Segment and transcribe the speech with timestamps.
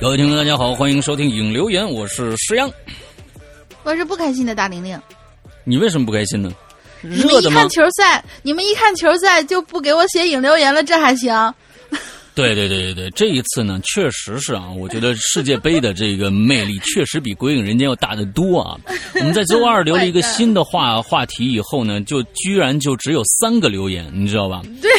[0.00, 2.70] 各位听众，大家好，欢迎收听影留言，我是石阳。
[3.82, 4.96] 我是不开心的大玲玲。
[5.64, 6.52] 你为什么不开心呢？
[7.02, 11.52] 你们一看球赛，你们一看球赛就不给我写影留言了，这还行？
[12.32, 18.78] 对对对对对，这一次呢，确实是啊，我觉得世界杯的这个魅力确实比《鬼影人间》要大得多啊。
[19.18, 24.62] 我们在周二留了一个新的话话题以后呢，就居然就只有三个留言，你知道吧？
[24.80, 24.92] 对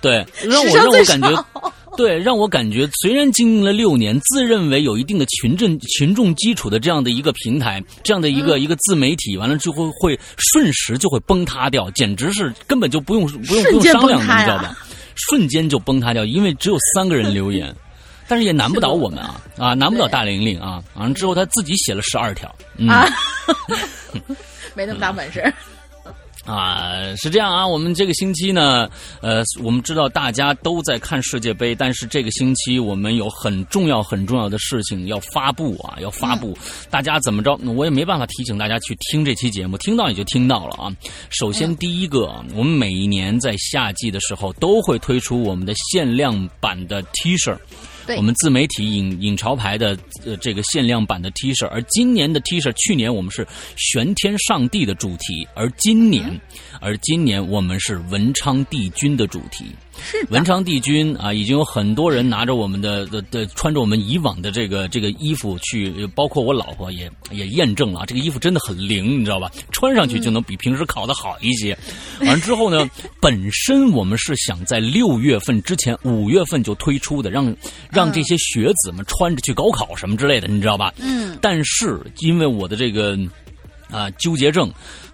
[0.00, 1.44] 对，让我让我感觉。
[1.96, 14.76] 对，让我感觉虽然经营了六年，自认为有一定的群众群众基础的这样的一个平台，这样的一个一个自媒体，完了之后会瞬时就会崩塌掉，简直是根本就不用不用不用商量的，你知道吧？
[15.14, 17.74] 瞬间就崩塌掉，因为只有三个人留言，
[18.26, 20.82] 但是也难不倒我们啊啊，难不倒大玲玲啊！
[20.94, 22.48] 完了之后他自己写了十二条。
[22.88, 23.06] 啊，
[24.74, 25.52] 没那么大本事。
[26.44, 28.90] 啊，是这样啊，我们这个星期呢，
[29.20, 36.56] 呃，我们知道大家都在看世界杯，但是这个星期我们有很重要很重要的事情要发布啊，要发布，
[36.90, 40.92] 大家怎么着，我也没办法提醒大家去听这期节目，听到也就听到了啊。
[41.30, 47.56] 首先第一个，我们每一年在夏季的时候都会推出我们的限量版的 T 恤。
[48.16, 56.40] 我们自媒体影影潮牌的呃这个限量版的 T 恤，而今年的 T 恤，去年我们是玄天上帝的主题，而今年，
[56.80, 59.66] 而今年我们是文昌帝君的主题。
[60.30, 69.50] 文昌帝君啊，已经有很多人拿着我们的的的穿着我们以往的这个这个衣服去，包括我老婆也也验证了，这个衣服真的很灵，你知道吧？
[69.70, 71.76] 穿上去就能比平时考的好一些。
[72.20, 72.88] 完了之后呢，
[73.20, 77.54] 本身我们是想在六月份之前，五月份就推出的，让
[77.90, 80.92] 让这些学子们穿着去高考什么之类的，你知道吧？
[80.98, 81.38] 嗯。
[81.40, 83.18] 但是因为我的这个
[83.90, 84.72] 啊纠结症。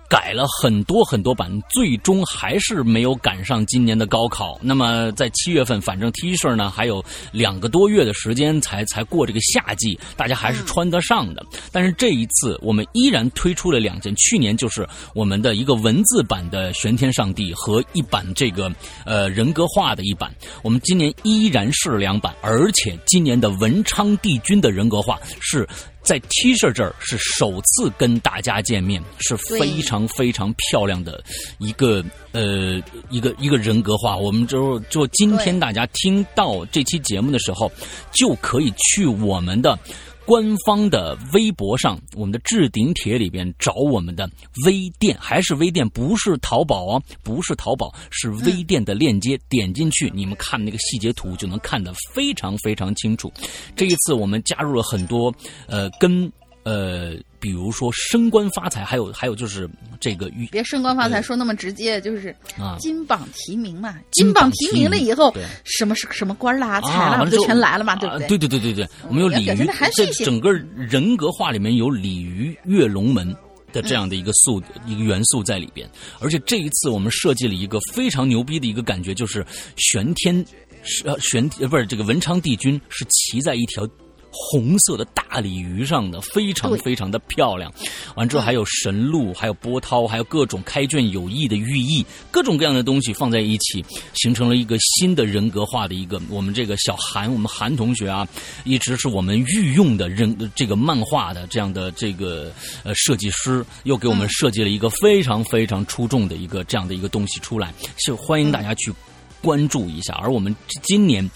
[0.09, 4.59] 改了很多很多版，最终还是没有赶上今年的高考。
[4.63, 11.45] 那么在七月份，反正 T 恤呢还有两个多月的时间才才过这个夏季，大家还是穿得上的。
[11.71, 14.15] 但是这一次，我们依然推出了两件。
[14.17, 18.73] 去年就是我们的一个文字版的玄天上帝和一版这个
[19.05, 20.35] 呃人格化的一版。
[20.63, 25.69] 我们今年依然是两版，而且今年的文昌帝君的人格化是。
[26.09, 31.23] 在 T 恤这儿是首次跟大家见面，是非常非常漂亮的
[31.59, 32.03] 一个
[32.33, 34.17] 呃一个一个人格化。
[34.17, 37.71] 我们就就今天大家听到这期节目的时候，
[38.11, 39.79] 就可以去我们的。
[40.29, 44.29] 官方的微博上，我们的置顶帖里边找我们的
[44.67, 53.33] 微店，还是微店，不是淘宝哦，不是淘宝，是微店的链接，点进去，你们看那个细节图就能看得非常非常清楚。
[53.75, 55.35] 这一次我们加入了很多，
[55.67, 56.31] 呃，跟。
[56.69, 59.67] 呃，比如说升官发财，还有还有就是
[59.99, 62.37] 这个别升官发财说那么直接，就是
[62.79, 63.97] 金榜题名嘛。
[64.11, 65.35] 金榜题名了以后，
[65.65, 67.97] 什么什么官啦、财啦，不就全来了嘛？
[67.97, 68.29] 对不对？
[68.29, 73.35] 对对对对对，我们有鲤鱼，这整个人格化里面有鲤鱼跃龙门
[73.73, 75.89] 的这样的一个素一个元素在里边。
[76.21, 79.43] 而且这一次我们设计了一个非常牛逼的一个感觉，就是
[79.77, 80.45] 玄天
[80.83, 83.89] 是玄呃不是这个文昌帝君是骑在一条。
[84.31, 87.73] 红色的大鲤鱼上的，非常非常的漂亮。
[88.15, 93.85] 完之后还有神鹿，还有波涛，还有各种开卷有益的寓意，各种各样的东西放在一起，
[94.15, 96.21] 形成了一个新的人格化的一个。
[96.29, 98.27] 我们这个小韩，我们韩同学啊，
[98.65, 102.53] 一直是我们御用的人这个漫画的这样的这个
[102.85, 108.93] 呃设计师，又给我们设计了一个非常非常出众的一个这样的一个东西出来，是欢迎大家去
[109.41, 110.15] 关注一下。
[110.15, 111.29] 而我们今年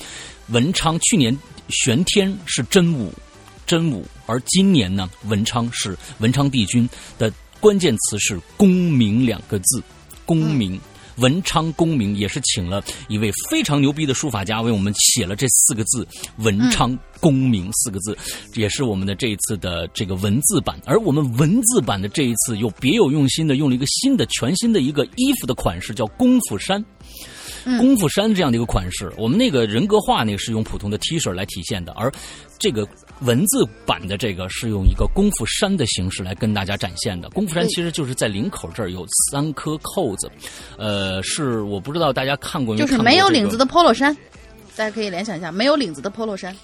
[0.48, 1.36] 文昌去年。
[1.68, 3.12] 玄天是真武，
[3.66, 9.82] 真武，而今年呢，文昌是文昌帝君的关键词是功名两个字，
[10.26, 10.80] 功名，
[11.16, 16.06] 文昌功名也是请了一位非常牛逼的书法家为我们写了这四个字，
[16.38, 18.16] 文昌功名四个字，
[18.54, 26.84] 也是我们的这一次的这个文字版，而我们文字版的这一次又别有用心的用了一个新的全新的一个衣服的款式，叫功夫衫。
[27.78, 32.12] 功夫衫这样的一个款式，我们那个人格化那个是用普通的 T 恤来体现的，而
[32.58, 32.86] 这个
[33.20, 37.28] 文字版的这个是用一个功夫衫的形式来跟大家展现的。
[37.30, 40.30] 功夫衫其实就是在领口这儿有三颗扣子，
[40.76, 42.86] 呃，是我不知道大家看过没有？
[42.86, 44.16] 就是没有领子的 polo 衫，
[44.76, 46.54] 大家可以联想一下，没有领子的 polo 衫。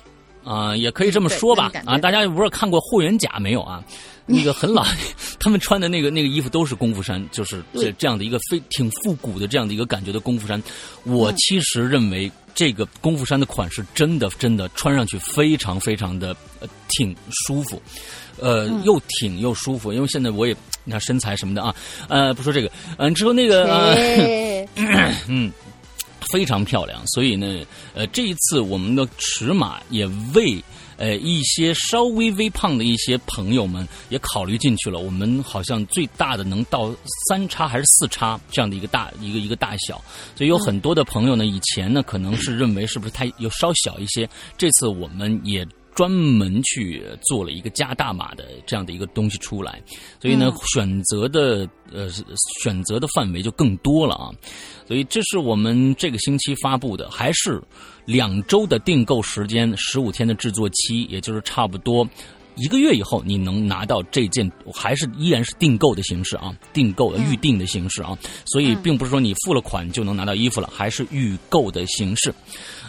[0.49, 1.71] 啊，也可以这么说吧。
[1.85, 3.85] 啊，大家不知道看过霍元甲没有啊？
[4.25, 4.85] 那个很老，
[5.41, 10.63] 他们穿的那个那个衣服都是功夫衫，就是这这样的一个非挺复古的这样的一个感觉的功夫衫。
[11.05, 16.37] 我其实认为这个功夫衫的款式真的真的穿上去非常非常的
[16.89, 17.17] 挺
[17.47, 17.81] 舒服，
[18.39, 19.93] 呃，又挺又舒服。
[19.93, 20.55] 因为现在我也
[20.85, 21.75] 你看身材什么的啊，
[22.09, 23.97] 呃，不说这个，嗯，之后那个，
[25.27, 25.51] 嗯。
[26.33, 27.65] 非常漂亮，所以呢，
[27.95, 30.63] 呃，这一次我们的尺码也为
[30.97, 34.99] 呃，一些稍微微胖的一些朋友们也考虑进去了。
[34.99, 36.93] 我们好像最大的能到
[37.29, 40.03] 三叉还是四叉这样的一个大一个一个大小，
[40.35, 45.67] 所以有很多的朋友呢，以前呢可能是认为是不是太有稍小一些，这次我们也。
[45.99, 49.83] 专门去做了一个加大码的这样的一个东西出来，
[50.23, 52.09] 所以呢，选择的呃
[52.63, 54.31] 选择的范围就更多了啊。
[54.87, 57.61] 所以这是我们这个星期发布的，还是
[58.05, 62.09] 两周的订购时间，十五天的制作期，也就是差不多
[62.55, 68.17] 一个月以后你能拿到这件，还是依然是订购的形式啊，订购预定的形式啊。
[68.45, 72.33] 所以并不是说你付了款就能拿到衣服了，还是预购的形式。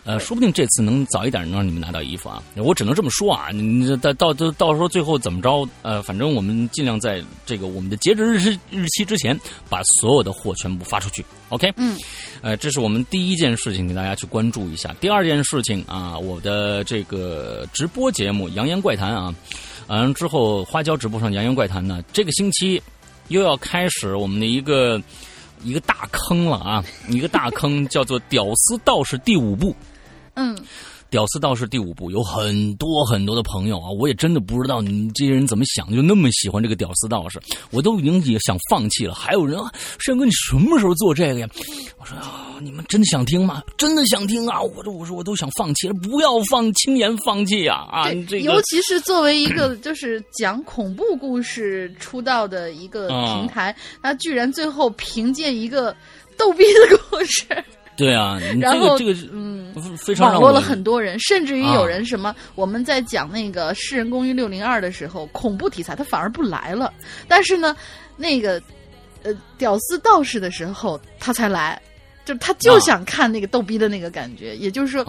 [0.04, 2.42] 呃，说不定这次能早一点能让你们拿到衣服啊！
[2.56, 5.68] 我只能这么说啊，你到到到到时候最后怎么着？
[5.81, 11.24] 呃，反正我们尽量在这个我们的截止日日期之前，把所有的货全部发出去。
[11.50, 11.98] OK，嗯，
[12.42, 14.96] 呃，这是我们第一件事情，给大家去关注一下。
[15.00, 19.34] 第二件事情啊，我的这个直播节目《扬言怪谈》啊，
[19.88, 22.81] 完之后花椒直播上《扬言怪谈》呢，这个星期
[23.28, 25.02] 又要开始我们的一个
[25.63, 29.75] 一个大坑了啊，一个大坑叫做《屌丝道士》第五部。
[30.35, 30.57] 嗯，
[31.09, 37.39] 屌丝道士第五部有很多很多的朋友啊，我也真的不知道你们这些人怎么想，就那么喜欢这个屌丝道士，
[37.71, 39.13] 我都已经也想放弃了。
[39.15, 39.59] 还有人，
[40.00, 41.47] 山哥，你什么时候做这个呀？
[41.97, 43.63] 我说啊，你们真的想听吗？
[43.75, 44.61] 真的想听啊！
[44.61, 47.88] 我说，我说，我都想放弃了，不要放，轻言放弃啊！
[47.91, 55.95] 啊，这尤其是作为一个就是讲恐怖故事出道的一个平台，他居然最后凭借一个
[56.38, 57.45] 逗逼的故事。
[58.00, 66.94] 对啊，然后这个嗯，非常网络了很多人，甚至于有人什么，我们在讲那个《世人公寓六零二》的时候，恐怖题材他反而不来了，
[67.28, 67.75] 但是呢，
[68.16, 68.62] 那个
[69.24, 71.80] 呃屌丝道士的时候他才来，
[72.24, 75.04] 就他就想看那个逗逼的那个感觉，也就是说，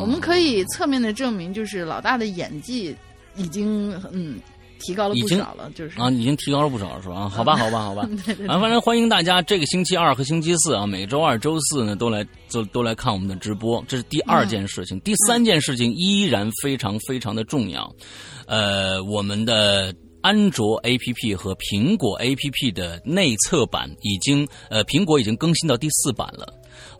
[0.00, 2.94] 我们可以侧面的证明，就是老大的演技
[3.36, 4.40] 已经嗯。
[4.82, 7.28] 提高了不少了，就是啊，已经提高了不少了，是吧？
[7.28, 8.02] 好吧，好吧，好吧。
[8.48, 13.82] 啊，反正欢迎大家这个星期二和星期四啊，每周二、周四呢都来都都来看我们的直播。
[13.88, 17.90] 这是第二件事情，第三件事情依然非常非常的重要。
[18.46, 26.52] 呃，我们的安卓 APP 和苹果 APP 的内测版已经呃，苹果已经更新到第四版了。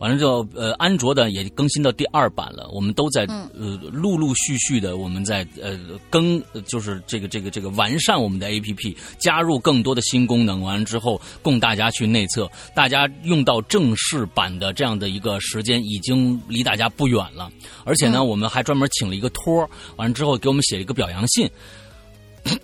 [0.03, 2.67] 完了之后，呃，安卓的也更新到第二版了。
[2.73, 5.79] 我们都在呃陆陆续续的，我们在呃
[6.09, 10.61] 更，就是这个这个这个完善我们的 A P P，加入更多的新功能。
[10.61, 12.51] 完了之后，供大家去内测。
[12.75, 17.49] 大家用到正式版的这样的一个时间，已经离大家不远了。
[17.85, 19.65] 而且呢，我们还专门请了一个托，
[19.95, 21.49] 完了之后给我们写一个表扬信。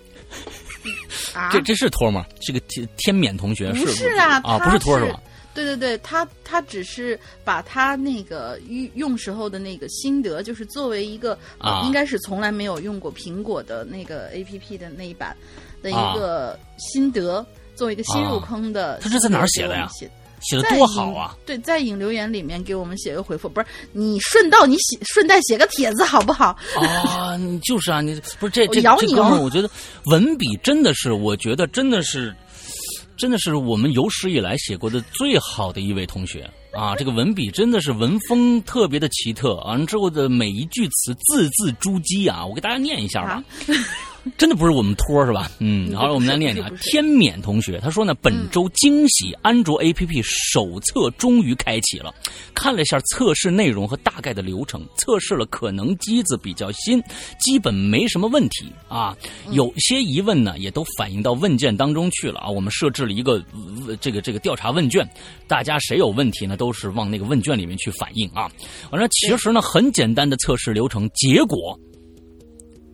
[1.50, 2.22] 这这是托吗？
[2.42, 5.18] 这个天天冕同学，是不是啊，啊，不是托是吧？
[5.64, 11.38] 对对对，他他只是把他那个用用时候的那个心得，就是作为一个
[11.84, 15.36] 应该是从来没有用过苹果的那个 A P P 的那一版
[15.82, 18.98] 的一个心得，作为一个新入坑的。
[19.02, 19.88] 他是在哪儿写的呀？
[20.42, 21.36] 写的多好啊！
[21.44, 26.56] 对，在引留言里面给我们写个回复，不是你顺道你写顺带写个帖子好不好？
[26.76, 29.68] 啊，你就是啊，你不是这这这哥们儿，我觉得
[30.06, 32.34] 文笔真的是，我觉得真的是。
[33.20, 36.96] 真的是我们有史以来写过的最好的一位同学啊！
[36.96, 42.46] 这个文笔真的是文风特别的奇特，啊之后的每一句词字字珠玑啊！
[42.46, 43.44] 我给大家念一下吧。
[44.36, 45.50] 真的不是我们托是吧？
[45.60, 46.70] 嗯，好了，我们来念念啊。
[46.82, 52.14] 天冕同学他说呢，本周惊喜，安卓 APP 手册终于开启了。
[52.54, 57.02] 看了一下测试内容和大概的流程，测试了可能机子比较新，
[57.38, 59.16] 基本没什么问题啊。
[59.52, 62.50] 有些疑问呢，也都反映到问卷当中去了啊。
[62.50, 63.42] 我们设置了一个
[64.00, 65.08] 这个这个调查问卷，
[65.46, 68.50] 大家谁有问题呢，都是往那个问卷里面去反映啊。
[68.90, 71.78] 完了，其实呢，很简单的测试流程，结果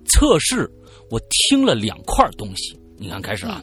[0.07, 0.71] 测试。
[1.11, 3.63] 我听了两块东西，你看开始啊，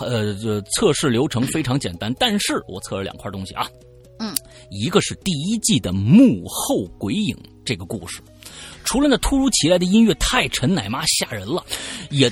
[0.00, 3.68] 呃，这测试流程非常简单，但是我测了两块东西啊，
[4.18, 4.34] 嗯，
[4.70, 8.20] 一个是第一季的幕后鬼影这个故事，
[8.84, 11.64] 除了那突如其来的音乐太沉奶妈吓人了，
[12.10, 12.30] 也。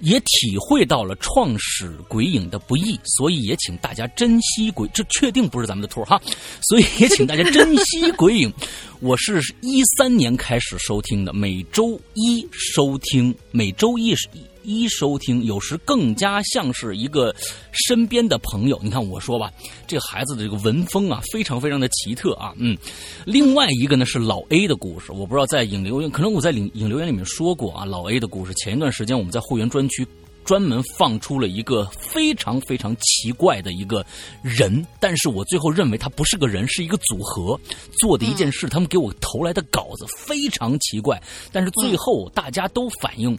[0.00, 4.88] 也体会到了创始鬼影的不易，所以也请大家珍惜鬼。
[4.92, 6.20] 这确定不是咱们的兔哈，
[6.68, 8.52] 所以也请大家珍惜鬼影。
[9.00, 14.14] 我是一三年开始收听的，每周一收听，每周一。
[14.62, 17.34] 一收听，有时更加像是一个
[17.72, 18.78] 身边的朋友。
[18.82, 19.52] 你看我说吧，
[19.86, 22.52] 这个孩子的这个文风啊，非常非常的奇特啊。
[22.56, 22.76] 嗯，
[23.24, 28.52] 另外一个呢是老 A 的故事，我不知道在影留言，可能我在影影留言里面说过啊，老 A 的故事。
[28.54, 30.06] 前一段时间我们在会员专区
[30.44, 34.04] 专门放出了一个非常非常奇怪的一个
[34.42, 37.60] 人，但是我最后认为他不是个人，是一个组合
[38.00, 38.66] 做的一件事。
[38.66, 41.22] 他们给我投来的稿子非常奇怪，
[41.52, 43.38] 但是最后大家都反映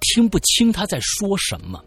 [0.00, 1.82] 听不清他在说什么。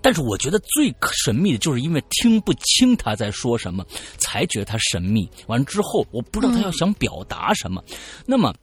[0.00, 3.84] 但是我觉得最神秘的就是因为听不清他在说什么，
[4.18, 5.28] 才觉得他神秘。
[5.46, 7.82] 完之后，我不知道他要想表达什么。
[8.26, 8.54] 那么。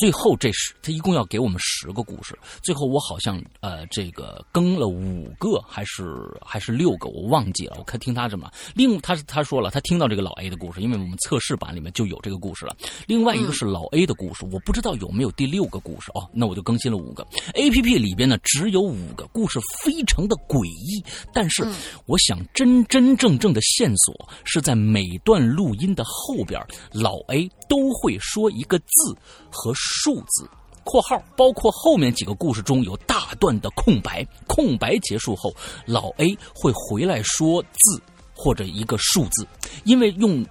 [0.00, 2.34] 最后这是，他一共要给我们十个故事。
[2.62, 7.76] 最后我好像呃，这个更了五个还是还是六个，我忘记了。
[7.78, 12.74] 我看听他这么，另他他说了，他听到这个老 A 的故事，因为我们测试版里面就有这个故事了。
[13.06, 16.26] 另外一个是老 A 的故事，我不知道有没有第六个故事哦。
[16.32, 17.22] 那我就更新了五个。
[17.52, 21.04] A P P 里边呢只有五个故事，非常的诡异。
[21.34, 21.62] 但是
[22.06, 24.14] 我想真真正正的线索
[24.44, 26.58] 是在每段录音的后边，
[26.90, 29.16] 老 A 都会说一个字
[29.50, 29.72] 和。
[30.02, 30.48] 数字
[30.82, 38.02] （括号）包括后面几个故事中有大段的空白，空白结束后，老 A 会回来说字
[38.34, 39.46] 或者一个数字，
[39.84, 40.42] 因为用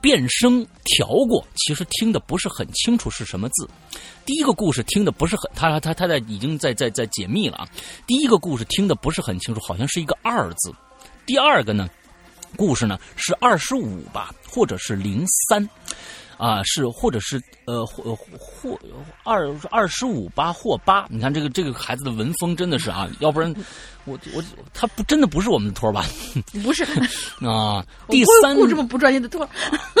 [0.00, 3.68] 变声调过，其实听的不是很清楚是什么字。
[4.24, 7.68] 第一个故事听的不是很，他他他在已经在在在解密了啊。
[8.06, 10.72] 第一个故事听的不是很清楚，好像是一个二字。
[11.26, 11.88] 第二个呢，
[12.56, 15.68] 故事呢是二十五吧，或者是零三。
[16.36, 18.78] 啊，是或者是呃或或
[19.24, 23.52] 二二十五八或八，你看这个这个孩子的文风真的是啊， 要不然
[24.04, 26.04] 我我他不真的不是我们的托吧？
[26.62, 26.84] 不是
[27.46, 29.48] 啊，第三雇这么不专业的托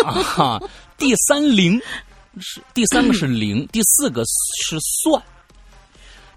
[0.04, 0.60] 啊，
[0.98, 1.80] 第三零
[2.38, 5.22] 是第三个是零，第四个是算，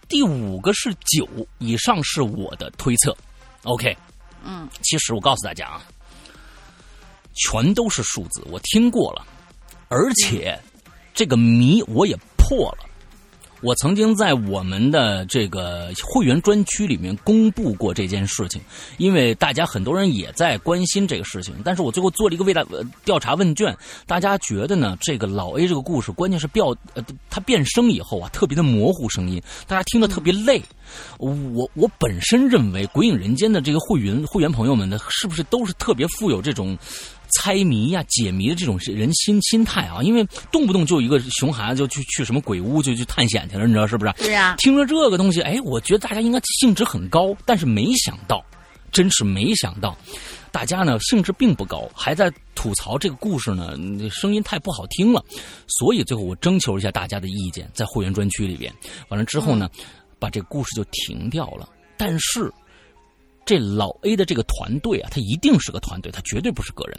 [0.08, 1.27] 第五个是九，
[1.58, 3.15] 以上是我的推测。
[3.63, 3.96] OK，
[4.46, 5.82] 嗯，其实我告诉大家啊，
[7.34, 9.25] 全都是数字，我听过了。
[9.89, 10.58] 而且，
[11.15, 12.86] 这个谜我也破了。
[13.62, 18.62] 我曾经在我们的这个会员专区里面公布过这件事情，
[18.98, 21.53] 因为大家很多人也在关心这个事情。
[21.65, 22.63] 但是我最后做了一个为大
[23.03, 24.96] 调查问卷，大家觉得呢？
[25.01, 30.62] 这个老 A 这个故事，关键是变呃，他变声以后啊，特别的模糊声音，大家听得特别累。
[31.17, 36.77] 我我本身认为《鬼影人间》的这个会员会员朋友们呢，是不是都是特别富有这种？
[37.29, 44.13] 猜谜呀、解谜的这种人心心态啊，因为动不动就一个熊孩子就去去什么鬼屋就去探险去了，你知道是不是？
[44.17, 44.55] 对呀。
[44.57, 48.43] 听了这个东西，哎，我觉得大家应该兴致很高，但是没想到，
[48.91, 49.98] 真是没想到，
[50.51, 53.77] 大家呢兴致并不高，还在吐槽这个故事呢，
[54.09, 55.24] 声音太不好听了。
[55.67, 58.74] 所以最后我征求一下大家的意见，在会员专区里边，
[59.09, 59.69] 完了之后呢，
[60.17, 61.69] 把这个故事就停掉了。
[61.98, 62.51] 但是。
[63.50, 66.96] 这老 A 的这个团队啊，他一定是个团队，他绝对不是个人。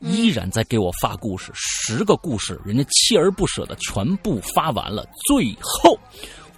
[0.00, 5.06] 依然在给我发故事，十个故事，人家锲而不舍的全部发完了。
[5.28, 5.96] 最后，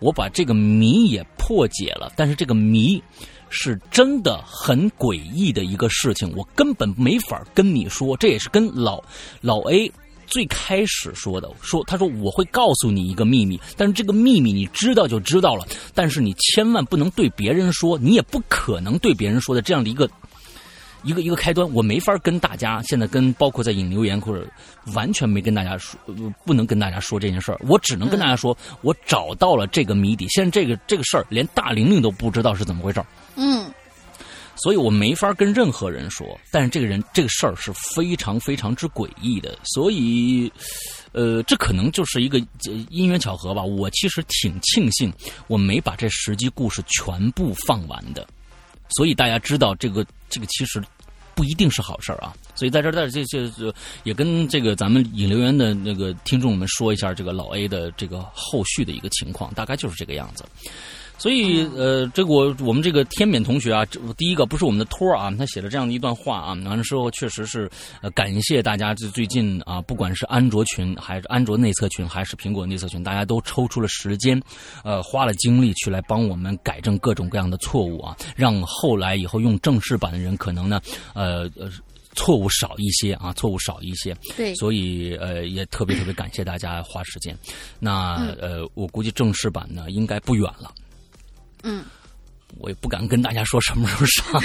[0.00, 3.02] 我把这个谜也破解了，但是这个谜
[3.50, 8.16] 是真的很诡异的一个事情，我根本没法跟你说。
[8.16, 9.04] 这也是跟老
[9.42, 9.92] 老 A。
[10.34, 15.64] 最开始说的说，他说我会告诉你一个秘密，但是这个秘密你知道就知道了，
[15.94, 20.10] 但是你千万不能对别人说，你也不可能对别人说的这样的一个
[21.04, 24.44] 一个一个开端，我没法跟大家现在跟包括在引留言或者
[24.92, 25.96] 完全没跟大家说，
[26.44, 33.64] 不能跟大家说这件事儿，我只能跟大家说，我找到了这个谜底，现在这个这个事儿连大玲玲都不知道是怎么回事儿，嗯。
[34.56, 40.50] 所以我没法跟任何人说，但是这个人这个事儿是非常非常之诡异的，所以，
[41.12, 42.38] 呃，这可能就是一个
[42.90, 43.62] 因缘巧合吧。
[43.62, 45.12] 我其实挺庆幸
[45.48, 48.26] 我没把这十集故事全部放完的，
[48.90, 50.82] 所以大家知道这个这个其实
[51.34, 52.32] 不一定是好事儿啊。
[52.54, 60.44] 所以在这儿在这这这也跟这个咱们引流员的那个听众们说一下这个老 A 的这个后续的一个情况，大概就是这个样子。
[61.16, 67.70] 所以，呃，这个我我们这个天冕同学啊，这第一个不是我们的托啊，他写了这样的一段话啊，完了之后确实是，
[68.02, 74.40] 呃，感谢大家这最近啊，不管是安卓群还是安卓内测群还是苹果内测群，大家都抽出了时间，
[74.82, 80.80] 呃，花了精力去来帮我们改正各种各样的错误啊，让后来以后用正式版的人可能呢，
[81.14, 81.70] 呃呃，
[82.14, 84.14] 错误少一些啊，错误少一些。
[84.36, 84.54] 对。
[84.56, 87.36] 所以呃，也特别特别感谢大家花时间。
[87.78, 90.72] 那呃，我估计正式版呢，应该不远了。
[91.64, 91.84] 嗯，
[92.58, 94.42] 我也不敢跟大家说什么时候上，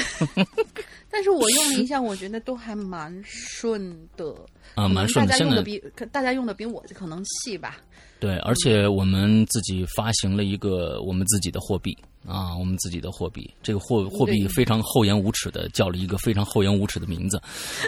[1.11, 4.33] 但是我用了一下，我觉得都还蛮顺的
[4.75, 5.27] 啊，蛮顺。
[5.27, 5.77] 大家用的比
[6.11, 7.77] 大家用的比我可能细吧。
[8.19, 11.97] 对，而且我们自己发行了一个我们自己的货币
[12.27, 17.41] 啊，我们自己的货币，这个货货币非常厚颜无耻的叫了一个非常厚颜无耻的名字，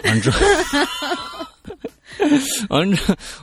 [0.04, 0.38] 完之后。
[2.68, 2.96] 完了，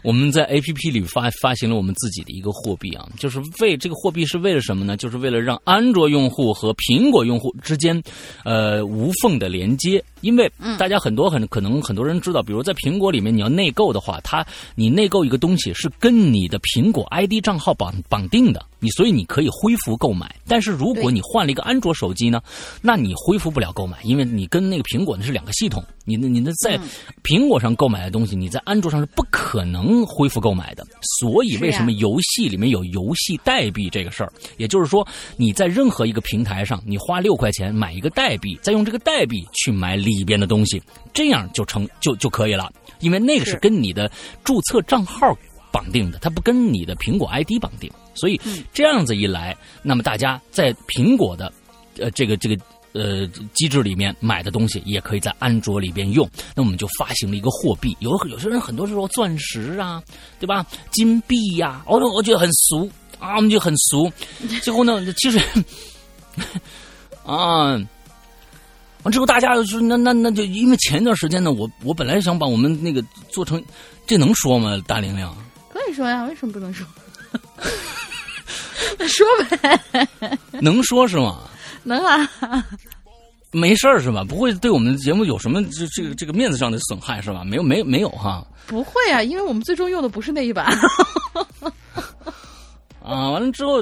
[0.03, 4.95] 我们在 A P P 里发发行了我们自己的一个货币啊，就是为这个货币是为了什么呢？
[4.97, 8.01] 就是为了让安卓用户和苹果用户之间，
[8.43, 10.03] 呃，无缝的连接。
[10.21, 14.45] 因为大家很多很可能很多人知道，比如在苹果里面你要内购的话，它
[14.75, 20.33] 你内购一个东西是跟你的苹果 ID 账号绑绑定的，你所以你可以恢复购买。
[20.47, 22.41] 但是如果你换了一个安卓手机呢，
[22.81, 25.83] 那你恢复不了购买，因为你跟那个苹果那是两个系统。
[26.05, 26.75] 你的你的在
[27.23, 30.83] 苹果上购买的东西，你在安卓上是不可能恢复购买的。
[31.19, 34.33] 所以为什么游戏里面有游戏代币这个事儿？
[34.57, 35.07] 也就是说，
[35.37, 40.81] 你在任何一个平台上，你花六块钱买一个代币，再用这个代币去买里边的东西，
[41.13, 42.71] 这样就成就就可以了。
[43.01, 44.11] 因为那个是跟你的
[44.43, 45.37] 注册账号
[45.71, 47.87] 绑定的，它不跟你的苹果 ID 绑定。
[48.19, 48.39] 所以
[48.73, 51.51] 这样子一来，那么大家在苹果的
[51.97, 52.55] 呃这个这个。
[52.91, 57.95] 呃，机制里面买的东西也可以在安卓里边用，那我们就发行了一个货币。
[57.99, 60.01] 有有些人很多时候钻石啊，
[60.39, 60.65] 对吧？
[60.89, 64.11] 金币呀，我我觉得很俗啊，我们就很俗。
[64.63, 65.39] 最后呢，其实
[67.23, 67.79] 啊，
[69.03, 73.63] 完之后大家就说那那那就因为前一段时间呢，我我本来想把我们那个做成，
[74.07, 74.81] 这能说吗？
[74.87, 75.31] 大玲玲
[75.71, 76.87] 可以说呀，为什么不能说？
[79.07, 81.39] 说呗， 能说是吗？
[81.83, 82.29] 能啊，
[83.51, 84.23] 没事儿是吧？
[84.27, 87.43] 不会对我们节目有什么这这个这个面子上的损害是吧？
[87.43, 88.45] 没有没没有哈？
[88.67, 90.65] 不会啊，因为我们最终用的不是那一版。
[93.03, 93.81] 啊，完了之后，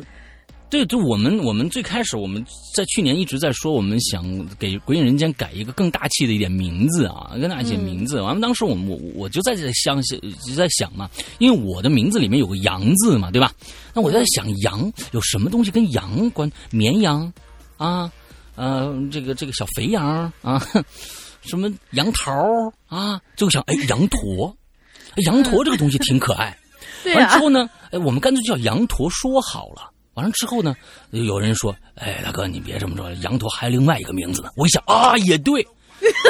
[0.69, 2.45] 对，就我们我们最开始我们
[2.75, 4.23] 在去年一直在说，我们想
[4.59, 8.19] 给《鬼影人间》改一个更大气的一点名字啊，更大气的名字。
[8.19, 11.09] 完了，当时我们我我就在这想就在想嘛，
[11.39, 13.53] 因为我的名字里面有个“羊”字嘛，对吧？
[13.93, 16.51] 那我在想，羊有什么东西跟羊关？
[16.69, 17.31] 绵羊。
[17.77, 18.11] 啊，
[18.55, 20.61] 呃，这个这个小肥羊啊，
[21.45, 22.33] 什么杨桃
[22.87, 24.53] 啊，就想哎，羊驼，
[25.27, 26.57] 羊驼这个东西挺可爱。
[27.15, 29.91] 完了之后呢，哎，我们干脆叫羊驼说好了。
[30.17, 30.75] 完了之后呢，
[31.11, 34.49] 有人说，哎，大哥你别这么说，羊驼还有另外一个名字呢。
[34.55, 35.61] 我一想啊，也对，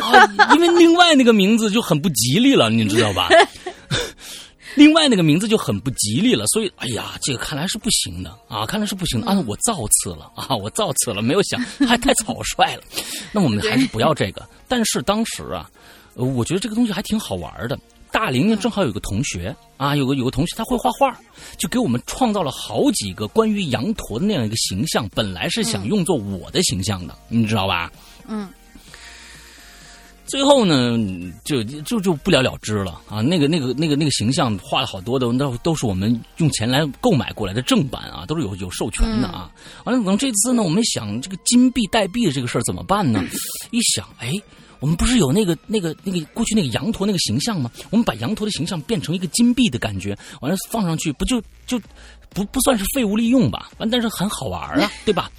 [0.03, 3.29] 啊，因为另外那个名字就很不吉利了，你知道吧？
[4.75, 12.83] 另外那个名字就很不吉利了，所以哎呀，这个看来是不行的啊，看来是不行的啊，我造次了啊，我造次了，没有想还太草率了，
[13.31, 14.45] 那我们还是不要这个。
[14.67, 15.71] 但是当时啊，
[16.13, 17.79] 我觉得这个东西还挺好玩的。
[18.11, 21.17] 大玲玲正好有个同学啊，有个有个同学他会画画，
[21.57, 25.07] 就给我们创造了好几个关于羊驼的那样一个形象。
[25.15, 27.91] 本来是想用作我的形象的，你知道吧？
[28.27, 28.47] 嗯。
[30.29, 30.99] 最后呢，
[31.45, 33.21] 就就就不了了之了啊！
[33.21, 39.49] 那个那个那个那个形象画了好多的，那都是我们用钱来购买过来的正版啊，都是有有授权的啊。
[39.85, 43.23] 完了，等这次呢，我们想这个金币代币的这个事儿怎么办呢？
[43.71, 44.33] 一想，哎，
[44.79, 47.69] 我们不是有那个那个那个过去那个羊驼那个形象吗？
[47.89, 51.79] 我们把羊驼的形象变成一个金币的感觉，完了放上去，不就就
[52.29, 53.69] 不不算是废物利用吧？
[53.77, 55.29] 完，但是很好玩啊， 对吧？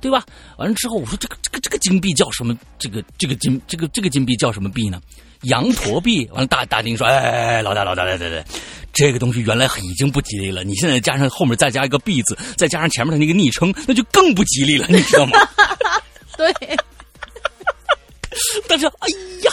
[0.00, 0.24] 对吧？
[0.58, 2.56] 完了之后，我说这个这个这个金币叫什么？
[2.78, 5.00] 这个这个金这个这个金币叫什么币呢？
[5.42, 6.24] 羊驼币。
[6.32, 8.44] 完了，大大丁说：“哎哎哎，老大老大，对对对，
[8.92, 15.38] 这个东西原来已经不吉利了，你现在加上后面再加一个币字，再加上前面的那个昵称，那就更不吉利了，你知道吗？”
[16.38, 16.78] 对。
[18.68, 19.08] 但是，哎
[19.44, 19.52] 呀，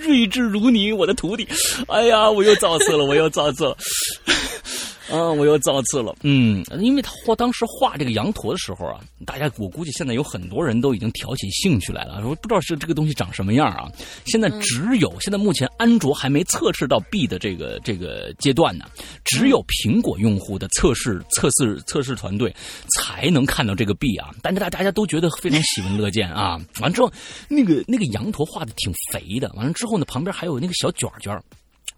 [0.00, 1.46] 睿智如你，我的徒弟，
[1.88, 3.76] 哎呀，我又造次了，我又造次了。
[5.10, 6.14] 啊，我又造次了。
[6.22, 13.90] 嗯，因为他画当时画这个羊驼的时候啊，大家我估计现在有很多人都已经挑起兴趣来了，说不知道是这个东西长什么样啊。
[14.26, 18.84] 现在只有现在目前安卓还没测试到 B 的这个这个阶段呢，
[19.24, 22.54] 只有苹果用户的测试测试测试团队
[22.96, 24.30] 才能看到这个 B 啊。
[24.42, 26.60] 但是大大家都觉得非常喜闻乐见啊。
[26.80, 27.12] 完之后，
[27.48, 31.40] 那个那个羊驼画的挺肥的，完了之后呢，旁边还有那个小卷卷。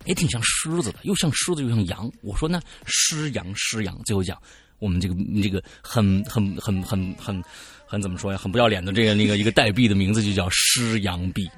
[0.04, 2.10] 也挺像狮子的，又像狮子又像羊。
[2.22, 4.40] 我说呢狮羊狮羊，最后讲
[4.78, 7.42] 我们这个这个很很很很很
[7.86, 8.38] 很怎么说呀？
[8.38, 11.50] 很不要脸的这个那个一个代币的名字就叫狮羊币，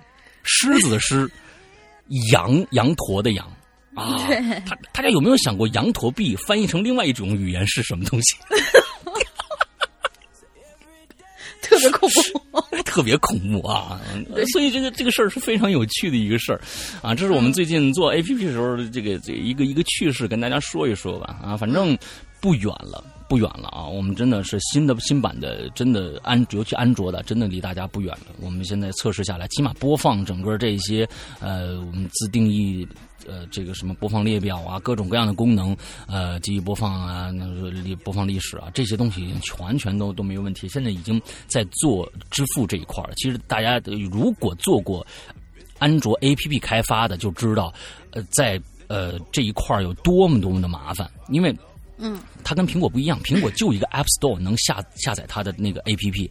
[0.43, 1.31] 狮子的狮，
[2.33, 3.47] 羊羊驼的羊
[3.95, 4.27] 啊。
[4.67, 8.37] 他大家有没有想过羊驼币翻译成另外一种语言是什么东西？
[11.71, 12.09] 特别恐
[12.51, 14.01] 怖， 特别恐怖啊！
[14.53, 16.61] 所以这个这个事儿是非常有趣的一个事儿
[17.03, 17.15] 啊！
[17.15, 21.57] 这是我们最近做 A P P 的时候的这个这一个一个趣事，跟大家说一说吧啊！
[21.57, 21.97] 反正
[22.41, 23.87] 不远了，不远了啊！
[23.87, 28.35] 我们真的是新的新版的，真的安尤其安卓的，真的离大家不远了。
[28.41, 31.07] 我们现在测试下来，起码播放整个这些
[31.41, 32.87] 呃，我们自定义。
[33.31, 35.77] 呃，这个什么播放列表啊，各种各样的功能，
[36.09, 40.69] 呃，记忆播放啊，那历播放历史啊，这些东西全全都都没有问题。
[40.69, 43.13] 现在已经在做支付这一块了。
[43.15, 43.79] 其实大家
[44.11, 45.07] 如果做过
[45.79, 47.73] 安卓 APP 开发的，就知道，
[48.11, 51.57] 呃，在呃这一块有多么多么的麻烦，因为。
[52.03, 56.31] 嗯，它跟苹果不一样，苹果就一个 App Store 能下下载它的那个 APP，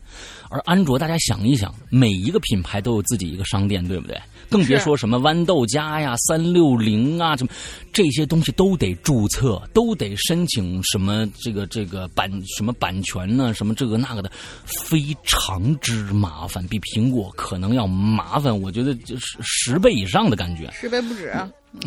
[0.49, 4.19] 而安卓大家想一想，每一个品牌都有自己一个商店，对不对？
[4.49, 7.51] 更别说什么豌豆荚呀、三六零啊，什么
[7.93, 13.53] 这些东西都得注册，都得申请什么这个这个版什么版权呢？
[13.53, 14.31] 什么这个那个的，
[14.65, 21.33] 非常之麻烦，比苹果可能要麻烦，我觉得就是十倍以上的感觉，十倍不止。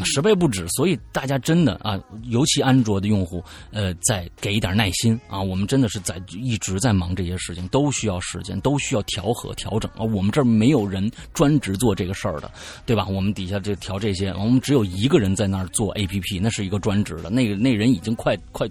[0.05, 3.43] 十倍不止，所以大家真的啊，尤其安卓的用户，
[3.73, 5.41] 呃，再给一点耐心啊。
[5.41, 10.03] 我们真的是在一直在忙这些事情，都需要时间，都需要调和调整啊。
[10.03, 12.51] 我们这儿没有人专职做这个事儿的，
[12.87, 13.07] 对吧？
[13.07, 18.69] 我们底下这调这些，我们只有一个人在那儿做 APP，那是一个专职的，那个那人已经快快，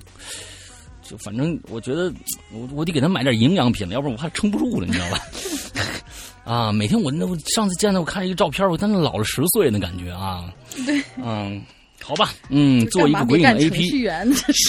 [1.03, 2.11] 就反正我觉得
[2.53, 5.19] 我我得给他买点营养品了，要不然我怕撑不住了，你知道吧？
[6.43, 10.51] 啊，每天我那我上次见到我看一个照片，我真的老了十岁那感觉啊。
[10.85, 11.61] 对，嗯，
[12.01, 14.09] 好吧，嗯，做一个鬼影 A P P，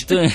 [0.07, 0.31] 对，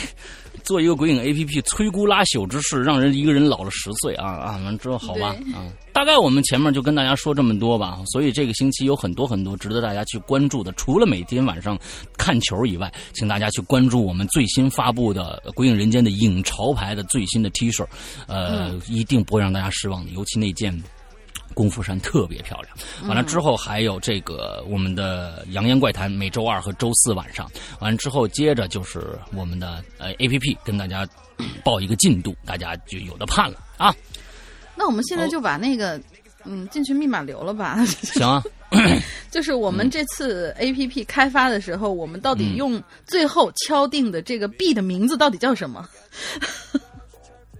[0.63, 4.57] 做一个鬼影 A P P，摧枯拉朽之事，让人一个人老了十岁啊啊！
[4.65, 7.99] 完之后好吧啊，大概我们前面就跟大家说这么多吧。
[8.07, 11.77] 所以这个星期有很多很多值得大家去关注的，除了每天晚上
[12.17, 17.85] 看球以外，请大家去关注我们最新发布的《鬼影人间》的影潮牌的最新的 T 恤，
[18.27, 20.75] 呃，一定不会让大家失望的，尤其那件。
[21.57, 22.77] 功夫山特别漂亮，
[23.09, 31.07] 完了之后还有这个我们的《扬言怪谈》，每周二和周四晚上，完了之后接着就是我们的呃 A P P，跟大家
[31.63, 33.91] 报一个进度，大家就有的盼了啊。
[34.75, 35.99] 那我们现在就把那个
[36.45, 37.83] 嗯进群密码留了吧。
[38.13, 38.43] 行啊，
[39.31, 45.89] 就是我们这次 A P P 开发的时候，我们到底用最后敲定的这个币的名字到底叫什么？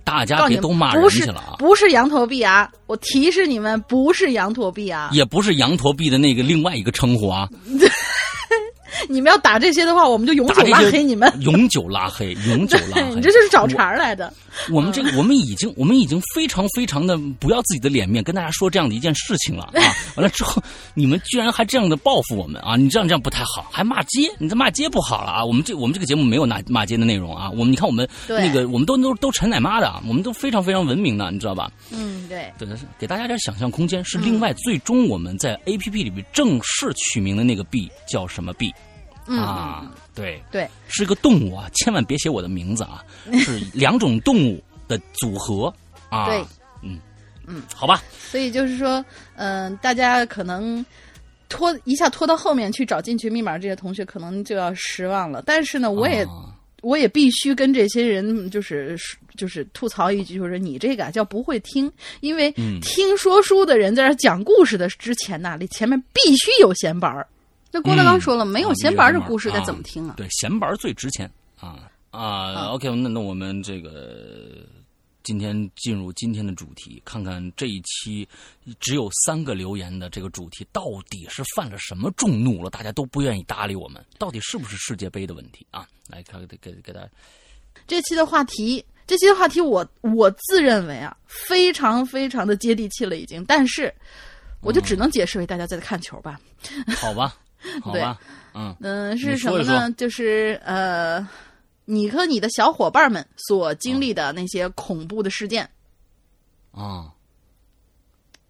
[0.07, 1.59] 大家别都骂人去了啊！
[1.59, 2.71] 不是羊驼币啊！
[2.85, 5.09] 我提示你们，不是羊驼币啊！
[5.11, 7.49] 也不是羊驼币的那个另外一个称呼啊！
[9.09, 11.31] 你们要打这些的话，我们就永久拉黑你们。
[11.41, 13.15] 永久拉黑， 永久拉黑。
[13.15, 14.33] 你这就是找茬来的。
[14.71, 19.83] 我们这个，我们已经，我们已经非常非常的不要自己的脸面，跟大家说这样的一件事情了 啊！
[20.15, 20.61] 完了之后，
[20.95, 22.75] 你们居然还这样的报复我们啊！
[22.75, 25.45] 你这样这样不太好，还骂街，你这骂街不好了啊！
[25.45, 27.51] 我们这我们这个节目没有骂骂街的内容啊！
[27.51, 31.71] 我们你看我们那个，我们都都都陈奶妈的，我们都非常非常文明的，你知道吧？
[31.91, 32.51] 嗯，对。
[32.57, 34.03] 对给大家点想象空间。
[34.03, 38.73] 是另外，最终我们在 A P P 里面正式取名的那个币叫什么币？
[39.35, 43.03] 啊，对对，是个动物啊，千万别写我的名字啊，
[43.39, 45.73] 是两种动物的组合
[46.09, 46.27] 啊。
[46.27, 46.41] 对，
[46.81, 46.99] 嗯
[47.45, 48.01] 嗯，好吧。
[48.17, 49.03] 所以就是说，
[49.35, 50.85] 嗯，大家可能
[51.49, 55.43] 拖一下拖到后面去找进群密码，这些同学可能就要失望了。
[55.45, 56.25] 但是呢，我也
[56.81, 58.97] 我也必须跟这些人就是
[59.35, 67.27] 就是吐槽一句，就是你这个叫不会听，因为听说书的人在这讲故事的之前呢，你前面必须有闲板儿。
[67.71, 70.15] 这郭德纲说了，没有闲板的故事该怎么听啊？
[70.17, 74.65] 对，闲板最值钱啊啊！OK，那那我们这个
[75.21, 78.27] 今天进入今天的主题，看看这一期
[78.79, 82.69] 只有三个留言的这个主题，到底是犯了什么众怒了？
[82.69, 85.85] 大家都不愿意搭理我们，到底是不是世界杯的问题啊？
[86.07, 87.09] 来，看给给给大家
[87.85, 93.93] 这期的话题，这期的话题，我我自认为啊，非常非常的接地气了，已经，但是
[94.61, 96.39] 我就只能解释为大家在看球吧，
[96.97, 97.35] 好吧。
[97.81, 98.19] 好吧，
[98.53, 99.91] 嗯嗯，是什么呢？
[99.93, 101.27] 就是呃，
[101.85, 105.69] 你和你的小伙伴们所经历的那些恐怖的事件
[106.71, 107.11] 啊，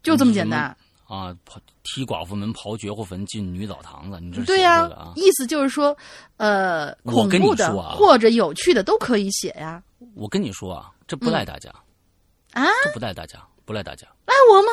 [0.02, 1.34] 就这么简单啊！
[1.46, 4.90] 跑踢寡妇门，刨绝户坟，进女澡堂子，你这对呀？
[5.16, 5.96] 意思就是说，
[6.36, 9.82] 呃，恐怖的或者有趣的都可以写呀。
[10.14, 11.70] 我跟你说啊，这不赖大家
[12.52, 14.68] 啊，这不赖大家，不赖大家，赖我吗？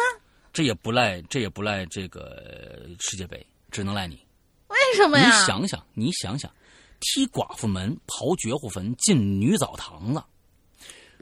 [0.52, 4.25] 这也不赖，这也不赖这个世界杯，只能赖你。
[4.68, 5.26] 为什么呀？
[5.26, 6.52] 你想想，你想想，
[7.00, 10.24] 踢寡妇门、刨绝户坟、进女澡堂子，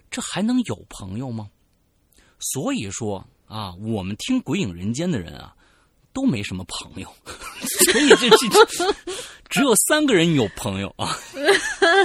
[0.10, 1.50] 这还能有朋友吗？
[2.40, 5.56] 所以说啊，我们听《鬼影人间》的人啊，
[6.14, 7.08] 都没什么朋友，
[7.92, 8.96] 所以这这
[9.50, 11.18] 只有三个人有朋友啊。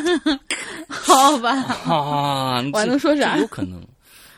[0.88, 1.51] 好吧，
[1.85, 3.37] 啊，我还能说啥？
[3.38, 3.87] 有可能，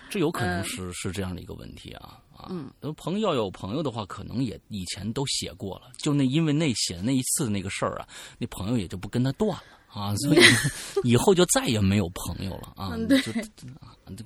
[0.09, 2.19] 这有可能是是这样的一个问题啊。
[2.49, 5.91] 嗯，朋友要有朋友的话，可能也以前都写过了。
[5.99, 10.39] 就那因为那写的那一次那个事儿啊，那朋友也就不跟他断了啊，所以
[11.03, 12.97] 以后就再也没有朋友了啊。
[13.09, 13.21] 对，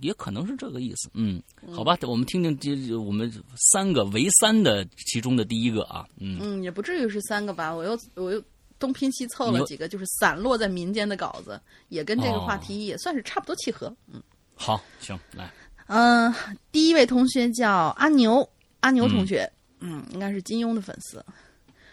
[0.00, 1.10] 也可能是这个意思。
[1.14, 3.32] 嗯，好吧，我们听听这我们
[3.72, 6.06] 三个为三的其中的第一个啊。
[6.18, 7.74] 嗯嗯，也不至于是三个吧。
[7.74, 8.42] 我又我又
[8.78, 13.94] 东拼西凑了几个，就是散落在民间的稿子，也跟这个话题也算是差不多契合。
[14.12, 14.22] 嗯，
[14.54, 15.50] 好，行，来。
[15.86, 16.34] 嗯，
[16.72, 18.48] 第一位同学叫阿牛，
[18.80, 21.24] 阿牛同学，嗯，应该是金庸的粉丝。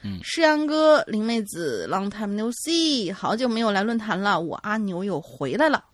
[0.03, 5.85] 嗯，诗阳哥、林妹子，Long time no see，好久没有来论坛了，我阿牛又回来了。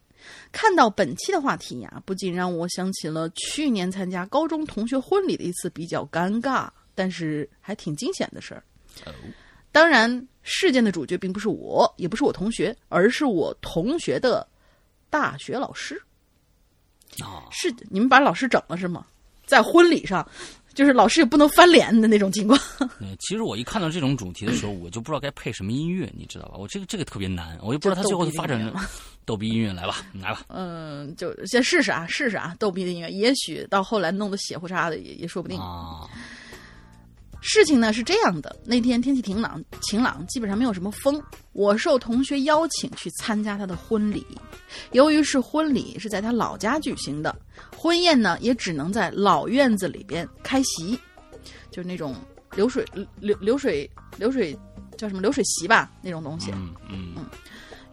[0.52, 8.64] 看到本期的话题呀，不仅让我想起了去年参加高中同学婚礼的一次比较尴尬，但是还挺惊险的事儿。
[9.72, 14.48] 当然，事件的主角并不是我，也不是我同学，而是我同学的
[15.10, 16.02] 大学老师。
[17.24, 19.06] 啊，是你们把老师整了是吗？
[19.46, 20.28] 在婚礼上，
[20.74, 22.60] 就是老师也不能翻脸的那种情况。
[23.00, 26.56] 嗯，其实我一看到这种主题的时候，我就不知道该配什么音乐，你知道吧？
[26.58, 28.74] 我这个这个特别难，我也不知道他最后的发展。
[29.24, 30.42] 逗逼音乐来吧，来吧。
[30.48, 36.10] 嗯，就先试试啊，试试啊，逗逼的音乐，也许到后来弄得血乎叉的也也说不定啊。
[37.40, 41.22] 事情呢是这样的，那天天气晴朗晴朗，基本上没有什么风。
[41.54, 44.26] 我受同学邀请去参加他的婚礼，
[44.92, 47.36] 由于是婚礼是在他老家举行的，
[47.76, 51.00] 婚宴呢也只能在老院子里边开席，
[51.72, 52.16] 就是那种
[52.56, 52.86] 流水
[53.20, 54.58] 流流水流水
[54.98, 56.52] 叫什么流水席吧那种东西。
[56.52, 57.26] 嗯嗯嗯，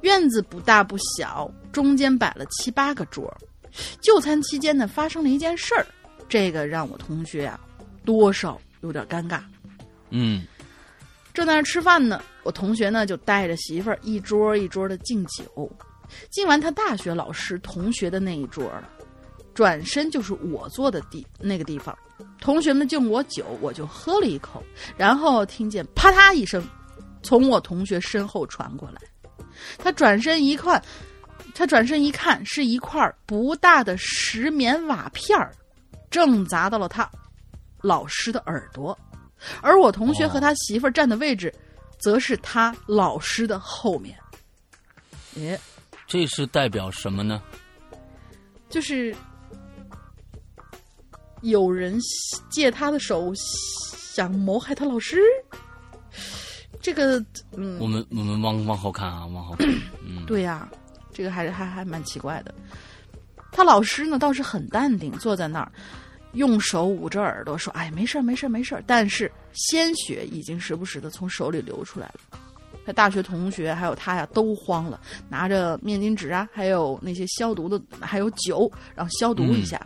[0.00, 3.33] 院子不大不小，中间摆了七八个桌。
[4.00, 5.87] 就餐期间呢，发生了一件事儿，
[6.28, 7.61] 这个让我同学啊
[8.04, 8.61] 多少。
[8.85, 9.40] 有点尴尬，
[10.11, 10.47] 嗯，
[11.33, 15.73] 正在那吃饭呢，我同学呢就带着媳妇儿一桌一桌的敬酒，
[16.31, 18.88] 敬完他大学老师同学的那一桌了，
[19.55, 21.97] 转身就是我坐的地那个地方，
[22.38, 24.62] 同学们敬我酒，我就喝了一口，
[24.99, 26.62] 然后听见啪嗒一声，
[27.23, 29.01] 从我同学身后传过来，
[29.79, 30.81] 他转身一看，
[31.55, 35.51] 他转身一看，是一块不大的石棉瓦片儿，
[36.11, 37.11] 正砸到了他。
[37.85, 38.99] 老师的耳朵，
[39.61, 41.55] 而我同学和他媳妇儿站的位置，
[41.99, 44.18] 则是他老师的后面。
[45.37, 45.61] 哎，
[46.07, 47.42] 这是代表什么呢？
[48.70, 49.14] 就是
[51.42, 52.01] 有人
[52.51, 55.20] 借他的手想谋害他老师。
[56.81, 59.68] 这个，嗯，我们我们往往后看啊，往后看。
[60.03, 60.66] 嗯， 对呀，
[61.12, 62.55] 这个还是还还蛮奇怪的。
[63.53, 65.70] 他老师呢倒是很淡定，坐在那儿。
[66.35, 72.38] 用手捂着耳朵说：“哎，没事儿，没事儿，没事儿。”但是鲜血已经时不时的从手里流出来了。
[72.85, 79.81] 他大学同学还有他呀，都慌了，拿着面巾纸啊，还有那些消毒的，还有酒，然后消毒一下。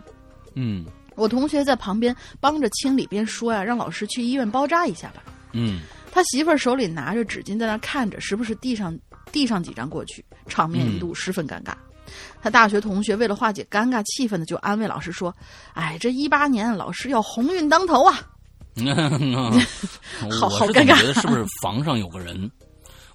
[0.54, 0.84] 嗯，
[1.14, 5.80] 我同学在旁边帮着清理，边说呀：“让老师去医院包扎一下吧。”嗯，
[6.10, 8.98] 他媳妇儿手里拿着纸巾在那看着，时不时递上
[9.30, 11.74] 递上几张过去，场面一度十分尴尬。
[12.42, 15.34] 他大学同学为了化解尴尬气氛呢，就安慰老师说
[15.74, 18.20] ：“哎，这一八年老师要鸿运当头啊！”
[20.40, 22.50] 好好尴尬，觉得是不是房上有个人？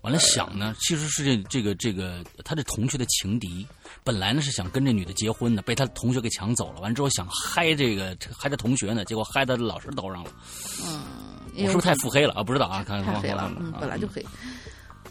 [0.02, 3.66] 完了想呢，其实是这这个这个他这同学的情敌，
[4.04, 6.82] 本来呢是想跟这女的结婚的，被他同学给抢走了。
[6.82, 10.30] 完之后想嗨这个嗨这同学呢，结果嗨到老师头上了。
[10.86, 11.02] 嗯，
[11.56, 12.44] 我是不是太腹黑了啊？
[12.44, 14.22] 不知道啊，看太黑了，嗯，本来就黑。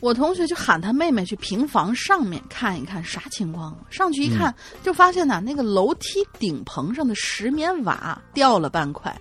[0.03, 3.79] 我同学就喊他妹妹去平房上面看一看啥情况。
[3.89, 9.17] 上去一看，就发现呢，那个楼梯顶棚上的石棉瓦掉了半块，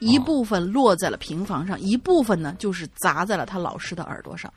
[0.00, 4.50] 一部分落在了平房上，一部分呢就是砸在了他老师的耳朵上。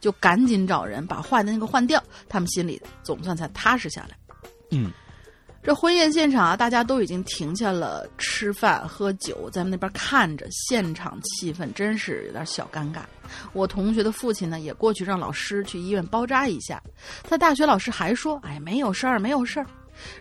[0.00, 4.10] 就赶紧找人把坏的那个换掉，他们心里总算才踏实下来。
[4.70, 4.92] 嗯。
[5.64, 13.02] 这婚宴现场啊，大家都已经停下了吃饭喝酒，在那边看着，现场气氛真是有点小尴尬。
[13.52, 16.82] 我同学的父亲呢，也过去让老师去医院包扎一下。
[17.22, 19.66] 他大学老师还说：“哎，没有事儿，没有事儿，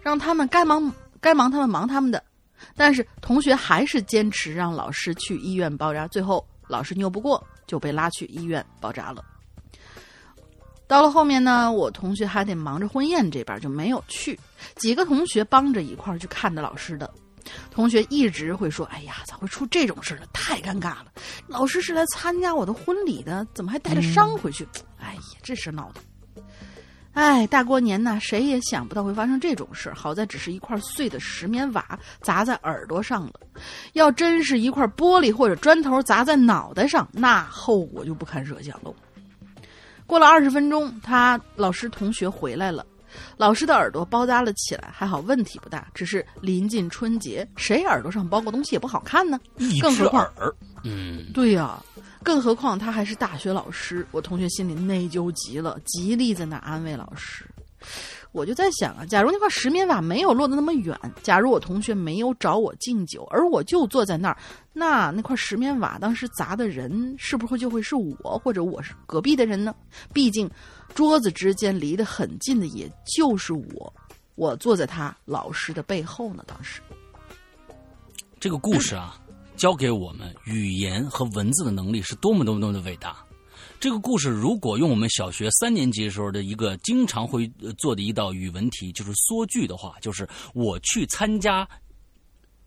[0.02, 2.24] 让他们该忙该忙他们忙他们的。”
[2.76, 6.08] 但是同学还是坚持让老师去医院包扎。
[6.10, 9.26] 最后老师拗不过，就被拉去医院包扎了。
[10.88, 14.38] 到了后面呢，我同学还得忙着婚宴这边就没有去。
[14.76, 17.12] 几个同学帮着一块儿去看的老师的，
[17.70, 20.22] 同学一直会说：“哎呀，咋会出这种事呢？
[20.34, 21.06] 太尴尬了！
[21.48, 24.68] 老师是来参加我的婚礼的，怎么还带着伤回去？
[25.00, 26.02] 哎呀，这事闹的！
[27.14, 33.34] 哎，大过年呢，谁也想不到会发生这种事好在只是一块碎的石棉瓦砸在耳朵上了，
[33.94, 38.96] 要真是一块玻璃或者砖头砸在脑袋上，那后果就不堪设想喽。”
[40.08, 42.86] 过了二十分钟，他老师同学回来了，
[43.38, 45.88] 老师的耳朵包扎了起来，还好问题不大。
[45.94, 49.40] 只是临近春节，谁耳朵上包个东西也不好看呢？
[49.82, 50.28] 更何况，
[50.84, 51.82] 嗯，对呀，
[52.24, 54.06] 更何况他还是大学老师。
[54.12, 57.46] 我同学心里内疚极了，极力在那安慰老师。
[58.32, 64.38] 我就在想啊，假如那块石棉瓦没有落得那么远，假如我同学没有找我敬酒，而我就坐在那儿，
[64.72, 69.76] 那那块石棉瓦当时砸的人是不是就会是我，或者我是隔壁的人呢？
[70.14, 70.50] 毕竟
[70.94, 73.94] 桌子之间离得很近的，也就是我，
[74.36, 76.44] 我坐在他老师的背后呢。
[76.48, 76.82] 当时
[78.40, 79.18] 这个故事啊。
[79.58, 83.24] 教给我们语言和文字的能力是多么多么多么的伟大。
[83.80, 91.68] 这个故事如果用我们小学三年级时候的一个经常会做的一道语文题，就是缩句的话，就是我去参加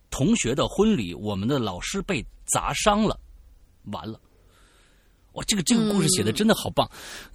[0.08, 3.18] 同学的婚礼，我们的老师被砸伤了，
[3.86, 4.20] 完了。
[5.34, 6.88] 哇，这个这个故事写的真的好棒！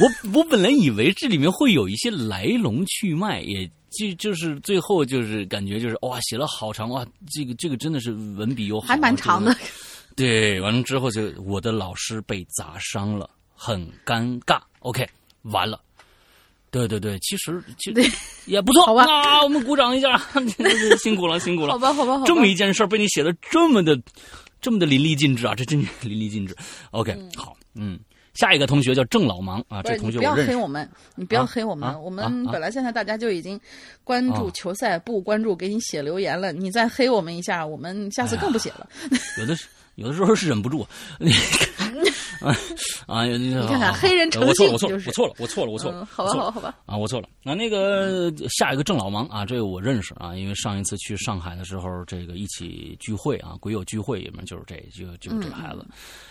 [0.00, 9.54] 我我本来以为这里面会有一些来龙去脉，也就就是最后就是感觉就是哇，写了好长哇，这个这个真的是文笔又还蛮长的。
[10.16, 14.60] 对，完了之后就我的老师被砸伤了，很尴尬。
[14.80, 15.08] OK，
[15.42, 15.80] 完了。
[16.70, 18.10] 对对对，其实其实
[18.46, 19.04] 也不 错，好吧？
[19.04, 20.18] 啊，我们鼓掌一下，
[21.02, 21.72] 辛苦了，辛苦了。
[21.74, 22.24] 好吧，好吧，好吧。
[22.26, 24.00] 这么一件事被你写的这么的。
[24.62, 25.54] 这么的淋漓尽致啊！
[25.54, 26.56] 这真是淋漓尽致。
[26.92, 27.98] OK，好，嗯，
[28.32, 32.00] 下一个同学叫郑老忙啊，这同学不要黑我们，你不要黑我们。
[32.02, 33.60] 我们本来现在大家就已经
[34.04, 38.88] 关注球赛，不关注给你写留言了，你再黑我们一下，我们下次更不写了。
[39.38, 39.66] 有的是。
[39.96, 40.86] 有的时候是忍不住，
[42.42, 42.56] 啊
[43.06, 43.24] 啊！
[43.26, 47.28] 你看看黑人我错了，我错了，我错了，我错了，我错了，好吧，好吧，好吧，啊，我错了。
[47.42, 55.86] 那那个下一个郑老王啊，这个我认识啊，因为上一次去上海的时候，这个一起聚会啊，鬼友聚会里面就是这就就是这孩子。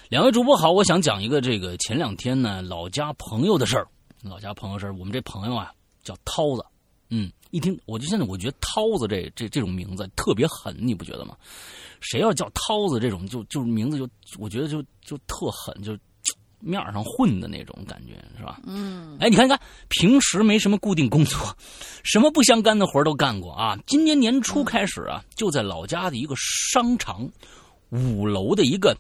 [0.09, 3.87] 两位主播好，我想讲一个这个前两天呢老家朋友的事儿，
[4.21, 4.93] 老家朋友事儿。
[4.95, 5.71] 我们这朋友啊
[6.03, 6.65] 叫涛子，
[7.11, 11.37] 嗯，一听我就现在我觉得涛子这这这种名字特别狠，你不觉得吗？
[11.99, 15.95] 谁要叫涛子这种，就就名字就，我觉得就就特狠，就
[16.59, 18.61] 面上混的那种感觉，是吧？
[18.65, 19.17] 嗯。
[19.19, 21.55] 哎，你看看，平时没什么固定工作，
[22.03, 23.77] 什么不相干的活都干过啊。
[23.85, 27.29] 今年年初开始啊，就在老家的一个商场
[27.89, 28.97] 五楼的一个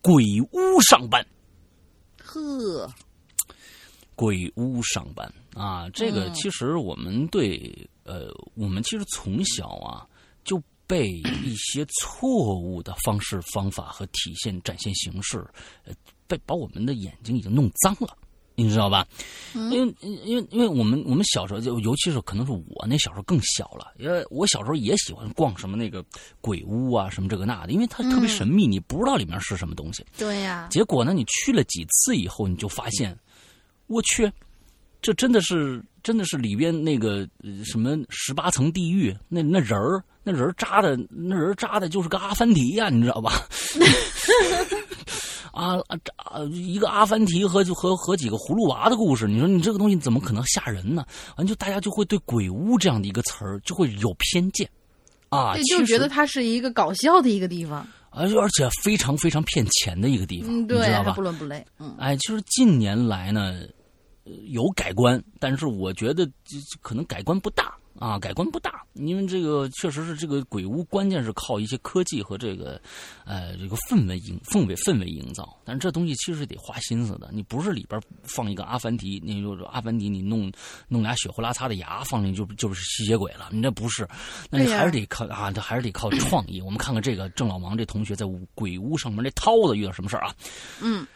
[0.00, 1.26] 鬼屋上班。
[2.22, 2.88] 呵，
[4.14, 10.06] 鬼屋上班啊，这个其实我们对，呃，我们其实从小啊
[10.44, 10.62] 就。
[10.90, 15.38] 被一些错误的方式、方法和体现展现形式，
[15.84, 15.94] 呃，
[16.26, 18.08] 被把我们的眼睛已经弄脏了，
[18.56, 19.06] 你知道吧？
[19.54, 26.04] 因为因为因为我们我们小时候就尤其是可能是我那小时候更小了，因为我小时候也喜欢逛什么那个
[26.40, 30.04] 鬼屋啊，什么这个那的，因为它特别神秘，你不知道里面是什么东西。
[30.18, 30.66] 对呀。
[30.72, 33.16] 结果呢，你去了几次以后，你就发现，
[33.86, 34.28] 我去，
[35.00, 37.26] 这真的是真的是里边那个
[37.64, 40.02] 什么十八层地狱那那人儿。
[40.22, 43.32] 那人扎的，那人扎的就是个阿凡提呀，你知道吧？
[45.50, 45.78] 啊
[46.16, 46.44] 啊！
[46.52, 51.06] 一个阿凡提和和和几个葫芦娃的故事，你说你这个东西怎么可能吓人呢？
[51.36, 54.68] 完就大家就会对鬼屋这样的一个词儿就会有偏见
[55.30, 61.12] 啊，就觉得它是一个搞笑的一个地方，而而且非常非常骗钱的一个地方，你知道吧？
[61.12, 61.64] 不伦不类。
[61.78, 63.62] 嗯，哎，就是近年来呢，
[64.46, 66.28] 有改观，但是我觉得
[66.80, 67.74] 可能改观不大。
[67.98, 72.80] 啊，改观不大，因为这个确实是这个鬼屋，关键是靠一些科技和这个，
[73.26, 75.60] 呃，这个氛围营氛围氛围营造。
[75.66, 80.50] 但是这东西其实得花心思的，你不是里边放一个阿凡提，你就是阿凡提，你弄
[80.88, 83.50] 弄俩血呼啦擦的牙放进去，就就是吸血鬼了。
[83.50, 84.08] 你这不是，
[84.48, 86.58] 那你还是得靠啊，这还是得靠创意。
[86.62, 90.34] 我们看看这个郑老王这同学在鬼屋上面，这涛子遇到什么事儿啊？
[90.80, 91.06] 嗯。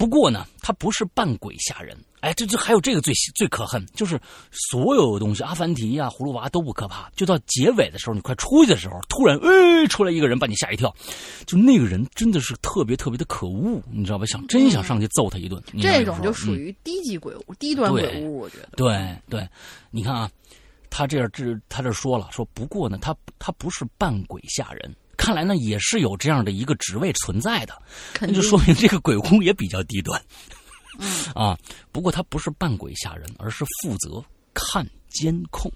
[0.00, 1.94] 不过呢，他不是扮鬼吓人。
[2.20, 4.18] 哎，这这还有这个最最可恨，就是
[4.50, 10.90] 所有东西，阿凡提呀、葫芦娃都不可怕，就到结尾的时候，你快出去的时候，突然哎出来一个人把你吓一跳，
[11.44, 14.24] 就那个人真的是特别特别的可恶，你知道吧？
[14.24, 15.62] 想真想上去揍他一顿。
[15.82, 18.70] 这种就属于低级鬼屋、低端鬼屋，我觉得。
[18.76, 19.46] 对对，
[19.90, 20.30] 你看啊，
[20.88, 24.96] 他这样这他这说了说，不过呢，他他不是扮鬼吓人。
[25.20, 27.74] 看来呢，也是有这样的一个职位存在的，
[28.22, 30.18] 那就说明这个鬼屋也比较低端。
[30.98, 31.06] 嗯
[31.36, 31.58] 啊，
[31.92, 35.70] 不过他不是扮鬼吓人，而是负责看监控。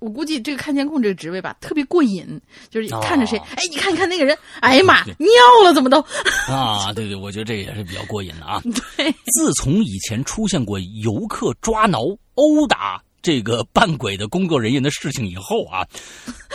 [0.00, 5.28] 我估计这个看监控这个职位吧，特别过瘾，就是看着谁，哎，你看你看那个人，哎呀妈， 尿
[5.62, 6.00] 了怎么都？
[6.48, 8.58] 啊，对对，我觉得这也是比较过瘾的啊。
[8.96, 12.00] 对，自从以前出现过游客抓挠、
[12.36, 15.86] 殴打这个扮鬼的工作人员的事情以后啊，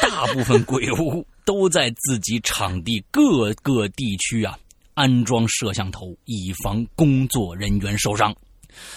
[0.01, 1.23] 大部分鬼屋。
[1.45, 4.57] 都在自己场地各个地区啊
[4.93, 8.35] 安装摄像头，以防工作人员受伤。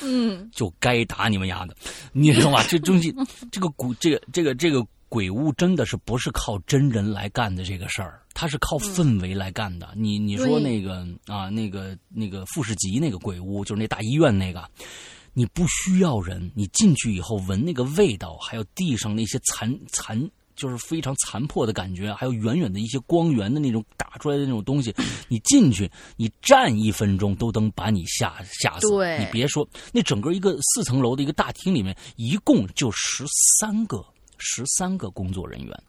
[0.03, 1.77] 嗯，就该打你们丫的，
[2.13, 2.63] 你知道吗？
[2.65, 3.15] 这东西，
[3.53, 9.93] 这个鬼，这个这个这个鬼屋真的是不是靠真人来干的这个事儿，它是靠氛围来干的。
[9.95, 14.67] 你你说那个啊，那个那个富士吉那个鬼屋，就是那大医院那个，
[15.35, 20.19] 你不需要人，你进去以后闻那个味道，还有地上那些残残。
[20.57, 24.95] 就是非常残破的感觉，还有远远的一些光源的那种打出来的那种东西，
[25.29, 28.89] 你进去，你站一分钟都能把你吓吓死。
[28.89, 33.25] 对，你别说，那整个一个四层楼的一个大厅里面，一共就十
[33.59, 34.05] 三个
[34.39, 35.83] 十三个工作人员，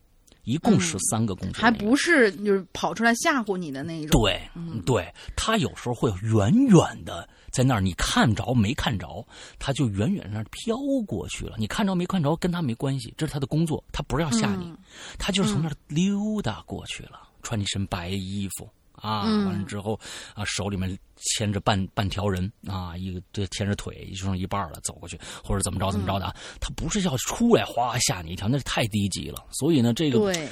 [0.43, 4.21] 一共十三个工作，还不是就是跑出来吓唬你的那一种。
[4.21, 4.41] 对，
[4.85, 7.27] 对他有时候会远远的
[7.57, 9.25] 在那儿，你看着没看着，
[9.57, 10.77] 他就远远那儿飘
[11.07, 11.55] 过去了。
[11.57, 14.71] 你看着没看着跟他没关系，这是他的工作，他不是要吓你，
[15.17, 18.69] 他就是从那儿溜达过去了，穿一身白衣服。
[18.93, 19.99] 啊，完了之后，
[20.35, 29.43] 啊，手里面牵着半半条人啊，一个这牵着腿，就剩一半了，走过去，或者怎么着怎么着的，他不是要出来哗吓你一跳，那是太低级了。
[29.51, 30.47] 所以呢，这个对，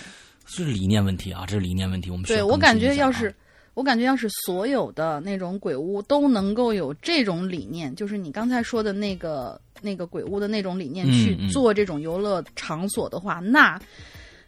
[0.46, 2.12] 是理念问题啊，这是理念问题。
[2.12, 3.36] 我们对我感觉要是，
[3.76, 13.80] 我感觉要是所有的那种鬼屋都能够有这种理念，就是你刚才说的那个那个鬼屋的那种理念去做这种游乐场所的话，那。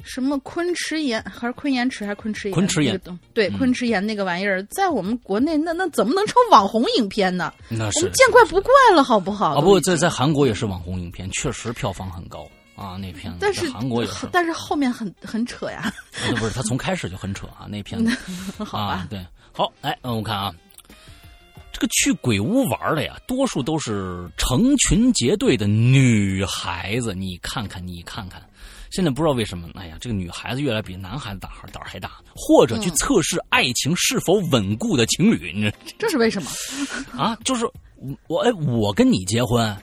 [0.04, 2.54] 什么昆池岩还是昆岩池还是昆池岩？
[2.54, 3.02] 昆池岩
[3.34, 7.52] 对，昆池岩那个玩意儿，在我们国内那那怎么能成网红影片呢？
[7.68, 9.56] 那是我们见怪不怪了，好不好？
[9.56, 12.48] 啊，不，在在韩国也是网红影片，确实票房很高
[12.78, 13.40] 啊，那片子。
[13.42, 15.92] 但是韩国也是，但是后面很很扯呀。
[16.40, 18.18] 不是，他从开始就很扯啊，那片子。
[18.64, 20.54] 好吧，对，好，哎，嗯，我看啊，
[21.74, 28.42] 这个去鬼屋玩的呀，多数都是成群结队的女孩子，你看看，你看看。
[28.90, 35.70] 现在不知道为什么，哎呀，这个女孩子越来比男孩子胆胆还大，或者去测试爱情是否稳固的情侣，你
[36.00, 36.50] 这是为什么？
[37.12, 37.66] 啊，就是
[38.28, 39.76] 我哎，我跟你结婚，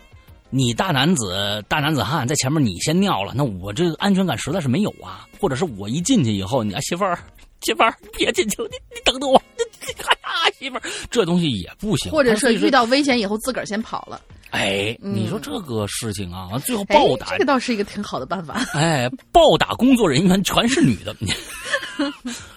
[0.57, 5.27] 你大男子大男子汉在前面，你先尿了，那我这个安全感实在是没有啊。
[5.41, 7.19] 或者是我一进去以后，你啊媳妇儿
[7.63, 12.13] 媳妇儿别进去，你你等等我，哎呀媳妇儿这东西也不行。
[12.13, 14.21] 或者是遇到危险以后自个儿先跑了。
[14.51, 18.55] 哎，你说这个事情啊，最后暴打这个倒是一个挺好的办法。
[18.75, 21.17] 哎，暴打工作人员全是女的，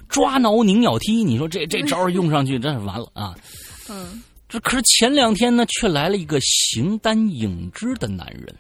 [0.08, 3.34] 抓挠拧咬踢，你说这这招用上去真是完了啊！
[3.90, 8.56] 嗯，这可是前两天呢，却来了一个形单影只的男人。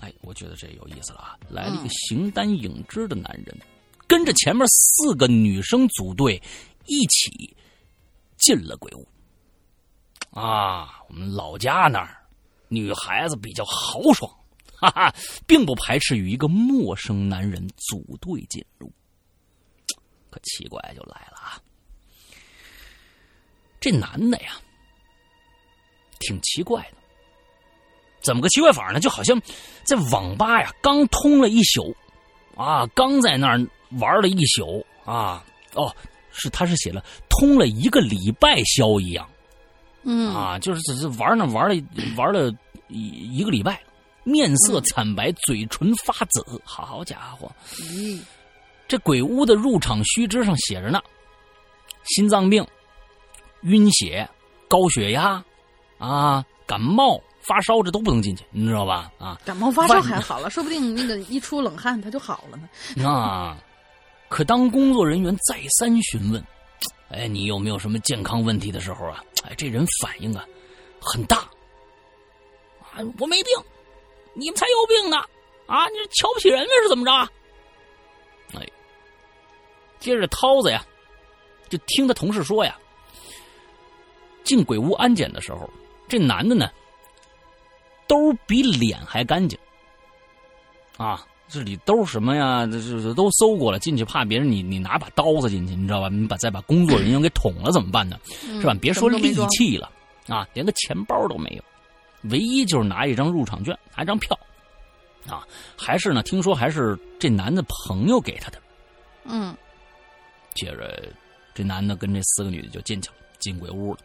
[0.00, 1.38] 哎，我觉得这有意思了啊！
[1.50, 3.58] 来了一个形单影只的男人，
[4.06, 6.40] 跟着前面四个女生组队
[6.86, 7.56] 一起
[8.36, 9.06] 进了鬼屋。
[10.30, 12.14] 啊，我们老家那儿。
[12.68, 14.30] 女孩子比较豪爽，
[14.76, 15.14] 哈哈，
[15.46, 18.92] 并不排斥与一个陌生男人组队进入。
[20.30, 21.60] 可奇怪就来了啊！
[23.80, 24.60] 这男的呀，
[26.20, 26.98] 挺奇怪的。
[28.20, 28.98] 怎么个奇怪法呢？
[28.98, 29.40] 就好像
[29.84, 31.94] 在网吧呀，刚通了一宿，
[32.56, 33.66] 啊，刚在那儿
[34.00, 35.44] 玩了一宿啊，
[35.74, 35.94] 哦，
[36.32, 39.26] 是他是写了通了一个礼拜宵一样。
[40.02, 41.82] 嗯啊，就是只是玩呢，玩了
[42.16, 42.50] 玩了
[42.88, 43.80] 一一个礼拜，
[44.24, 46.44] 面色惨白，嘴唇发紫。
[46.64, 47.50] 好家伙，
[48.88, 51.00] 这鬼屋的入场须知上写着呢：
[52.04, 52.66] 心脏病、
[53.62, 54.28] 晕血、
[54.66, 55.42] 高血压
[55.98, 59.10] 啊、感冒、发烧，这都不能进去，你知道吧？
[59.18, 62.68] 啊，感冒发烧还好了，说不定那个一出冷汗他就好了呢。
[63.06, 63.58] 啊，
[64.28, 66.42] 可当工作人员再三询问。
[67.10, 69.24] 哎，你有没有什么健康问题的时候啊？
[69.44, 70.44] 哎，这人反应啊
[71.00, 71.38] 很大
[72.80, 73.00] 啊！
[73.18, 73.52] 我没病，
[74.34, 75.16] 你们才有病呢！
[75.66, 77.10] 啊，你是瞧不起人呢是怎么着？
[78.58, 78.66] 哎，
[79.98, 80.84] 接着涛子呀，
[81.70, 82.76] 就听他同事说呀，
[84.44, 85.68] 进鬼屋安检的时候，
[86.08, 86.70] 这男的呢，
[88.06, 89.58] 兜比脸还干净
[90.96, 91.24] 啊。
[91.50, 92.66] 这里兜什么呀？
[92.66, 96.10] 这这都搜过了，进去怕别人你你拿把刀子进去，你知道吧？
[96.10, 98.20] 你把再把工作人员给捅了怎么办呢？
[98.60, 98.74] 是吧？
[98.74, 99.90] 别说利器了
[100.26, 101.64] 啊，连个钱包都没有，
[102.30, 104.38] 唯一就是拿一张入场券，拿一张票
[105.26, 105.40] 啊，
[105.74, 106.22] 还是呢？
[106.22, 108.60] 听说还是这男的朋友给他的。
[109.24, 109.56] 嗯，
[110.52, 111.02] 接着
[111.54, 114.00] 这男的跟这四个女的就进去了，进鬼屋了。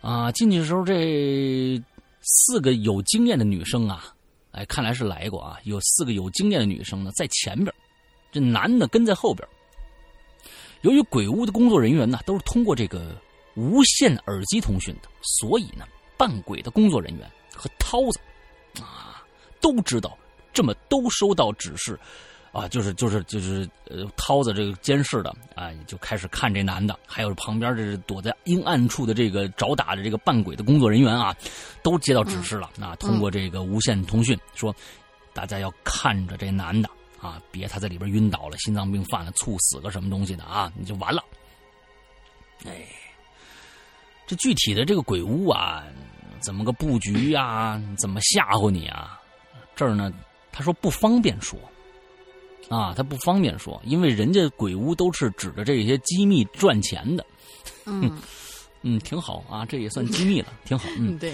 [0.00, 1.82] 啊，进去的时候这
[2.22, 4.14] 四个有经验的女生啊。
[4.52, 5.58] 哎，看来是来过啊！
[5.64, 7.72] 有四个有经验的女生呢，在前边，
[8.32, 9.46] 这男的跟在后边。
[10.80, 13.14] 由于鬼屋的工作人员呢，都是通过这个
[13.54, 15.86] 无线耳机通讯的，所以呢，
[16.16, 18.18] 扮鬼的工作人员和涛子
[18.82, 19.22] 啊，
[19.60, 20.16] 都知道
[20.52, 21.96] 这么都收到指示。
[22.52, 31.36] 啊，就是就是就是呃，涛子这个监视的啊，就开始看这男的，还有旁边这是躲在阴暗处的这个找打的这个扮鬼的工作人员啊，
[31.82, 32.70] 都接到指示了。
[32.76, 34.74] 那通过这个无线通讯说，
[35.32, 36.88] 大家要看着这男的
[37.20, 41.22] 啊，别他在里边晕倒了，心脏病犯了，猝死个什么东西的啊，你就完了。
[42.64, 42.86] 哎，
[44.26, 45.84] 这具体的这个鬼屋啊，
[46.40, 47.80] 怎么个布局呀？
[47.98, 49.20] 怎么吓唬你啊？
[49.76, 50.12] 这儿呢，
[50.50, 51.58] 他说不方便说。
[52.68, 57.24] 啊，他不方便说，因为人家鬼屋都是指着这些机密赚钱的。
[57.86, 58.20] 嗯，
[58.82, 60.88] 嗯，挺好啊，这也算机密了，挺好。
[60.98, 61.32] 嗯， 对。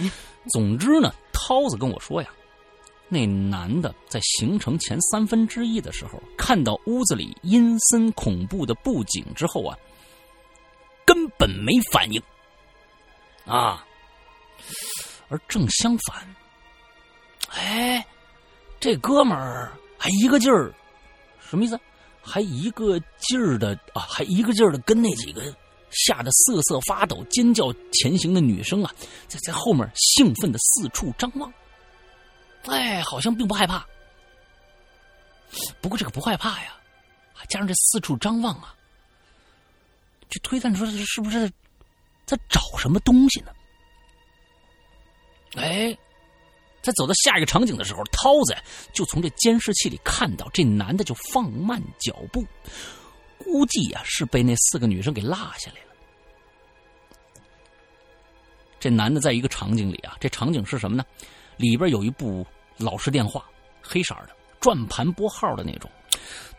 [0.50, 2.28] 总之呢，涛子跟我说呀，
[3.08, 9.76] 那男的在行程前三分之一的时候，看到屋子里阴森恐怖的布景之后啊，
[11.04, 12.22] 根本没反应。
[13.46, 13.84] 啊，
[15.28, 16.26] 而正相反，
[17.50, 18.06] 哎，
[18.78, 20.72] 这哥们儿还一个劲儿，
[21.54, 21.78] 什么意思？
[22.20, 25.42] 还一个劲儿的啊，还一个劲儿的跟那几个
[25.90, 28.90] 吓得瑟瑟发抖、尖叫前行的女生啊，
[29.28, 31.52] 在在后面兴奋的四处张望。
[32.64, 33.86] 哎，好像并不害怕。
[35.82, 36.74] 不过这个不害怕呀，
[37.32, 38.74] 还加上这四处张望啊，
[40.30, 41.48] 就推断出是不是
[42.24, 43.52] 在找什么东西呢？
[45.56, 45.96] 哎，
[46.84, 48.54] 在走到下一个场景的时候，涛子
[48.92, 52.44] 就从这监视器里看到这男的就放慢脚步，
[53.38, 55.94] 估计呀是被那四个女生给落下来了。
[58.78, 61.02] 这男的在一个场景里啊，这场景是什么呢？
[61.56, 63.48] 里边有一部老式电话，
[63.80, 65.90] 黑色的，转盘拨号的那种。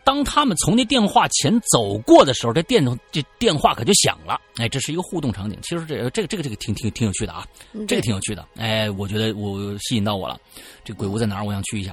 [0.06, 4.40] 当他们从那电话前走过的时候，这电这电话可就响了。
[4.54, 5.58] 哎，这是一个互动场景。
[5.62, 7.44] 其实这这个这个这个挺挺挺有趣的啊，
[7.88, 8.46] 这个挺有趣的。
[8.54, 10.38] 哎，我觉得我吸引到我了。
[10.84, 11.44] 这鬼屋在哪儿？
[11.44, 11.92] 我想去一下。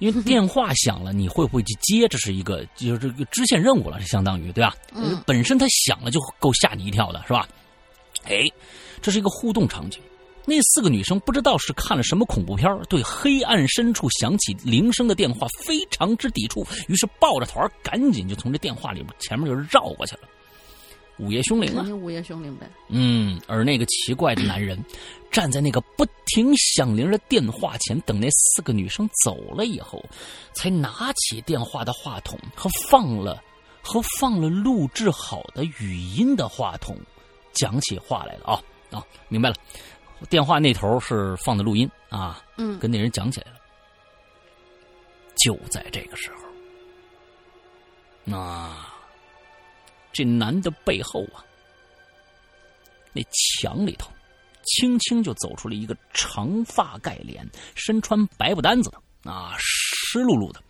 [0.00, 2.06] 因为电话响了，你会不会去接？
[2.06, 4.74] 这是一个就是这个支线任务了，这相当于对吧？
[4.94, 5.18] 嗯。
[5.26, 7.48] 本身它响了就够吓你一跳的，是吧？
[8.24, 8.44] 哎，
[9.00, 10.02] 这是一个互动场景。
[10.46, 20.22] 那四个女生不知道是看了什么恐怖片对黑暗深处响起铃声的电话非常之抵触，于是抱着团赶紧就从这电话里边前面就绕过去了。
[21.18, 21.82] 午夜凶铃啊！
[21.94, 22.70] 午夜凶铃呗。
[22.88, 24.78] 嗯，而那个奇怪的男人
[25.30, 30.04] 站在那个不停响铃的电话前，等那四个女生走了以后，
[30.52, 33.42] 才拿起电话的话筒和放了
[33.80, 36.94] 和放了录制好的语音的话筒，
[37.54, 39.02] 讲起话来了啊啊！
[39.28, 39.56] 明白了。
[40.30, 43.58] 电话那头是放的录音啊，嗯，跟那人讲起来了。
[45.36, 46.38] 就在这个时候，
[48.24, 48.74] 那
[50.12, 51.44] 这男的背后啊，
[53.12, 54.10] 那墙里头，
[54.64, 60.62] 轻轻就走出了一个长发盖脸、身穿白布单子的啊，湿漉漉的，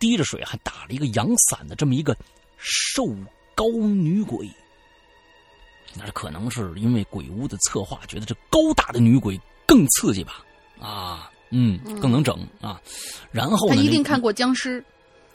[0.00, 2.16] 滴着水还打了一个阳伞的这么一个
[2.58, 3.06] 瘦
[3.54, 4.50] 高女鬼。
[5.94, 10.44] 那可能是因为鬼屋的策划觉得这高大的女鬼更刺激吧？
[10.80, 12.80] 啊，嗯，更能整啊。
[13.32, 13.76] 然后呢？
[13.76, 14.84] 他一定看过僵尸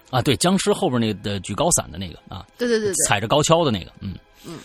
[0.09, 4.59] 啊，对，僵尸后边那个的举高伞的那个啊，对对对，踩着高跷的那个，嗯嗯。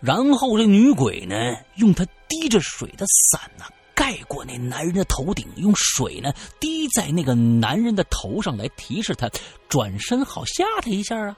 [0.00, 1.36] 然后这女鬼呢，
[1.76, 3.64] 用她滴着水的伞呢，
[3.94, 9.28] 盖过那男人的头顶，用水呢滴在那个男人的头上，来提示他
[9.68, 11.36] 转身，好吓他一下啊，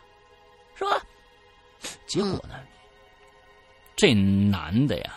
[0.79, 1.03] 是吧？
[2.07, 2.55] 结果呢？
[3.97, 5.15] 这男的呀，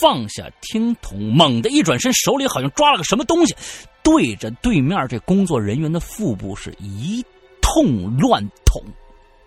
[0.00, 3.54] 放下听筒，猛地一转身，手里好像抓了个什么东西，
[4.02, 7.24] 对着对面这工作人员的腹部是一
[7.60, 8.82] 通乱捅。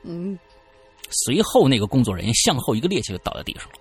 [0.03, 0.37] 嗯，
[1.09, 3.73] 随后那个工作人员向后一个趔趄，就倒在地上了。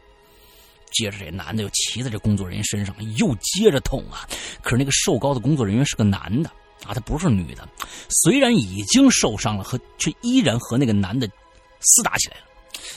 [0.92, 4.28] 接着这男的又骑在这工作人员身上，又接着捅啊。
[4.62, 6.50] 可是那个瘦高的工作人员是个男的
[6.84, 7.66] 啊，他不是女的。
[8.08, 12.44] 虽然已经受伤了，和却依然和那个男的厮打起来了。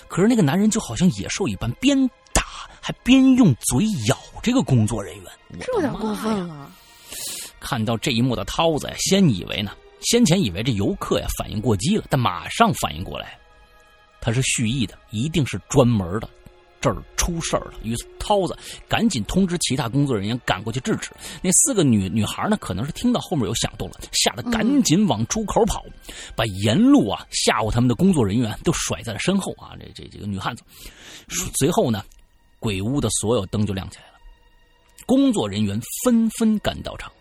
[0.08, 1.98] 可是那个男人就好像野兽一般，边
[2.34, 2.44] 打
[2.82, 5.26] 还边用嘴咬这个工作人员，
[5.60, 6.72] 这有点过分了。
[7.60, 9.72] 看到这一幕的涛子先以为呢，
[10.02, 13.38] 先前以为这游客呀反应过激了，但马上反应过来，
[14.22, 16.30] 他是蓄意的，一定是专门的。
[16.86, 18.56] 这儿出事儿了，于是涛子
[18.88, 21.10] 赶紧通知其他工作人员赶过去制止。
[21.42, 25.84] 那四个女女孩呢，可能是听到后面有响动了，吓得赶紧往出口跑，
[26.36, 29.72] 把沿路啊吓唬他们的工作人员都甩在了身后啊。
[29.80, 30.64] 这这几个女汉子，
[31.58, 32.04] 随后呢，
[32.60, 34.20] 鬼屋的所有灯就亮起来了，
[35.08, 37.12] 工作人员纷纷赶到场。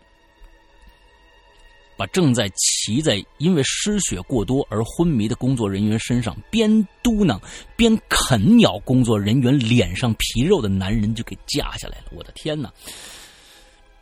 [1.97, 6.71] 把正在骑在因为失血过多而昏迷的工作人员身上边
[7.03, 7.41] 嘟囔
[7.77, 12.05] 边啃咬工作人员脸上皮肉的男人就给架下来了！
[12.13, 12.73] 我的天哪，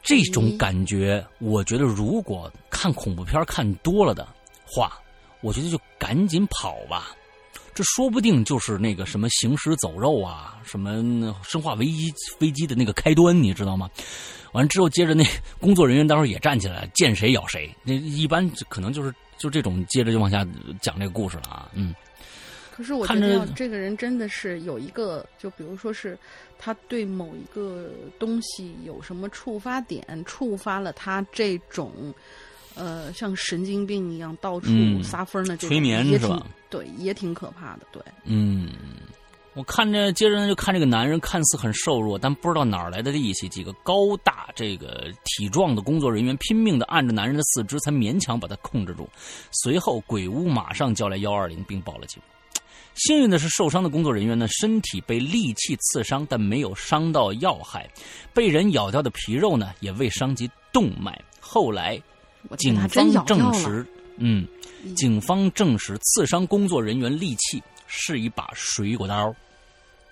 [0.02, 4.26] 这种感觉，我觉得如果看恐怖片看多了的
[4.64, 4.98] 话，
[5.40, 7.14] 我觉得就赶紧跑吧。
[7.74, 13.88] 这说不定就是那个什么行尸走肉啊，什么生化危机飞机的那个开端，你知道吗？
[14.52, 15.24] 完了之后，接着那
[15.58, 17.74] 工作人员待会儿也站起来，见谁咬谁。
[17.82, 20.46] 那一般可能就是就这种，接着就往下
[20.80, 21.70] 讲这个故事了啊。
[21.74, 21.94] 嗯。
[22.70, 26.18] 可是我觉得这个人真的是有一个，就比如说是
[26.58, 32.12] 他对某一个东西有什么触发点，触发了他这种
[32.74, 34.68] 呃像神经病一样到处
[35.02, 36.46] 撒疯的这种催眠是吧？
[36.70, 37.86] 对，也挺可怕的。
[37.92, 38.68] 对，嗯。
[39.54, 43.46] 我看着，接着呢就看这个男人看似很瘦弱，但不知道哪儿来的力气。
[43.50, 49.06] 几个高大、这个体壮的工作人员拼命的按着男人的四肢，才勉强把他控制住。
[49.50, 52.18] 随后，鬼屋马上叫来幺二零，并报了警。
[52.94, 57.86] 幸运的是，受伤的工作人员呢，身体被利器刺伤，但没有伤到要害。
[58.32, 61.22] 被人咬掉的皮肉呢，也未伤及动脉。
[61.40, 62.00] 后来，
[62.58, 63.86] 警方证实，
[64.16, 64.46] 嗯，
[64.96, 69.34] 警方证实刺伤工作人员利器是一把水果刀。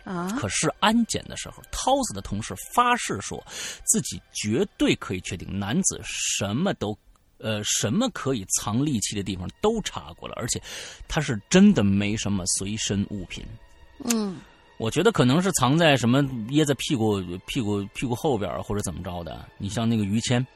[0.02, 0.34] 啊！
[0.40, 3.44] 可是安检的时候，涛子的同事发誓说，
[3.84, 6.96] 自己绝对可以确定男子什么都。
[7.42, 10.60] 呃，什么可以藏利器的地方都查过了，而且
[11.08, 13.42] 他是真的没什么随身物品。
[14.04, 14.36] 嗯，
[14.76, 19.48] 我觉得可能是藏在什么掖在屁股屁股屁股后边或者怎么着的。
[19.56, 20.46] 你像那个于谦，嘣，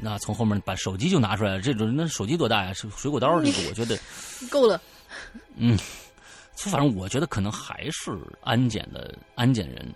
[0.00, 1.60] 那从后面把手机就拿出来了。
[1.60, 2.72] 这种那手机多大呀？
[2.72, 3.98] 是水果刀这个，我觉得
[4.50, 4.80] 够了。
[5.56, 5.78] 嗯，
[6.56, 8.10] 反正我觉得可能还是
[8.42, 9.86] 安检的安检人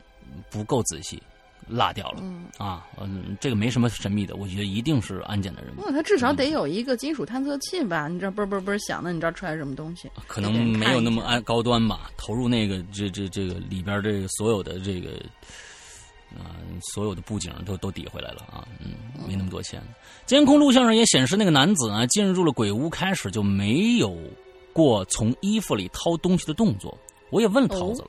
[0.50, 1.22] 不够仔细。
[1.70, 2.22] 落掉了，
[2.56, 5.74] 啊，嗯，这个没什么神秘的，我觉得一定是安检的人。
[5.76, 8.08] 那他至少得有一个金属探测器吧？
[8.08, 10.08] 你这嘣嘣嘣响的，你知道出来什么东西？
[10.26, 12.10] 可能没有那么安高端吧。
[12.16, 15.10] 投入那个这这这个里边这个所有的这个
[16.36, 16.58] 啊，
[16.92, 18.94] 所有的布景都都抵回来了啊，嗯，
[19.26, 19.82] 没那么多钱。
[20.26, 24.16] 监控录像上也显示，那个男子啊进入了鬼屋，开始就没有
[24.72, 26.96] 过从衣服里掏东西的动作。
[27.30, 28.08] 我也问了涛子了。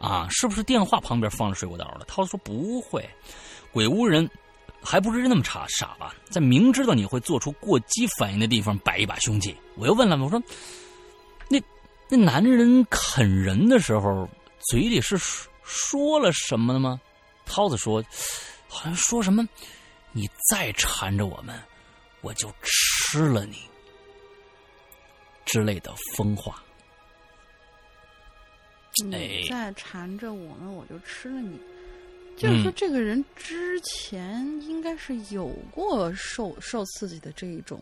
[0.00, 2.04] 啊，是不是电话旁边放着水果刀了？
[2.06, 3.08] 桃子说不会，
[3.72, 4.28] 鬼屋人
[4.82, 6.14] 还不是那么傻傻吧？
[6.28, 9.56] 在明知道你会做出过激反应的地方摆一把凶器。
[9.76, 10.42] 我又问了，我说，
[11.48, 11.58] 那
[12.10, 14.28] 那男人啃人的时候
[14.68, 15.16] 嘴里是
[15.62, 17.00] 说了什么的吗？
[17.44, 18.02] 涛子说，
[18.68, 19.46] 好像说什么，
[20.12, 21.60] 你再缠着我们，
[22.20, 23.58] 我就吃了你
[25.44, 26.62] 之类的疯话。
[29.04, 31.58] 你再缠着我们，我就吃了你。
[32.36, 37.80] 就是说，这个人之前应该是有过受受刺激的这一种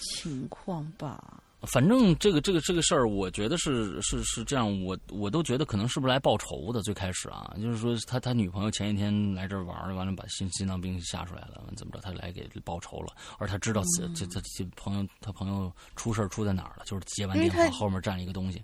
[0.00, 1.42] 情况吧？
[1.62, 6.82] 反正这个这个这个事儿，我觉得是是是这样，我我都觉得可能是不是来报仇的。
[6.82, 13.14] 最开始啊，就是说他他女朋友前一天来这儿玩，完了把心心脏病吓出来了，怎么着他来给报仇了？
[13.38, 13.82] 而他知道
[14.14, 16.84] 这这这朋友他朋友出事出在哪儿了？
[16.84, 18.60] 就是接完电话后面站了一个东西。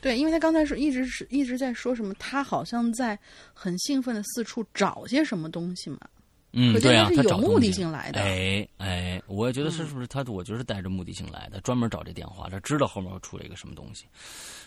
[0.00, 3.18] 对，因为他刚才是一直是一直在说什么，他好像在
[3.52, 5.98] 很兴奋的四处找些什么东西嘛。
[6.52, 8.20] 嗯，对啊，他有目的性来的。
[8.20, 10.24] 哎哎，我也觉得是是不是他？
[10.24, 14.04] 我觉得是带着目的性来的，专门找这电话，他知道后面会出来一个什么东西。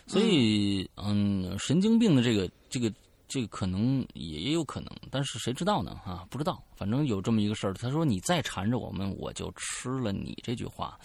[0.07, 2.91] 所以，嗯，神经病的这个这个
[3.27, 5.91] 这个可能也也有可能，但是谁知道呢？
[6.05, 6.63] 啊，不知道。
[6.75, 10.38] 反正有这么一个事儿，他说你再缠着我们，我就吃了你。
[10.43, 10.97] 这句话。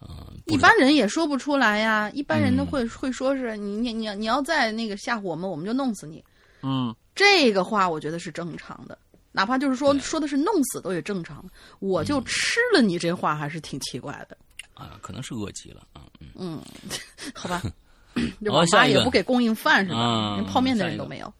[0.00, 2.10] 嗯，一般人也说不出来呀。
[2.10, 6.22] 一般人都会会说是你你你你要再那个吓唬我们，我们就弄死你。
[6.62, 8.96] 嗯，这个话我觉得是正常的，
[9.32, 11.44] 哪怕就是说说的是弄死都也正常。
[11.80, 14.36] 我就吃了你这话还是挺奇怪的。
[14.74, 16.02] 啊，可能是饿极了啊。
[16.36, 16.62] 嗯，
[17.34, 17.60] 好吧。
[18.46, 20.36] 我妈也不给供应饭是吧？
[20.36, 21.32] 连泡面的人都没有。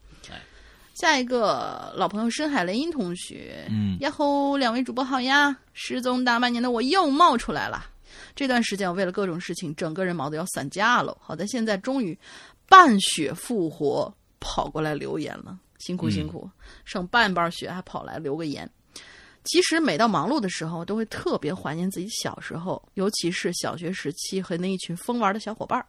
[0.95, 5.55] 下一个老朋友深海雷音同学，嗯，呀吼，两位主播好呀！
[5.75, 7.85] 失踪大半年的我又冒出来了。
[8.35, 11.15] 这段时间我为了各种事情，整个人忙得要散架了。
[11.21, 12.19] 好在现在终于
[12.67, 14.11] 半血复活，
[14.41, 16.51] 跑过来留言了，辛苦辛苦，
[16.85, 18.69] 剩半半血还跑来留个言。
[19.45, 25.81] 其实每到忙碌的时候，都会特别怀念自己小时候，尤其是小学时期和那一群疯玩的小伙伴。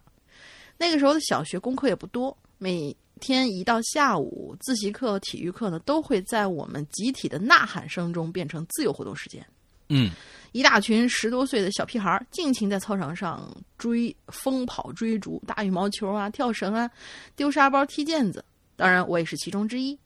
[0.76, 9.44] 那个时候的小学功课也不多，每天一到下午，自习课、体育课呢，都会在我们集体的呐喊声中变成自由活动时间。
[9.88, 10.12] 嗯。
[10.52, 16.90] 一大群十多岁的小屁孩尽情在操场上追、疯跑、追逐、打羽毛球啊、跳绳啊、
[17.36, 18.42] 丢沙包、踢毽子。
[18.78, 19.98] 当然，我也是其中之一。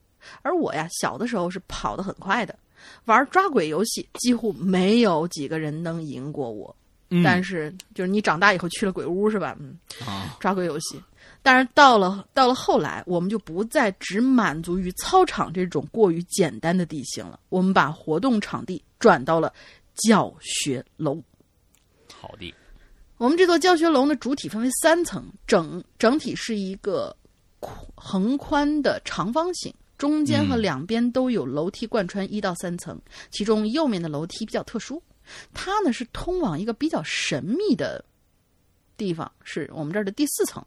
[0.43, 2.59] 而我呀，小的时候是跑得很快的，
[3.05, 6.75] 玩抓鬼游戏几乎没有几个人能赢过我。
[7.23, 9.55] 但是，就是你长大以后去了鬼屋是吧？
[9.61, 11.01] 嗯，啊抓鬼游戏。
[11.43, 19.53] 但是到了到了后来，我们就不再只满足于操场这种过于简单的地形了，我们把活动场地转到了。
[19.95, 21.23] 教学楼，
[22.15, 22.55] 好的。
[23.19, 27.15] 我们这座教学楼呢，主体分为三层，整整体是一个
[27.95, 33.01] 横宽的长方形，中间和两边都有楼梯贯穿一到三层。
[33.31, 35.03] 其中右面的楼梯比较特殊，
[35.55, 38.05] 它呢是通往一个比较神秘的
[38.97, 40.65] 地方，是我们这儿的第四层。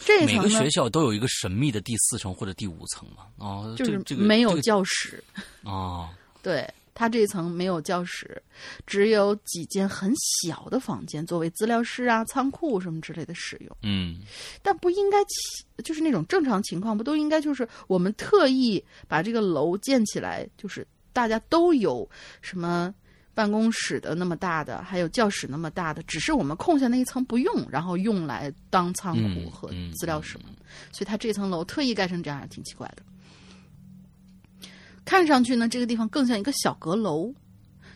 [0.00, 3.24] 这每个学校都有一个神秘的第四层或者第五层嘛？
[3.38, 5.24] 哦，就是没有教室
[5.64, 6.10] 啊。
[6.42, 6.68] 对，
[7.00, 8.42] 它这层没有教室，
[8.86, 13.74] 只有几间很小的房间作为资料室啊、仓库什么之类的使用。
[13.82, 14.18] 嗯，
[14.60, 22.06] 但不应该起，就是那种正常情况，不都应该就是我们特意把这个楼建起来，就是大家都有
[22.42, 22.94] 什么
[23.32, 30.50] 办公室的那么大的，还有教室那么大的，只是我们空下那一层不用，然后用来当仓库和资料室嘛。
[30.92, 33.02] 所以他这层楼特意盖成这样，挺奇怪的。
[35.10, 37.34] 看上去呢，这个地方更像一个小阁楼。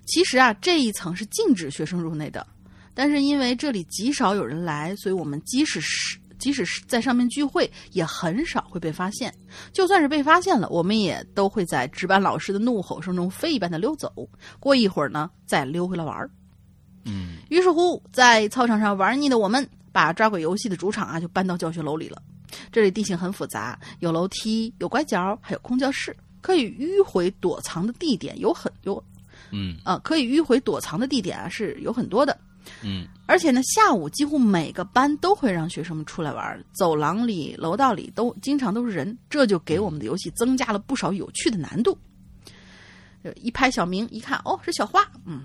[0.04, 2.44] 其实啊，这一层是禁止学生入内的。
[2.92, 9.32] 但是因为这里极少有人来，所以我们即使是即使是在上面聚会，也很少会被发现。
[9.72, 14.12] 就算是被发现了，我们也都会在值班老师的怒吼声中飞一般的溜走。
[14.58, 16.28] 过一会儿呢，再溜回来玩儿。
[17.04, 17.36] 嗯。
[17.48, 22.20] 于是乎，在操场上玩腻的我们，把抓鬼游戏的主场啊，就搬到教学楼里了。
[22.72, 26.14] 这里地形很复杂，有楼梯，有拐角，还有空教室。
[26.44, 29.02] 可以迂回躲藏的地点有很多，
[29.50, 32.38] 嗯，啊，可以迂回躲藏的地点啊是有很多的，
[32.82, 41.96] 嗯，而且呢，下午几乎每个班都会让学生们出来玩，走廊里、楼道里都经常都是人，这就给我们的游戏增加了不少有趣的难度。
[43.36, 45.44] 一拍小明，一看，哦，是小花，嗯，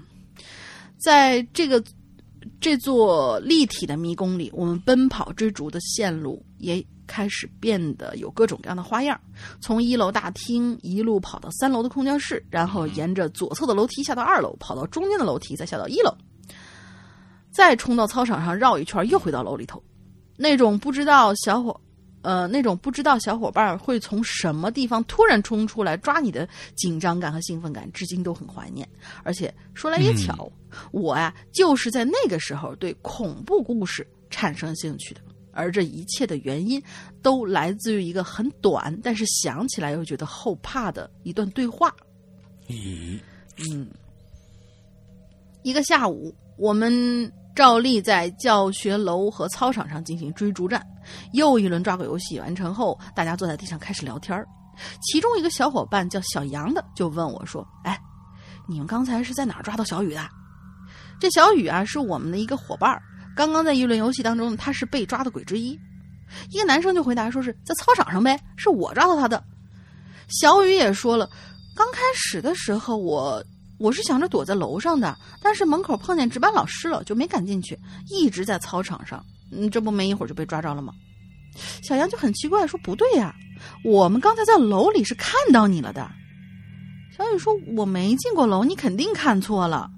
[0.97, 1.81] 在这个
[2.59, 6.85] 这座立体的迷宫里，我们奔跑追逐的线路也。
[7.10, 9.20] 开始变得有各种各样的花样，
[9.60, 16.16] 从一楼大厅一路跑到三楼的空教室，然后沿着左侧的楼梯下到二楼，跑到中间的楼梯，再下到一楼，
[17.49, 19.84] 再冲到操场上绕一圈，又回到楼里头。
[20.38, 21.82] 那种不知道小伙，
[22.22, 28.88] 呃，那种不知道小伙伴会从什么地方突然冲出来抓你的紧张感和兴奋感，至今都很怀念。
[29.24, 30.49] 而且说来也巧，
[30.91, 35.22] 我呀就是在那个时候对恐怖故事产生兴趣的。
[35.60, 36.82] 而这一切的原因，
[37.22, 41.93] 都来自于一个很短，但是想起来又觉得后怕的一段对话。
[42.68, 43.20] 咦，
[43.57, 43.88] 嗯，
[45.64, 50.82] 一个下午，我们照例在教学楼和操场上进行追逐战。
[51.34, 54.45] 又一轮抓鬼游戏完成后，大家坐在地上开始聊天
[55.01, 57.99] 其中一个小伙伴叫小杨的，就问我说：“哎，
[58.68, 60.30] 你们刚才是在哪儿抓到小雨的？”
[61.20, 63.01] 这小雨啊，是我们的一个伙伴儿。
[63.36, 65.80] 刚刚在一轮游戏当中，他是被抓的鬼之一。
[66.51, 69.43] 一个男生就回答说：“是在操场上呗，是我抓到他的。”
[70.27, 71.27] 小雨也说了
[71.75, 73.43] ：“刚开始的时候，我
[73.80, 77.75] 我是想着躲在楼上的，但是门口碰见值班老师了，就没敢进去，
[78.09, 79.25] 一直在操场上。
[79.51, 80.93] 嗯，这不没一会儿就被抓着了吗？”
[81.82, 83.34] 小杨就很奇怪说：“不对呀，
[83.84, 86.11] 我们刚才在楼里是看到你了的。”
[87.17, 89.89] 小雨说：“我没进过楼，你肯定看错了。”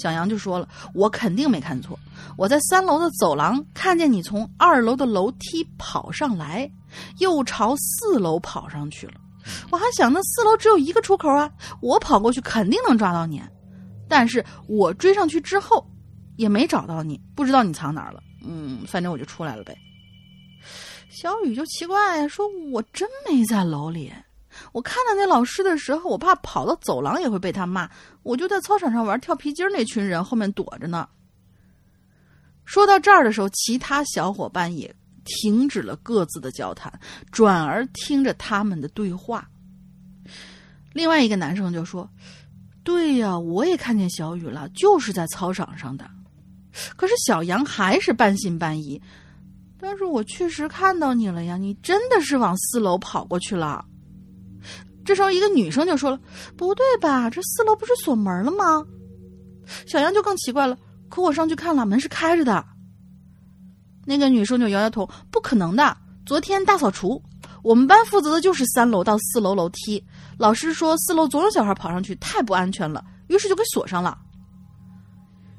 [0.00, 1.98] 小杨就说了：“我肯定没看错，
[2.36, 6.70] 我在三楼的走廊看见你从二楼的楼梯跑上来，
[7.18, 9.14] 又朝四楼跑上去了。
[9.70, 11.50] 我还想，那四楼只有一个出口啊，
[11.82, 13.42] 我跑过去肯定能抓到你。
[14.08, 15.84] 但是我追上去之后，
[16.36, 18.20] 也没找到你，不知道你藏哪儿了。
[18.46, 19.76] 嗯，反正我就出来了呗。”
[21.10, 24.12] 小雨就奇怪，说：“我真没在楼里。”
[24.72, 27.88] 我看到那老师的时候，我怕跑到走廊也会被他骂，
[28.22, 31.08] 我就在操场上玩跳皮筋那群人后面躲着呢。
[32.64, 34.94] 说到这儿的时候，其他小伙伴也
[35.24, 36.92] 停止了各自的交谈，
[37.30, 39.48] 转而听着他们的对话。
[40.92, 42.08] 另外一个男生就说
[42.84, 46.10] ：“对呀，我也看见小雨了，就是在操场上的。”
[46.94, 49.00] 可是小杨还是半信半疑
[49.80, 53.84] ：“但是我确实看到你了呀，你真的是往四楼跑过去了。”
[55.08, 56.20] 这时候，一个女生就说了
[56.54, 57.30] ：“不对吧？
[57.30, 58.84] 这四楼不是锁门了吗？”
[59.88, 60.76] 小杨就更奇怪了。
[61.08, 62.62] 可我上去看了，门是开着的。
[64.04, 65.96] 那个女生就摇摇头：“不可能的！
[66.26, 67.22] 昨天大扫除，
[67.62, 70.04] 我们班负责的就是三楼到四楼楼梯。
[70.36, 74.18] 老师说四楼总有小孩跑上去，太不安全了，于是就给锁上了。”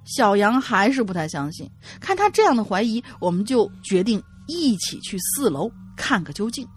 [0.06, 1.68] 小杨还是不太相信。
[2.00, 6.68] 看他这样的怀疑，我们就决定一起去四楼看个究竟。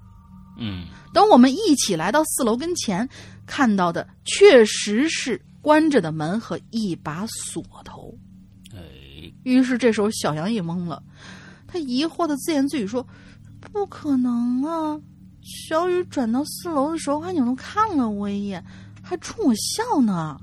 [0.57, 0.87] 嗯。
[1.13, 3.09] 等我们一起来到四楼跟前，
[3.47, 8.15] 看到的确实是关着的门和一把锁头。
[8.75, 8.81] 哎，
[9.43, 11.03] 于是这时候小杨也懵了，
[11.67, 13.07] 他疑惑的自言自语说
[13.61, 14.99] ：“不可能啊！
[15.43, 18.65] 小雨转到四楼的时候还扭头看了我一眼，
[19.03, 20.41] 还冲我笑呢。”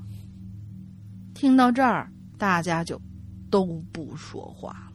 [1.34, 3.01] 听到这儿，大家就
[3.49, 4.89] 都不说话。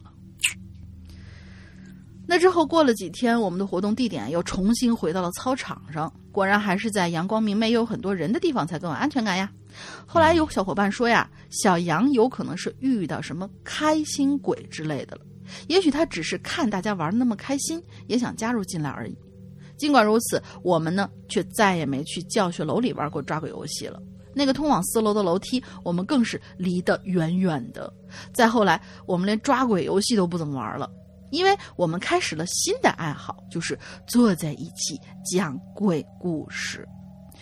[2.27, 6.11] 那之后过了几天，我们的活动地点又重新回到了操场上。
[6.31, 9.49] 果然还是在阳光明媚又有很多人的地方才更有安全感呀。
[10.05, 15.21] 后来有小伙伴说呀，小杨有可能是遇到什么开心鬼之类的了。
[15.67, 19.15] 也许他只是看大家玩那么开心，也想加入进来而已。
[19.77, 24.01] 尽管如此，我们呢却再也没去教学楼里玩过抓鬼游戏了。
[24.33, 27.93] 那个通往四楼的楼梯，我们更是离得远远的。
[28.33, 30.89] 再后来，我们连抓鬼游戏都不怎么玩了，
[31.35, 33.77] 因为我们开始了新的爱好，就是
[34.07, 36.87] 坐在一起讲鬼故事。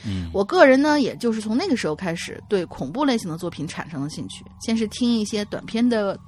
[0.06, 4.44] 嗯，我个人呢，也就是从那个时候开始对恐怖类型的作品产生了兴趣。
[4.60, 6.20] 先是听一些短篇的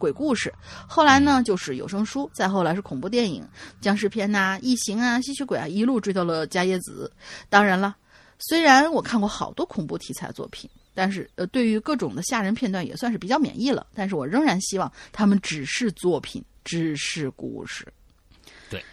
[0.00, 0.52] 鬼故事，
[0.88, 3.46] 后来呢就是有声书，再后来是恐怖电影、
[3.80, 7.10] 僵尸片呐、异形啊、吸血鬼啊，一路追到了《伽椰子》。
[7.48, 7.94] 当然了，
[8.38, 13.86] 虽然我看过好多恐怖题材作品，但是呃，对于各种的吓人片段也算是比较免疫了。
[13.94, 17.86] 但是我仍然希望他们只是作品，只是故事。
[18.68, 18.84] 对，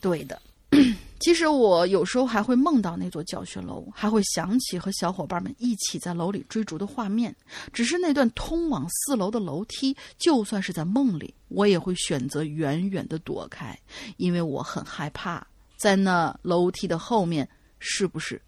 [0.00, 0.40] 对的。
[1.20, 7.34] 其实我有时候还会梦到那座教学楼，还会想起和小伙伴们一起在楼里追逐的画面。
[7.72, 13.78] 只是那段通往四楼的楼梯，就算是在梦里，我也会选择远远的躲开，
[14.16, 15.46] 因为我很害怕，
[15.76, 17.48] 在那楼梯的后面
[17.78, 18.40] 是不是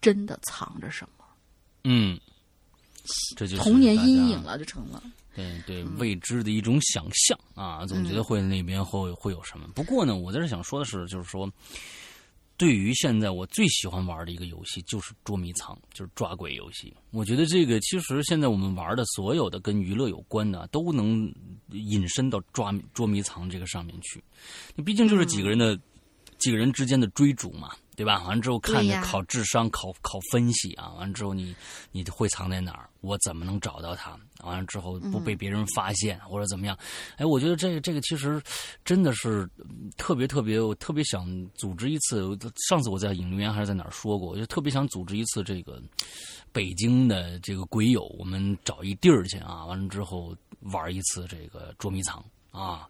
[0.00, 1.24] 真的藏着什么？
[1.84, 2.18] 嗯，
[3.36, 5.02] 这就是童年阴影了，就成了。
[5.34, 9.68] 对对，未知的一种想象啊，总觉得会那边会会有什么。
[9.74, 11.50] 不过呢，我在这想说的是，就是说，
[12.56, 16.94] 对于现在我最喜欢玩的一个游戏，就是捉迷藏，就是抓鬼游戏。
[17.10, 21.32] 我觉得这个其实现在我们玩的所有的跟娱乐有关的，都能
[21.70, 24.22] 引申到抓捉迷藏这个上面去。
[24.74, 25.78] 你毕竟就是几个人的
[26.38, 27.74] 几个人之间的追逐嘛。
[28.00, 28.22] 对吧？
[28.24, 30.88] 完了之后看着考智商、考考分析啊！
[30.96, 31.54] 完了之后你
[31.92, 32.88] 你会藏在哪儿？
[33.02, 34.18] 我怎么能找到他？
[34.42, 36.74] 完了之后不被别人发现或者怎么样？
[37.18, 38.42] 哎，我觉得这个这个其实
[38.86, 39.46] 真的是
[39.98, 42.38] 特别特别，我特别想组织一次。
[42.70, 45.78] 上次我在影留言还是在哪儿说过，我就特别想组织一次这个
[46.50, 49.66] 北京的这个鬼友，我们找一地儿去啊！
[49.66, 52.24] 完了之后玩一次这个捉迷藏。
[52.50, 52.88] 啊，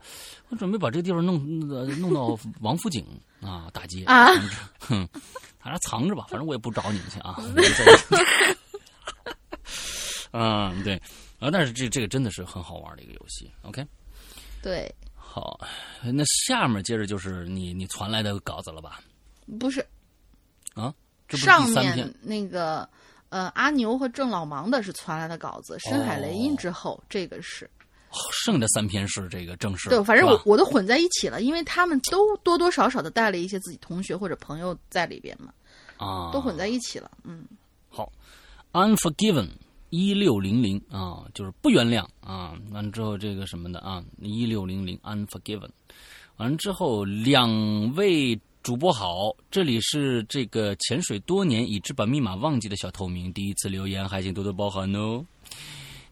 [0.50, 1.68] 我准备把这个地方弄
[2.00, 3.04] 弄到王府井
[3.40, 4.28] 啊大街啊，
[4.78, 5.08] 哼，
[5.58, 7.36] 反正藏着吧，反正我也不找你们去啊。
[10.32, 10.94] 嗯，对，
[11.38, 13.50] 啊，但是这这个真的是很好玩的一个游戏。
[13.62, 13.84] OK，
[14.62, 15.58] 对，好，
[16.02, 19.00] 那下面接着就是你你传来的稿子了吧？
[19.58, 19.84] 不是，
[20.74, 20.94] 啊，
[21.30, 22.88] 上面那个
[23.28, 27.68] 呃阿牛和郑老芒的是传来的稿子，深海雷音之后这个是。
[28.44, 35.52] 剩的三篇是这个正式，对，反正我我都混在一起了，因为他们都多多少少的带了一些自己同学或者朋友在里边嘛，
[35.96, 37.44] 啊，都混在一起了，嗯，
[37.88, 38.10] 好
[38.72, 39.48] ，Unforgiven
[39.90, 45.70] 一六零零啊，就是不原谅啊，完之后这个什么的啊，一六零零 Unforgiven，
[46.36, 55.24] 完了之后两位主播好，这里是这个潜水多年已知把密码忘记的小透明，第一次留言还请多多包涵哦，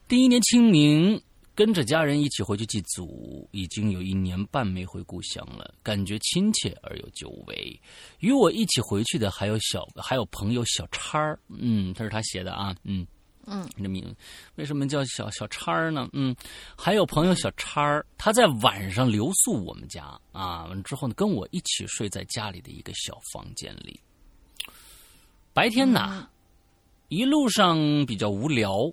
[0.06, 1.20] 第一年清明。
[1.58, 7.80] 跟着家人一起回去祭祖，已经有一年半没回故乡了，感觉亲切而又久违。
[8.20, 13.04] 与我一起回去的还有小，还有朋友小叉儿，嗯，这是他写的啊，嗯
[13.44, 14.14] 嗯，这名
[14.54, 16.08] 为什么叫小小叉儿呢？
[16.12, 16.32] 嗯，
[16.76, 23.98] 还有朋友小叉儿，他在晚上留宿我们家啊，完之后呢，跟我一起睡在家里的一个小房间里。
[25.52, 26.28] 白天呢，
[27.08, 28.88] 一路上比较无聊。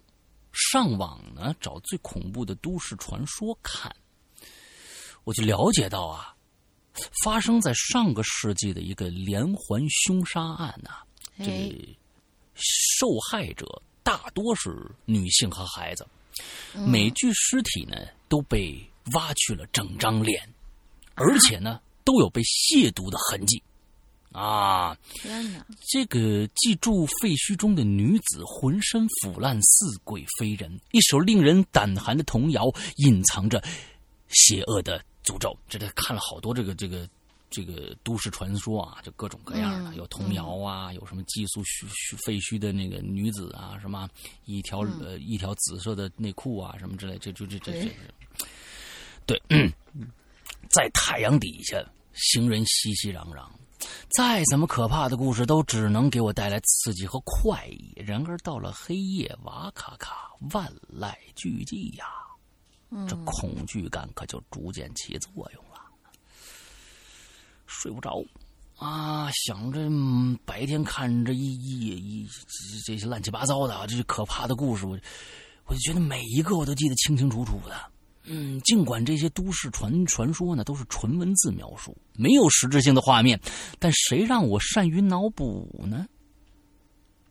[0.55, 3.93] 上网呢，找最恐怖的都市传说看，
[5.23, 6.33] 我就了解到啊，
[7.23, 11.03] 发生在上个世纪的一个连环凶杀案呐，
[11.37, 11.97] 这
[12.55, 16.07] 受害者大多是女性和孩子，
[16.73, 17.97] 每具尸体呢
[18.29, 18.81] 都被
[19.13, 20.47] 挖去了整张脸，
[21.15, 23.61] 而且呢都有被亵渎的痕迹。
[24.35, 24.97] 啊！
[25.13, 25.65] 天哪！
[25.87, 32.65] 这个寄住废墟中的女子浑身腐烂，似鬼非人，一首令人胆寒的童谣，
[32.97, 33.63] 隐藏着
[34.27, 35.57] 邪恶的诅咒。
[35.69, 37.07] 这这看了好多这个这个
[37.49, 41.63] 这个都市传说啊，就各种各样的，有童谣啊，有什么寄宿
[42.25, 44.09] 废墟的那个女子啊，什么
[44.43, 47.89] 一条呃一条紫色的内裤啊，什么之类，这就这这这，
[49.25, 49.41] 对，
[50.69, 51.81] 在太阳底下，
[52.13, 53.47] 行人熙熙攘攘。
[54.09, 57.93] 再怎么可怕的故事，都只能给我带来刺激和快意。
[57.95, 62.05] 然而到了黑夜，哇咔咔，万籁俱寂呀，
[63.07, 65.81] 这恐惧感可就逐渐起作用了。
[67.67, 68.23] 睡不着
[68.77, 69.79] 啊，想着
[70.45, 72.27] 白天看着一一一
[72.85, 74.97] 这些乱七八糟的啊这些可怕的故事，我
[75.65, 77.75] 我就觉得每一个我都记得清清楚楚的。
[78.25, 83.39] 嗯，尽管这些都市传传说呢都是纯文字描述，没有实质性的画面，
[83.79, 86.07] 但谁让我善于脑补呢？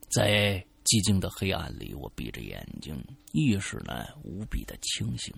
[0.09, 2.97] 在寂静的黑暗里，我闭着眼睛，
[3.33, 5.35] 意识呢无比的清醒。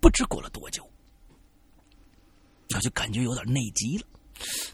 [0.00, 0.88] 不知过了多久，
[2.74, 4.06] 我就感觉有点内急了，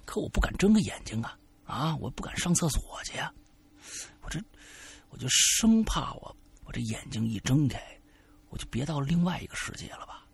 [0.05, 1.37] 可我不敢睁开眼睛啊！
[1.65, 3.33] 啊，我不敢上厕所去呀！
[4.21, 4.39] 我这
[5.09, 7.83] 我就生怕我我这眼睛一睁开，
[8.55, 10.25] 我就别到另外一个世界了吧。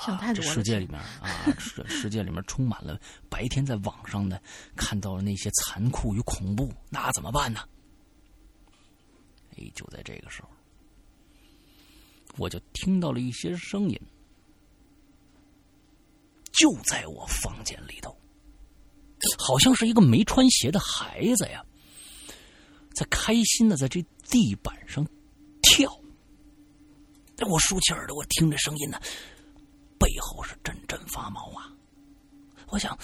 [0.00, 0.50] 想太多了。
[0.50, 2.98] 世界里面啊，世世界里面充满了
[3.28, 4.42] 白天在网上的
[4.74, 7.60] 看到了那些残酷与恐怖，那怎么办呢？
[9.58, 10.48] 哎，就在这个时候，
[12.38, 14.00] 我就听到了一些声音，
[16.52, 18.18] 就在我房间里头，
[19.36, 21.62] 好像是一个没穿鞋的孩子呀，
[22.94, 25.15] 在开心的在这地板上跳。
[27.44, 28.98] 我竖起耳朵，我听着声音呢。
[29.98, 31.72] 背后是阵阵发毛啊！
[32.68, 32.96] 我想，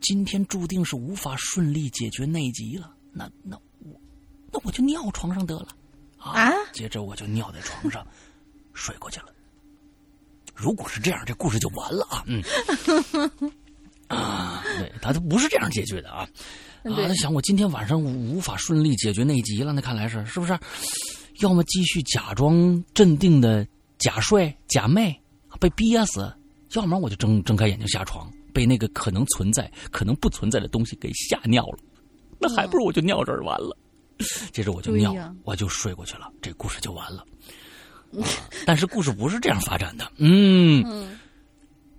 [0.00, 2.90] 今天注定是无法顺利解决内急了。
[3.12, 4.00] 那那我，
[4.50, 5.68] 那我就尿床上得了
[6.18, 6.52] 啊！
[6.72, 8.06] 接着我就尿在床上
[8.72, 9.26] 睡过去了。
[10.54, 12.24] 如果是这样，这故事就完了啊！
[12.26, 12.42] 嗯
[14.08, 16.26] 啊，对，他都不是这样解决的啊！
[16.84, 20.58] 啊，他想我今天晚上无法顺利解决内急了，那看来是是不是？
[21.40, 23.66] 要么继续假装镇定的
[23.98, 25.14] 假睡假寐。
[25.58, 26.30] 被憋死，
[26.74, 31.78] 要不然我就睁睁开眼睛下床，被那个可能存在、可能不存在的东西给吓尿了。
[32.38, 33.74] 那还不如我就尿这儿完了。
[34.52, 35.14] 接着我就尿，
[35.44, 37.24] 我就睡过去了，这故事就完了。
[38.66, 40.12] 但是故事不是这样发展的。
[40.18, 41.16] 嗯，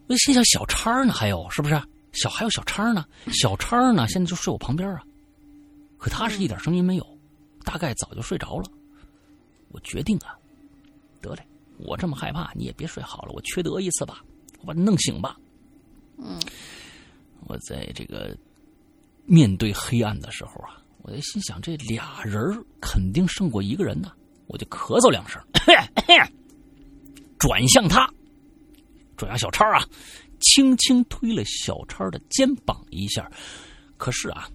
[0.06, 1.12] 那心想小叉呢？
[1.12, 1.82] 还有是不是
[2.12, 3.06] 小还有小叉呢？
[3.34, 4.08] 小叉呢？
[4.08, 5.02] 现在就睡我旁边啊。
[5.98, 7.18] 可他是一点声音没有，
[7.64, 8.66] 大概早就睡着了。
[9.70, 10.38] 我决定啊，
[11.22, 11.45] 得嘞。
[11.78, 13.32] 我这么害怕，你也别睡好了。
[13.34, 14.24] 我缺德一次吧，
[14.61, 15.38] 我把你弄醒吧。
[16.18, 16.39] 嗯，
[17.45, 18.36] 我在这个
[19.26, 22.41] 面对黑暗的时候啊，我就心想，这俩人
[22.82, 24.11] 肯定胜过一个人呢。
[24.47, 25.39] 我就咳嗽两声，
[27.38, 28.09] 转向他，
[29.15, 29.86] 转向小超啊，
[30.39, 33.30] 轻轻推了小超的肩膀一下。
[33.97, 34.49] 可是啊，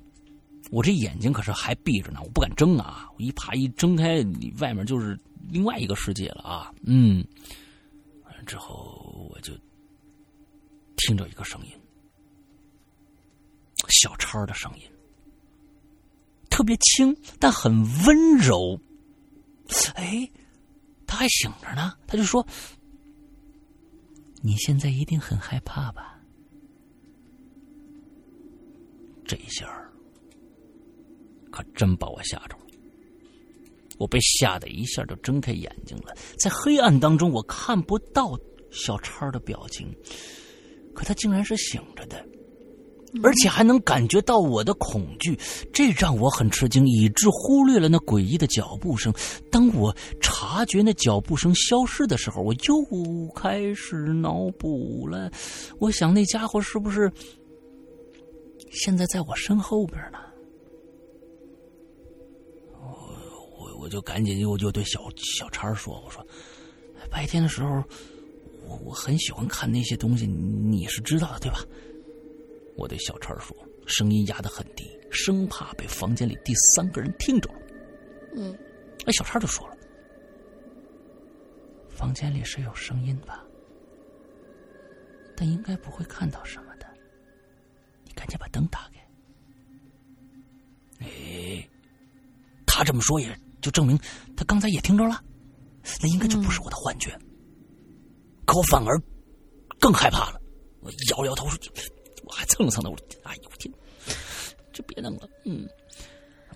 [0.73, 3.09] 我这眼睛可是还闭着呢，我不敢睁啊。
[3.17, 4.17] 我一怕一睁开，
[4.59, 5.17] 外面就是。
[5.51, 7.27] 另外一个世界了啊，嗯，
[8.47, 9.53] 之后我就
[10.97, 11.73] 听着一个声音，
[13.89, 14.85] 小超的声音，
[16.49, 18.81] 特别轻但很温柔。
[19.97, 20.31] 哎，
[21.09, 22.47] 他还醒着呢，他就说
[24.43, 26.23] ：“你现在一定很害怕吧？”
[29.27, 29.67] 这一下
[31.53, 32.63] 可真把我吓着了。
[33.99, 38.37] 我被吓得一下就睁开眼睛了，在黑暗当中，我看不到
[38.73, 39.95] 小超的表情，
[40.93, 42.17] 可他竟然是醒着的，
[43.23, 45.39] 而且还能感觉到我的恐惧，
[45.73, 49.15] 这让我很吃惊，以致忽略了那诡异的脚步声。
[49.53, 55.31] 当我察觉那脚步声消失的时候，我又开始脑补了，
[55.79, 57.13] 我想那家伙是不是
[58.73, 60.19] 现在在我身后边呢？
[63.83, 66.25] 我就赶紧又又对小小叉说：“我说，
[67.11, 67.83] 白天的时候，
[68.65, 71.59] 我我很喜欢看那些东西，你是知道的对吧？”
[72.79, 73.57] 我对小叉说，
[73.87, 77.59] 声音压得很低，生怕被房间里第三个人听着了。
[78.37, 78.57] 嗯，
[79.05, 79.77] 哎，小叉就说了
[81.91, 83.45] ：“房间里是有声音吧？
[85.37, 86.87] 但应该不会看到什么的。
[88.05, 89.05] 你赶紧把灯打开。”
[91.05, 91.69] 哎，
[92.65, 93.37] 他这么说也。
[93.63, 93.99] 就证明
[94.37, 95.23] 他刚才也听着了，
[96.03, 97.17] 那应该就不是我的幻觉。
[98.45, 99.01] 可我反而
[99.81, 100.41] 更害怕了。
[100.81, 101.59] 我摇摇头说
[102.27, 103.73] ：“我还蹭了蹭他，我说：‘哎呦我天，
[104.73, 105.67] 就别弄了。’嗯，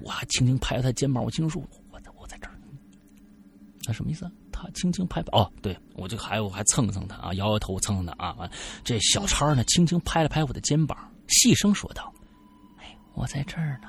[0.02, 2.58] 我还轻轻拍了他肩膀，我轻声说：‘我在我在这儿。’
[3.84, 4.28] 他什么意思？
[4.50, 8.34] 他轻轻拍拍哦，对我就还我还蹭了蹭他啊，摇摇头蹭蹭他啊。
[8.36, 8.50] 完，
[8.82, 10.98] 这小超呢，轻轻拍了拍我的肩膀，
[11.28, 12.12] 细声说道
[12.82, 13.88] ：‘哎，我在这儿呢，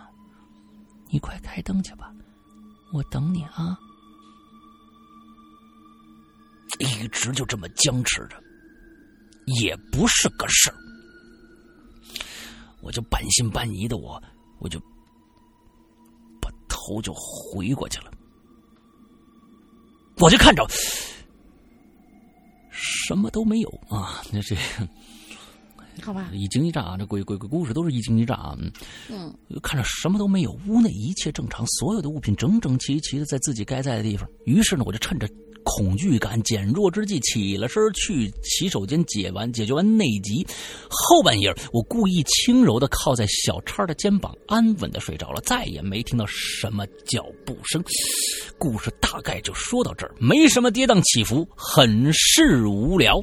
[1.09, 2.13] 你快开灯去吧。’
[2.91, 3.77] 我等你啊！
[6.79, 8.41] 一直就这么僵持着，
[9.61, 10.75] 也不是个事儿。
[12.81, 14.21] 我就半信半疑的，我
[14.59, 14.79] 我就
[16.41, 18.11] 把头就回过去了。
[20.19, 20.65] 我就看着
[22.71, 24.21] 什么都没有啊！
[24.31, 24.55] 那这。
[26.01, 26.97] 好吧，一惊一乍啊！
[26.97, 28.57] 这鬼鬼鬼故事都是一惊一乍啊！
[29.09, 34.29] 嗯，看着什么都没有，屋内一切正常，所有的物品整整齐齐的在自己该在的地方。
[34.45, 35.27] 于是呢，我就趁着
[35.63, 40.45] 恐惧感减弱之际，起了身去洗手间解完解决完内急。
[40.89, 47.83] 后半夜，我故意轻柔的靠在小叉的肩膀，安稳的睡着了，再也没听到什么脚步声。
[48.57, 53.19] 故事大概就说到这儿，没什么跌宕起伏，很是无聊。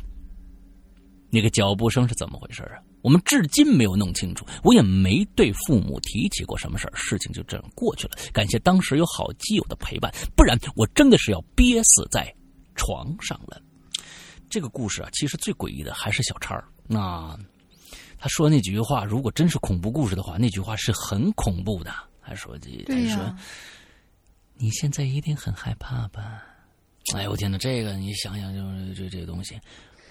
[1.35, 2.79] 那个脚步声是怎么回事啊？
[3.03, 8.17] 我们至今没有弄清楚，我也没对父母提起过什么事儿，事情就这样过去了。
[8.33, 12.33] 感谢当时有好基友的陪伴，不然我真的是要憋死在
[12.77, 13.61] 床上了。
[14.49, 16.65] 这个故事啊，其实最诡异的还是小叉儿。
[16.87, 17.37] 那
[18.17, 21.93] 他说那几句话，如果真是恐怖故事的话，那句话是很恐怖的。
[22.23, 22.57] 他说
[22.87, 23.37] ：“他说
[24.55, 26.43] 你现在一定很害怕吧？”
[27.15, 29.61] 哎呦我天哪，这个你想想，就是这这个东西，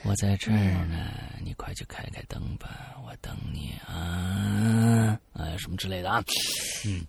[0.05, 1.11] 我在这儿呢，
[1.43, 6.21] 你快去开开灯吧，我等你啊，啊，什么之类的啊，
[6.85, 7.05] 嗯，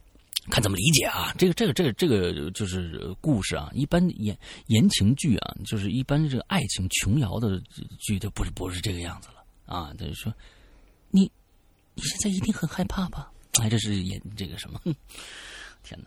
[0.48, 1.34] 看怎么理解啊？
[1.36, 4.38] 这个这个这个这个就是故事啊，一般言
[4.68, 7.60] 言情剧啊，就是一般这个爱情琼瑶的
[7.98, 9.92] 剧，就不是不是这个样子了啊。
[9.98, 10.32] 就是说，
[11.10, 11.22] 你
[11.94, 13.32] 你现在一定很害怕吧？
[13.60, 14.80] 哎，这是演这个什么？
[15.82, 16.06] 天哪！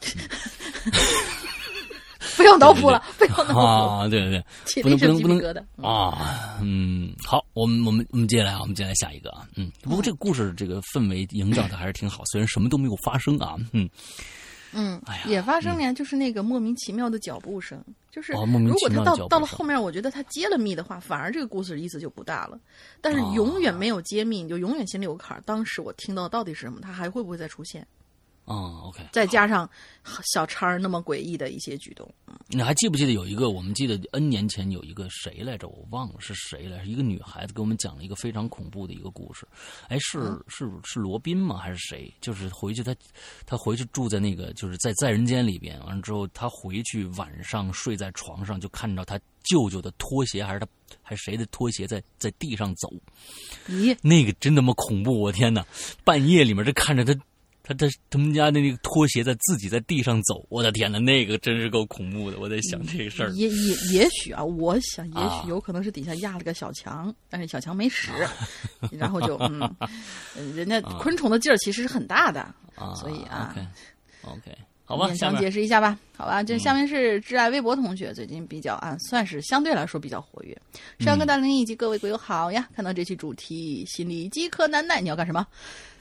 [2.36, 4.08] 不用脑补了，不用脑补啊！
[4.08, 4.44] 对对
[4.76, 6.58] 对， 不能不能不能啊！
[6.62, 13.90] 嗯，好，我们我们我们接下来啊，我们接下来下一个啊，嗯，不过这个故事这个氛围营造的还是挺好，虽然什么都没有发生啊，嗯
[14.74, 22.60] 嗯，哎呀，也发生了，就是那个莫名其妙的脚步声，就是莫名其妙的到到了后面，我觉得他揭了密的话，反而这个故事意思就不大了。
[23.02, 25.42] 但是永远没有揭秘，你就永远心里有坎儿。
[25.46, 27.88] 当时我听到到底是什么，他还会不会再出现？
[28.48, 29.70] 哦，OK，再加上
[30.24, 32.10] 小叉儿那么诡异的一些举动，
[32.48, 33.50] 你还记不记得有一个？
[33.50, 35.68] 我们记得 N 年前有一个谁来着？
[35.68, 39.46] 我忘了是谁来，是一个女孩子给我们讲了一个非常恐怖的一个故事。
[39.90, 41.58] 哎，是是是罗宾吗？
[41.58, 42.10] 还是谁？
[42.22, 42.96] 就是回去他
[43.46, 50.66] 他回去住在那个就是在在人间里边，完了之后他回去晚上睡在床上就看到他舅舅的拖鞋还是他
[51.02, 52.90] 还是谁的拖鞋在在地上走。
[53.68, 55.20] 咦，那个真他妈恐怖！
[55.20, 55.66] 我天哪，
[56.06, 57.14] 半夜里面这看着他。
[57.68, 62.40] 他他他们家的那个拖鞋在自己在地上走，我的天呐，那个真是够恐怖的。
[62.40, 68.10] 我在想这个事儿，也也也许啊，我想也许有可能是底下压了个小墙，但是小强没使，
[68.90, 69.70] 然后就 嗯，
[70.56, 72.56] 人家昆虫的劲儿其实是很大的，
[72.96, 73.54] 所以啊
[74.22, 80.58] ，OK，好吧，勉强解释一下吧，好吧，这下面是挚爱微博同学最近比较啊，算是相对来说比较活跃。
[81.00, 85.46] 山哥大林以及各位鬼友好呀，看到这期主题，心里饥渴难耐，你要干什么？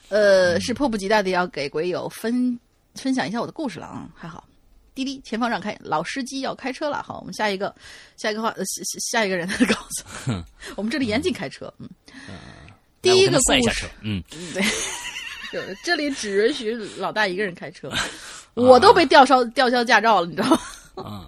[0.08, 2.58] 呃，是迫不及待的要给鬼友分
[2.94, 4.08] 分享一下我的故事了啊！
[4.14, 4.46] 还好，
[4.94, 7.02] 滴滴前方让开，老司机要开车了。
[7.02, 7.74] 好，我们下一个，
[8.16, 8.64] 下一个话，下
[9.00, 10.44] 下一个人 告诉
[10.76, 11.72] 我们这里严禁开车。
[11.78, 11.88] 嗯，
[13.02, 14.22] 第一个故事，嗯，
[14.54, 14.62] 对，
[15.52, 17.92] 就这里只允许老大一个人开车，
[18.54, 20.60] 我都被吊销吊销驾照了，你知道吗？
[21.02, 21.26] 啊，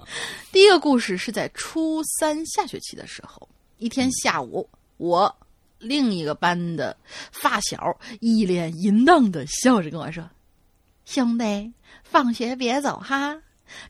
[0.53, 3.49] 第一个故事是在初三下学期的时候，
[3.79, 4.68] 一天下午，
[4.99, 5.35] 我。
[5.79, 6.97] 另一个班的
[7.31, 10.29] 发小一脸淫荡的笑着跟我说
[11.05, 11.72] ：“兄弟，
[12.03, 13.41] 放学别走哈，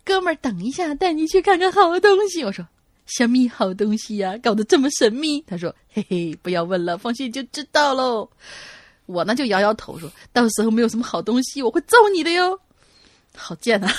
[0.04, 2.66] 哥们儿等一下带你去看看好东西。”我说
[3.06, 4.36] ：“什么好东西呀？
[4.42, 8.28] 搞得这么神秘？”他说：“嘿嘿，不要问了，放学就知道喽。”
[9.06, 12.60] 我呢就摇摇头说：“到时候没有什么好东西，我会揍你的哟。”
[13.34, 13.92] 好贱啊！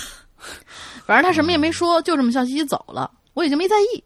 [1.05, 4.03] 反正他什么也没说，就这么笑嘻嘻走了，我也就没在意。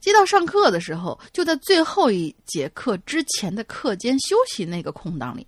[0.00, 5.46] 接到上课的时候，就在最后一节课之前的课间休息那个空档里，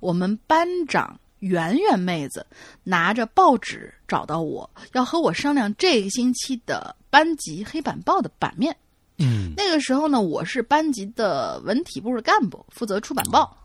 [0.00, 2.46] 我们班长圆圆妹子
[2.82, 8.76] 拿着报纸找到我，要和我商量这个星期的班级黑板报的版面。
[9.18, 13.56] 嗯，那个时候呢，我是班级的文体部的干部，负责出版报。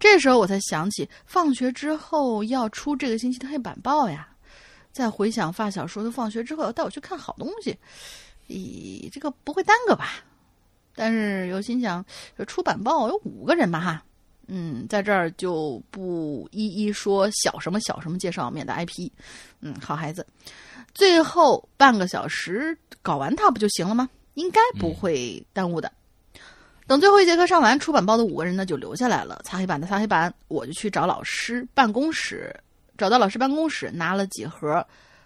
[0.00, 4.26] 这时候我才想起，放学之后要出这个星期的黑板报呀。
[4.90, 7.76] 再回想发小说的放学之后要带我去看好东西。
[8.48, 10.24] 咦，这个不会耽搁吧？
[10.94, 12.04] 但是有心想，
[12.46, 14.02] 出版报有五个人嘛哈，
[14.48, 19.12] 嗯，在这儿就不一一说小什么小什么介绍，免得挨批。
[19.60, 20.26] 嗯，好孩子，
[20.94, 24.08] 最后半个小时搞完它不就行了吗？
[24.34, 25.92] 应该不会耽误的。
[26.86, 32.52] 等最后一节课上完，出版报的五个人呢就留下来了，擦黑板的擦黑板，我就去找老师办公室，
[32.96, 34.84] 找到老师办公室拿了几盒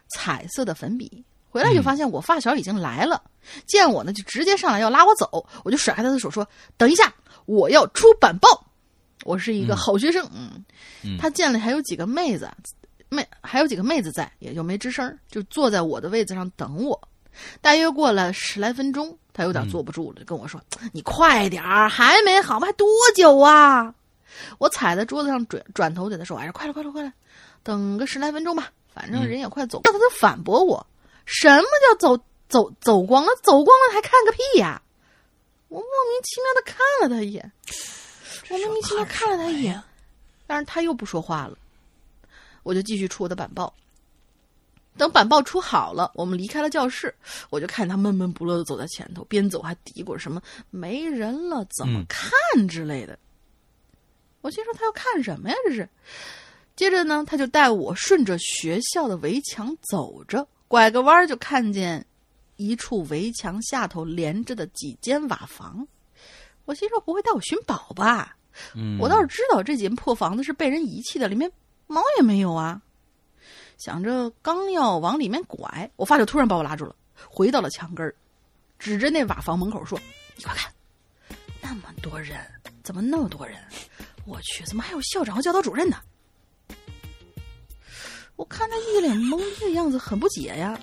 [0.08, 1.24] 彩色的粉笔。
[1.52, 3.22] 回来就发现我发小已经来了，
[3.66, 6.48] 见我呢就直接上来要拉我走，我就甩开他的手说
[6.78, 7.12] ：“等一下，
[7.44, 8.48] 我要出板报。”
[9.24, 10.64] 我是一个好学生，嗯，
[11.18, 12.50] 他见了还有几个妹子，
[13.10, 16.98] 妹还有几个妹子在，也就没吱声，就坐在我的位子上等我。
[17.60, 20.58] 大约过了十来分钟，他有点坐不住了，跟我说
[20.90, 22.66] ：“你快点儿，还没好吗？
[22.66, 23.94] 还多久啊？”
[24.58, 27.12] 我踩在桌子上转转头对他说：“哎，快了，快了，快了，
[27.62, 30.84] 等个十来分钟吧，反正人也快走。”他就反驳我。
[31.24, 33.32] 什么叫走走走光了？
[33.42, 34.80] 走光了还看个屁呀！
[35.68, 37.52] 我莫名其妙的看了他一眼，
[38.50, 39.82] 我莫名其妙看了他一眼，
[40.46, 41.56] 但是他又不说话了。
[42.62, 43.74] 我就继续出我的板报。
[44.98, 47.14] 等板报出好了，我们离开了教室，
[47.48, 52.30] 我就看他闷闷不乐的走在前头，边走还嘀咕什么“没人了，怎么看”
[52.68, 53.18] 之类的。
[54.42, 55.56] 我心说他要看什么呀？
[55.64, 55.88] 这是。
[56.76, 62.02] 接着呢，他就带我顺着学校的围墙走着，拐个弯就看见
[62.56, 65.86] 一处围墙下头连着的几间瓦房。
[66.64, 68.34] 我心说不会带我寻宝吧？
[68.74, 71.52] 嗯，我倒是知道这间破房子是被人遗弃的，里面
[71.86, 72.80] 毛也没有啊。
[73.76, 76.96] 想着刚要往里面拐，我发小突然把我拉住了，
[77.28, 78.14] 回到了墙根儿，
[78.78, 80.00] 指着那瓦房门口说
[80.38, 80.72] ：“你快看，
[81.60, 82.40] 那么多人，
[82.82, 83.58] 怎么那么多人？
[84.24, 85.98] 我去，怎么还有校长和教导主任呢？”
[88.42, 90.76] 我看他一脸懵逼的样子，很不解呀。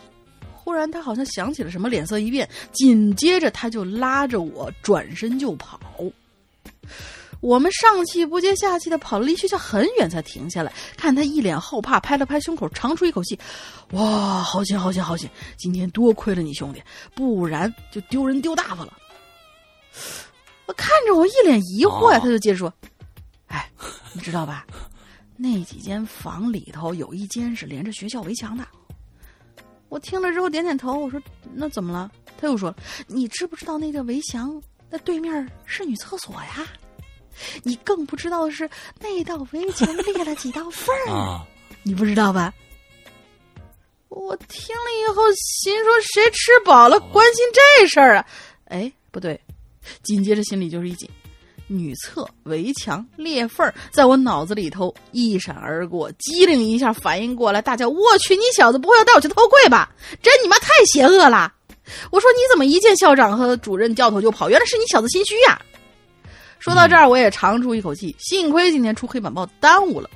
[0.55, 5.77] 忽然他好像想起了什么，脸色一变，紧接着他就拉着我转身就跑。
[7.41, 13.37] 我们上气不接下气的跑了离学校很远才停下来，看他一脸后怕，拍了拍胸口，长出一口气
[13.91, 15.29] ：“哇，好险好险好险！
[15.57, 16.81] 今天多亏了你兄弟，
[17.13, 18.93] 不然就丢人丢大发了。”
[20.65, 22.73] 我看着我一脸疑惑呀，他就接着说
[23.47, 23.69] ：“哎，
[24.13, 24.65] 你知道吧？
[25.41, 28.67] 那几间房里头有一间是连着学校围墙的。”
[29.89, 31.19] 我听了之后点点头，我说
[31.55, 32.75] ：“那怎么了？”他又说
[33.07, 36.67] ：“你知不知道那个围墙那对面是女厕所呀？”
[37.63, 41.41] 你更不知道的是，那道围墙裂了几道缝儿，
[41.83, 42.53] 你不知道吧？
[44.09, 48.27] 我听了以后心说：谁吃饱了关心这事儿啊？
[48.65, 49.39] 哎，不对，
[50.03, 51.09] 紧接着心里就是一紧，
[51.69, 59.89] 女厕围墙裂缝在我脑子里头一闪而过，机灵一下反应过来，大叫：我去，你小子不会要带我去偷窥吧？
[60.21, 61.53] 真你妈太邪恶了！
[62.11, 64.49] 我说你怎么一见校长和主任掉头就跑？
[64.49, 65.61] 原来是你小子心虚呀！
[66.57, 70.09] 说到这儿，我也长出一口气，幸亏今天出黑板报耽误了，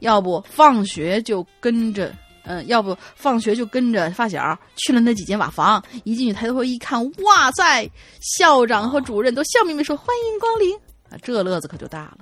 [0.00, 2.14] 要不放学就跟着，
[2.44, 5.82] 嗯，要不放学就跟着发小去了那几间瓦房。
[6.04, 7.90] 一进去抬头一看，哇塞，
[8.20, 10.78] 校长和主任都笑眯眯说：“欢迎光临。”
[11.10, 12.18] 啊，这乐子可就大了。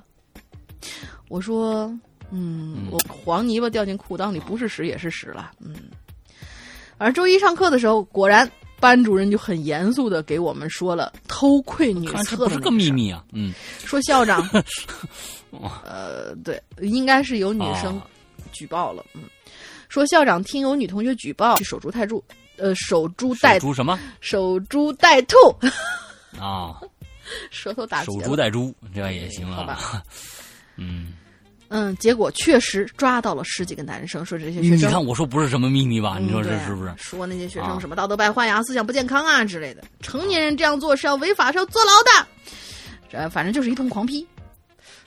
[1.28, 1.93] 我说
[2.31, 5.74] ：“嗯，我黄泥巴掉进裤裆里不是屎也是屎了。”嗯，
[6.97, 8.51] 而周一上课的时候，果然。
[8.81, 14.48] 班主任就很严肃的给我们说了偷窥女厕不是个秘密啊，嗯，说校长，
[15.85, 18.01] 呃，对，应该是有女生
[18.52, 19.23] 举报了，嗯，
[19.89, 22.23] 说校长听有女同学举报守株待兔，
[22.56, 23.98] 呃，守株待猪什么？
[24.20, 25.36] 守株待兔
[26.39, 26.78] 啊，
[27.51, 30.03] 舌头打守株待猪，这样也行好吧？
[30.77, 31.13] 嗯。
[31.71, 36.19] 嗯，结果确实抓到了十几个男生，说这些学生，你看我说不是什么秘密吧？
[36.19, 36.95] 你说这是不是？
[36.97, 42.27] 说那些学生什么道德败坏呀、思想不健康啊之类的，成年人这样做是要违法，是要坐牢的。
[43.11, 44.27] 这反正就是一通狂批。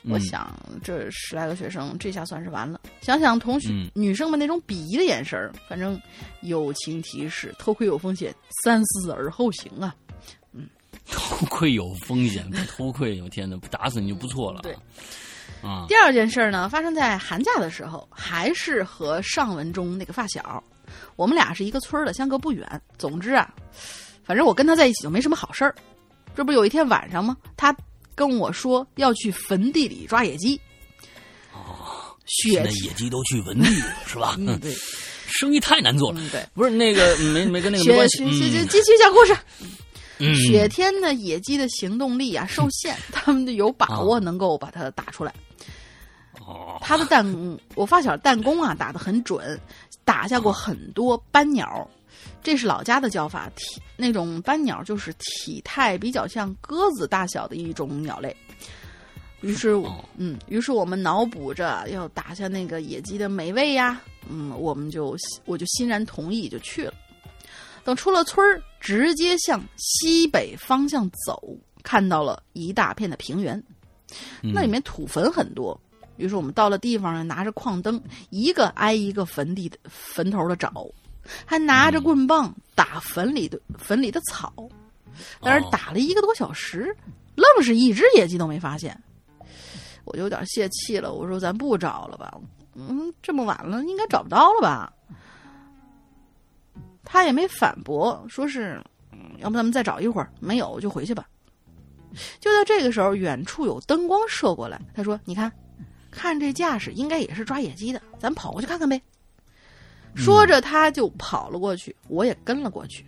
[0.03, 2.79] 我想这十来个学生，这下算是完了。
[3.01, 5.99] 想想同学女生们那种鄙夷的眼神反正
[6.41, 8.31] 友情提示：偷窥有风险，
[8.63, 9.95] 三思而后行啊。
[11.09, 14.61] 嗯，偷窥有风险，偷窥，我天哪，打死你就不错了。
[14.61, 14.75] 对。
[15.61, 20.63] 啊第二件事呢，发生在寒假的时候，还是和上文中那个发小，
[21.15, 22.81] 我们俩是一个村的，相隔不远。
[22.97, 23.53] 总之啊，
[24.23, 25.75] 反正我跟他在一起就没什么好事儿。
[26.35, 27.37] 这不有一天晚上吗？
[27.57, 27.75] 他
[28.15, 30.59] 跟我说要去坟地里抓野鸡。
[31.53, 34.35] 哦，现在野鸡都去坟地了， 是吧？
[34.39, 34.73] 嗯，对，
[35.27, 36.19] 生意太难做了。
[36.31, 38.25] 对，不是那个没没跟那个没关系。
[38.67, 39.37] 继续讲故事。
[40.35, 45.33] 雪天的，野鸡的行动力啊受限， 他们就有把握能够把它打出来。
[46.45, 47.25] 哦他的弹，
[47.75, 49.59] 我发小弹弓啊打得很准，
[50.03, 51.87] 打下过很多斑鸟，
[52.41, 53.49] 这是老家的叫法。
[53.55, 58.35] 体那种斑鸟就是体态比较像鸽子大小的一种鸟类。
[59.41, 59.79] 于是，
[60.17, 65.15] 嗯，于是我们脑补着要打下那个野鸡的美味呀，嗯，我们就
[65.45, 66.93] 我就欣然同意就去了。
[67.83, 71.41] 等出了村儿，直接向西北方向走，
[71.83, 73.61] 看到了一大片的平原，
[74.41, 75.79] 那里面土坟很多。
[76.17, 77.99] 于是我们到了地方，拿着矿灯，
[78.29, 80.87] 一个挨一个坟地的坟头的找，
[81.45, 84.53] 还拿着棍棒打坟里的坟里的草。
[85.41, 86.95] 但是打了一个多小时，
[87.35, 88.95] 愣是一只野鸡都没发现，
[90.03, 91.13] 我就有点泄气了。
[91.13, 92.33] 我说：“咱不找了吧？
[92.75, 94.93] 嗯，这么晚了，应该找不到了吧？”
[97.03, 98.81] 他也没反驳，说是
[99.39, 101.27] ：“要不咱们再找一会儿，没有就回去吧。”
[102.39, 105.51] 就在这个时候，远处有灯光射过来，他说：“你看。”
[106.11, 109.01] 看这架势，应该也是抓野鸡的，咱跑过去看看呗。
[110.13, 113.05] 说着，他就跑了过去，我也跟了过去。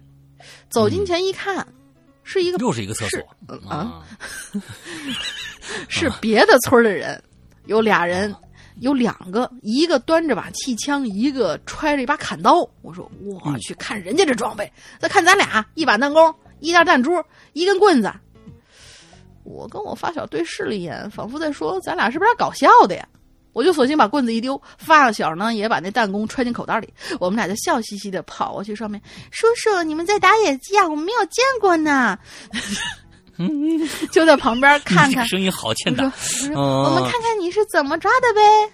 [0.69, 1.67] 走近前一看，
[2.23, 3.19] 是一个又是一个厕所
[3.69, 4.07] 啊，
[5.89, 7.21] 是别的村的人，
[7.65, 8.33] 有俩人，
[8.79, 12.67] 有两个，一个端着把气枪，一个揣着一把砍刀。
[12.81, 17.11] 我说我去看人家这装备，再看咱俩，一把弹弓，一袋弹珠，
[17.53, 18.11] 一根棍子。
[19.43, 23.07] 我跟我发小对视了一眼，仿佛在说：“咱俩是不是搞笑的呀？”
[23.53, 30.87] 我就索性把棍子一丢，发小呢也把那弹弓揣进口袋里，我们俩就笑嘻嘻的跑过去，上面叔叔，你们在打野鸡啊？
[30.87, 32.17] 我们没有见过呢。
[34.11, 36.03] 就在旁边看看，声音好欠打。
[36.55, 38.73] 我们看看你是怎么抓的呗。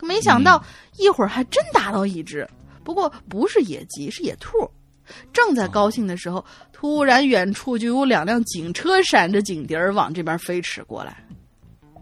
[0.00, 0.62] 没想到
[0.98, 2.48] 一会儿还真打到一只，
[2.84, 4.70] 不过不是野鸡，是野兔。
[5.32, 11.16] 正在高兴的时候，突然远处就有两辆警车闪着警笛儿往这边飞驰过来。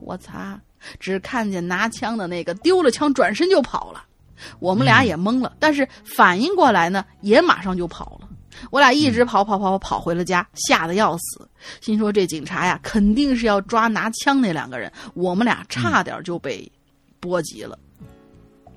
[0.01, 0.61] 我擦！
[1.01, 4.05] 只看见拿枪的那个丢了枪，转身就跑了。
[4.59, 8.24] 我们俩也懵了，但是反应过来呢，也马上就跑了。
[8.71, 11.49] 我俩一直跑跑跑跑跑回了家，吓得要死，
[11.81, 14.93] 心说这警察呀，肯定是要抓拿枪那两个人。
[15.15, 16.71] 我们俩差点就被
[17.21, 17.79] 波及了。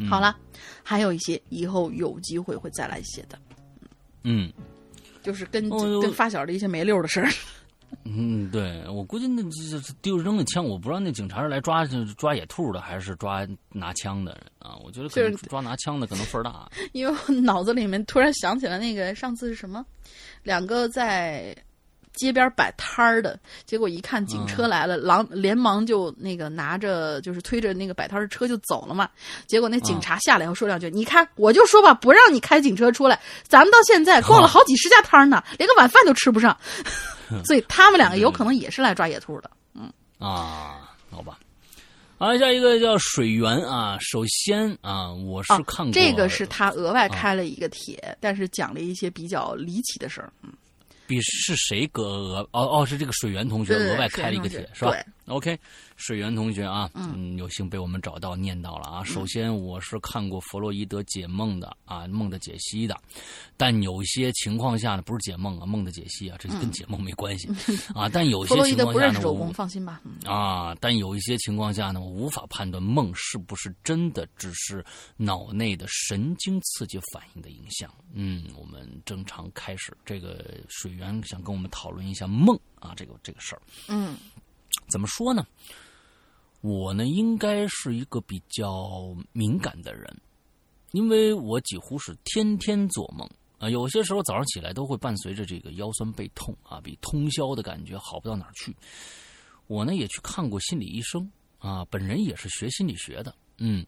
[0.09, 0.35] 好了，
[0.83, 3.39] 还有一些以后有机会会再来写的。
[4.23, 4.51] 嗯，
[5.23, 5.69] 就是跟
[6.01, 7.29] 跟发小的一些没溜的事儿。
[8.03, 11.85] 嗯，对，我估计那这丢扔的枪，我不知道那警察是来抓
[12.17, 14.75] 抓野兔的，还是抓拿枪的人啊？
[14.83, 16.69] 我觉得可能抓拿枪的可能份儿大。
[16.93, 19.85] 因为我脑子里面突然想起了，那个上次是什么，
[20.43, 21.55] 两个在。
[22.17, 29.09] 街边摆摊儿的，结果一看警车来了，狼连忙就那个拿着就是推着那个摆摊的车就走了嘛。
[29.45, 33.17] 结果那警察下来后说两句：“你看，我就说吧，不让你开警车出来，
[33.47, 36.57] 咱们到现在逛了好几十家摊呢， 连个晚饭都吃不上。
[37.45, 39.51] ”所以他们两个有可能也是来抓野兔的。
[39.73, 41.37] 嗯啊，好吧。
[42.17, 43.95] 啊，下一个叫水源啊。
[43.99, 50.33] 首先啊，我是看过这个是他额外开了一个帖，但是讲了一些比较离奇的事儿。
[50.41, 50.51] 嗯。
[51.07, 54.93] 比是谁额额哦哦是这个水源同学额外开了一个帖是吧
[55.27, 55.57] ？OK，
[55.95, 59.03] 水源同学啊，嗯，有幸被我们找到念到了啊。
[59.05, 62.99] 首先我是看过弗洛伊德解梦的啊，梦的解析的，
[63.55, 67.47] 但有些情况下呢，不是解梦啊，梦的解析啊，这跟解梦没关系
[67.93, 68.09] 啊。
[68.09, 74.83] 但有些情况下呢，我放心吧啊，但有一些情况下呢，我无法判断梦是不是真的，只是
[75.15, 77.89] 脑内的神经刺激反应的影响。
[78.13, 80.97] 嗯，我们正常开始这个水。
[80.97, 83.61] 源想跟我们讨论一下梦啊，这个这个事儿。
[83.87, 84.17] 嗯，
[84.87, 85.45] 怎么说呢？
[86.61, 90.21] 我呢，应该是一个比较敏感的人，
[90.91, 93.29] 因为我几乎是天天做梦
[93.59, 93.69] 啊。
[93.69, 98.75] 有些时候早上起来都会伴随着这个腰酸背痛啊，比通宵的感觉好不到哪儿去。
[99.67, 103.85] 我呢也去看过心理医生啊，本人也是学心理学的，嗯。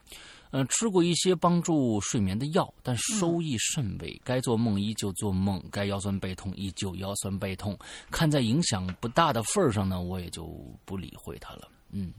[0.52, 4.20] 嗯，吃过一些帮助睡眠的药，但收益甚微。
[4.24, 7.78] 该做梦依旧做梦，该腰酸背痛依旧腰酸背痛。
[8.10, 10.46] 看在影响不大的份上呢，我也就
[10.86, 11.70] 不理会他了。
[11.92, 12.12] 嗯，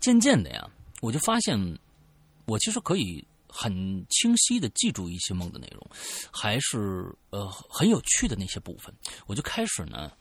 [0.00, 0.68] 渐渐的呀，
[1.00, 1.78] 我就发现，
[2.44, 3.72] 我其实可以很
[4.10, 5.86] 清晰的记住一些梦的内容，
[6.30, 8.94] 还是呃很有趣的那些部分。
[9.26, 10.12] 我就开始呢。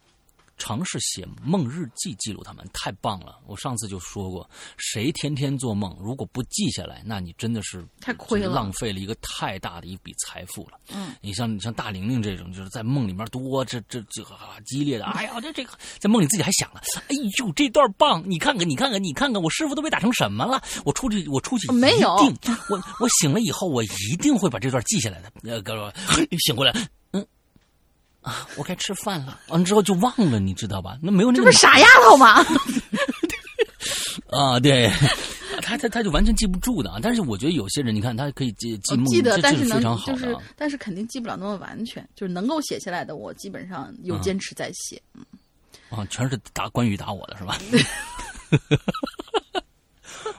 [0.58, 3.40] 尝试写梦日记，记录他们，太棒了！
[3.48, 4.48] 我上次就说过，
[4.78, 10.80] 谁天天做梦，如果不记下来，那你真的是太亏了，浪费了一个太大的一笔财富了。
[10.94, 18.24] 嗯，你像你像大玲玲这种，就是在梦里面多这这这啊激烈的，哎呀，这这个在梦里自己还想了，哎呦，这段棒！
[18.26, 20.62] 你看看，你看看，你看看，我师傅都被打成什么了？
[20.86, 22.16] 我出去，我出去，没有，
[22.70, 25.32] 我我醒了以后，我一定会把这段记下来的。
[25.44, 25.94] 呃，哥们，
[26.40, 26.72] 醒过来。
[28.22, 29.40] 啊， 我该吃饭了。
[29.48, 30.98] 完了之后就忘了，你知道吧？
[31.02, 31.44] 那没有那个。
[31.44, 32.44] 这不是傻丫头吗？
[34.32, 34.90] 啊，对，
[35.62, 37.00] 他他他就完全记不住的啊。
[37.02, 42.08] 但是我觉得有些人，你看他可以记记梦，记得，但是能就是，但是肯定记不了那么完全。
[42.16, 45.02] 就是能够写下来的，我基本上有坚持在写。
[45.14, 45.26] 嗯，
[45.90, 47.58] 啊，全是打关羽打我的是吧？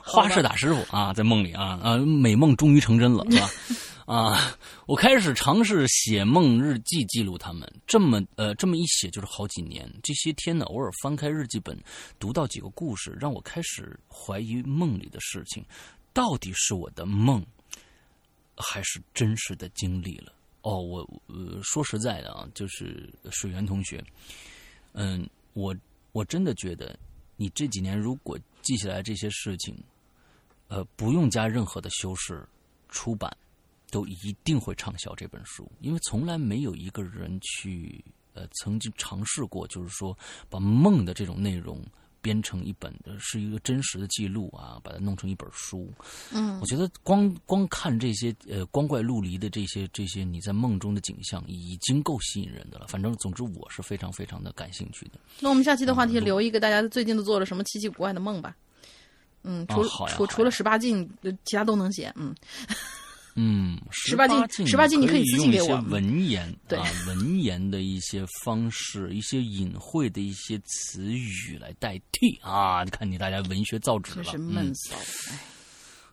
[0.01, 3.49] 花式打师傅啊，在梦里啊啊，美梦终于成真了，是吧？
[4.05, 7.71] 啊， 我开始尝试写梦日记，记录他们。
[7.87, 9.89] 这么呃，这么一写就是好几年。
[10.03, 11.77] 这些天呢，偶尔翻开日记本，
[12.19, 15.65] 读到几个故事，让我开始怀疑梦里的事情，
[16.11, 17.45] 到底是我的梦，
[18.57, 20.33] 还是真实的经历了？
[20.63, 24.03] 哦，我呃，说实在的啊，就是水源同学，
[24.93, 25.75] 嗯，我
[26.11, 26.97] 我真的觉得，
[27.37, 29.81] 你这几年如果记下来这些事情，
[30.67, 32.45] 呃，不用加任何的修饰，
[32.89, 33.35] 出版。
[33.93, 38.03] 都一定会畅销这本书，因为从来没有一个人去
[38.33, 40.17] 呃曾经尝试过，就是说
[40.49, 41.79] 把梦的这种内容
[42.19, 45.93] 编成一本的是一个真实的记录啊，把它弄成一本书。
[46.31, 52.87] 嗯，我觉得光光看这些呃光怪陆离的这些这些你在梦中的景象，已经够吸引人的了。
[52.87, 55.19] 反正总之我是非常非常的感兴趣的。
[55.39, 58.55] 那我们下期的话题留一个，大家最近都做了什么奇奇怪怪的梦吧？
[59.43, 61.07] 嗯，除除除了十八禁，
[61.45, 62.11] 其他都能写。
[62.15, 62.33] 嗯。
[63.35, 65.79] 嗯，十八禁，十八禁，你可以私信给我。
[65.89, 72.83] 文言啊，文言的一些方式，一些隐晦的一些词语来代替啊！
[72.83, 74.95] 你看你大家文学造纸了，是闷骚，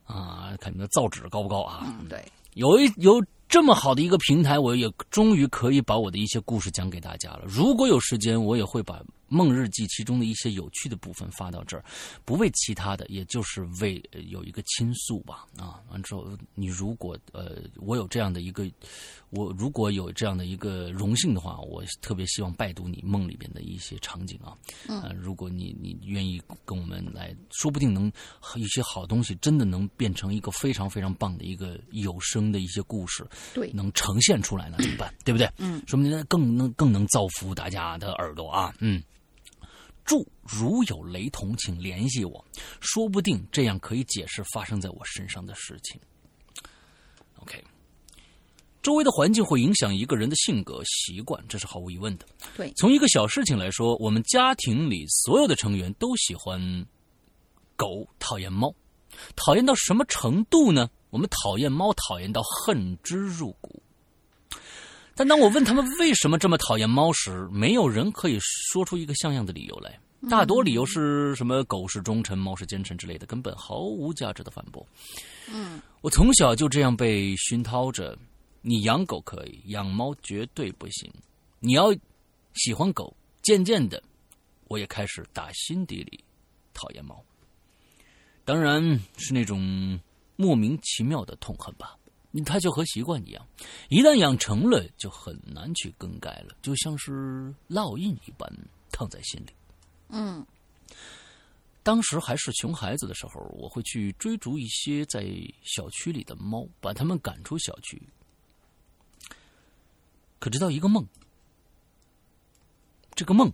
[0.05, 1.95] 啊，看你的造纸高不高啊？
[1.99, 2.23] 嗯，对，
[2.55, 3.23] 有一有。
[3.51, 7.43] 这么好的一个平台，我也终于可以把我的一些故事讲给大家了。
[7.45, 11.83] 如果有时间，我也会把《梦日记》其中的一些有趣的部分发到这儿，
[12.23, 15.45] 不为其他的，也就是为有一个倾诉吧。
[15.57, 16.25] 啊，完之后，
[16.55, 18.65] 你如果呃，我有这样的一个，
[19.31, 24.55] 我如果有这样的一个荣幸的话，我特别希望拜读你梦里边的一些场景啊。
[24.87, 28.09] 嗯，如果你你愿意跟我们来，说不定能
[28.55, 33.27] 一些好东西真的能变成一个非常非常棒的一个有声的一些故事。
[33.53, 35.13] 对，能呈现出来呢， 怎么办？
[35.23, 35.49] 对不对？
[35.57, 38.73] 嗯，说明更能更能造福大家的耳朵啊。
[38.79, 39.01] 嗯，
[40.05, 42.43] 祝如有雷同，请联系我，
[42.79, 45.99] 说不定这样可以解释发生在我身上的事情。
[47.37, 47.63] OK，
[48.83, 52.25] 周围的环境会影响一个人的性格习惯，这是毫无疑问的。
[52.55, 56.85] 对，从一个小事情来说，我们家庭里所有的成员都喜欢
[57.75, 58.73] 狗，讨厌猫，
[59.35, 60.89] 讨厌到什么程度呢？
[61.11, 63.83] 我们讨厌猫，讨厌到恨之入骨。
[65.13, 69.99] 但当我问他们为什么这么讨厌猫时，没有人可以说出一个像样的理由来。
[70.29, 74.85] 大多理由是什么“狗是忠臣，猫是奸臣”之类的，根本毫无价值的反驳。
[75.51, 78.17] 嗯，我从小就这样被熏陶着：
[78.61, 81.11] 你养狗可以，养猫绝对不行。
[81.59, 81.93] 你要
[82.53, 84.01] 喜欢狗，渐渐的，
[84.69, 86.23] 我也开始打心底里
[86.73, 87.21] 讨厌猫。
[88.45, 88.81] 当然
[89.17, 89.99] 是那种。
[90.41, 91.95] 莫名其妙的痛恨吧，
[92.43, 93.47] 它就和习惯一样，
[93.89, 98.51] 一旦养成了，就很难去更改了，就像是烙印一般，
[98.91, 99.53] 烫在心里。
[100.09, 100.43] 嗯，
[101.83, 105.23] 当时还是熊孩子的时候，我会去追逐一些在
[105.61, 108.01] 小区里的猫，把它们赶出小区。
[110.39, 111.05] 可直到一个梦，
[113.13, 113.53] 这个梦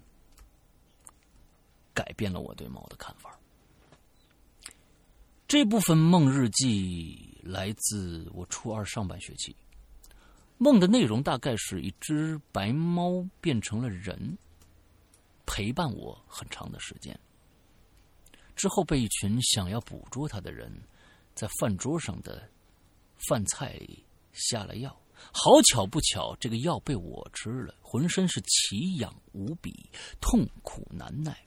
[1.93, 3.36] 改变了我对猫的看法。
[5.47, 9.55] 这部分梦日记来自我初二上半学期。
[10.57, 14.37] 梦的内容大概是一只白猫变成了人，
[15.45, 17.17] 陪伴我很长的时间。
[18.57, 20.69] 之后被一群想要捕捉它的人，
[21.33, 22.49] 在饭桌上的
[23.29, 23.79] 饭菜
[24.33, 24.93] 下了药。
[25.31, 31.46] 好巧不巧，这个药被我吃了，浑身是奇痒无比，痛苦难耐。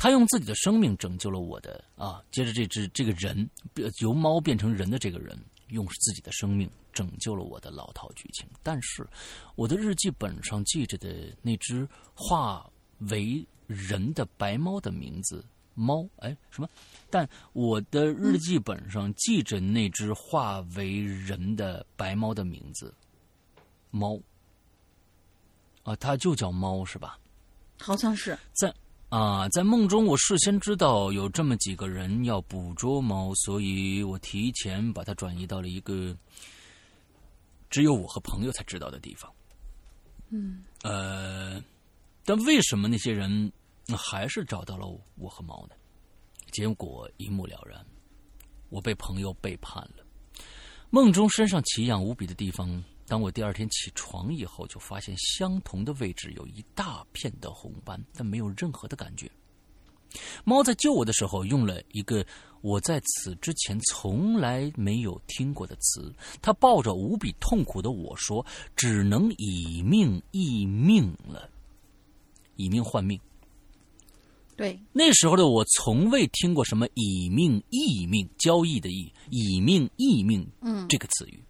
[0.00, 2.24] 他用自己的生命拯救了我的啊！
[2.30, 3.46] 接着，这只这个人
[4.00, 8.48] 由猫变成人的这个人，用自己的生命拯救了我的老套剧情。
[8.62, 9.06] 但是，
[9.56, 12.66] 我的日记本上记着的那只化
[13.10, 15.44] 为人的白猫的名字，
[15.74, 16.68] 猫哎什么？
[17.10, 22.94] 但我的日记本上记着那只化为人的白猫的名字，
[23.90, 24.18] 猫
[25.82, 27.18] 啊，它就叫猫是吧？
[27.78, 28.74] 好像是在。
[29.10, 36.16] 啊，在梦中，我事先知道有这么几个人要捕捉猫，所以我提前把它转移到了一个
[37.68, 39.28] 只有我和朋友才知道的地方。
[40.28, 41.60] 嗯，呃，
[42.24, 43.52] 但为什么那些人
[43.98, 45.74] 还是找到了我和猫呢？
[46.52, 47.84] 结果一目了然，
[48.68, 50.04] 我被朋友背叛了。
[50.88, 52.82] 梦中身上奇痒无比的地方。
[53.10, 59.28] 当我第二天起床以后，就发现相同的位置有一大片的红斑，但没有任何的感觉。
[60.44, 62.24] 猫在救我的时候用了一个
[62.60, 68.46] 我在此之前从来没有听过的词，它抱着无比痛苦的我说
[68.76, 71.50] ：“只能以命易命了，
[72.54, 73.18] 以命换命。”
[74.56, 81.42] 对，那时候的我从未听过什么“以命易命”交易的“易”“以命易命”嗯这个词语。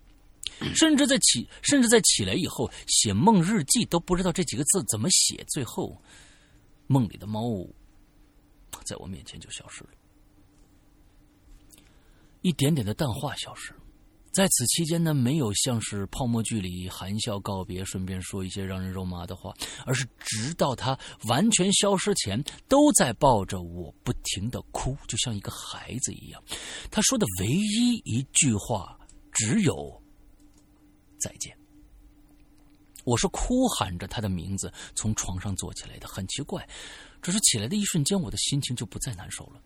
[0.74, 5.44] 甚至在起，甚至在起来以后写梦日记都不知道这几个字怎么写。
[5.48, 6.00] 最后，
[6.86, 7.42] 梦里的猫
[8.84, 9.90] 在我面前就消失了，
[12.42, 13.72] 一点点的淡化消失。
[14.32, 19.52] 在此期间呢，没有像是泡沫剧里含笑告别，顺便说一些让人肉麻的话，
[19.84, 26.40] 而是直到他完全消失前，都在抱着我不停的哭，就像一个孩子一样。
[26.92, 28.96] 他说的唯一一句话
[29.32, 29.99] 只有。
[31.20, 31.56] 再见。
[33.04, 36.68] 我是哭喊着他的名字从床上坐起来的，很奇怪，
[37.22, 39.62] 只是起来的一瞬间，我的心情就不再难受了，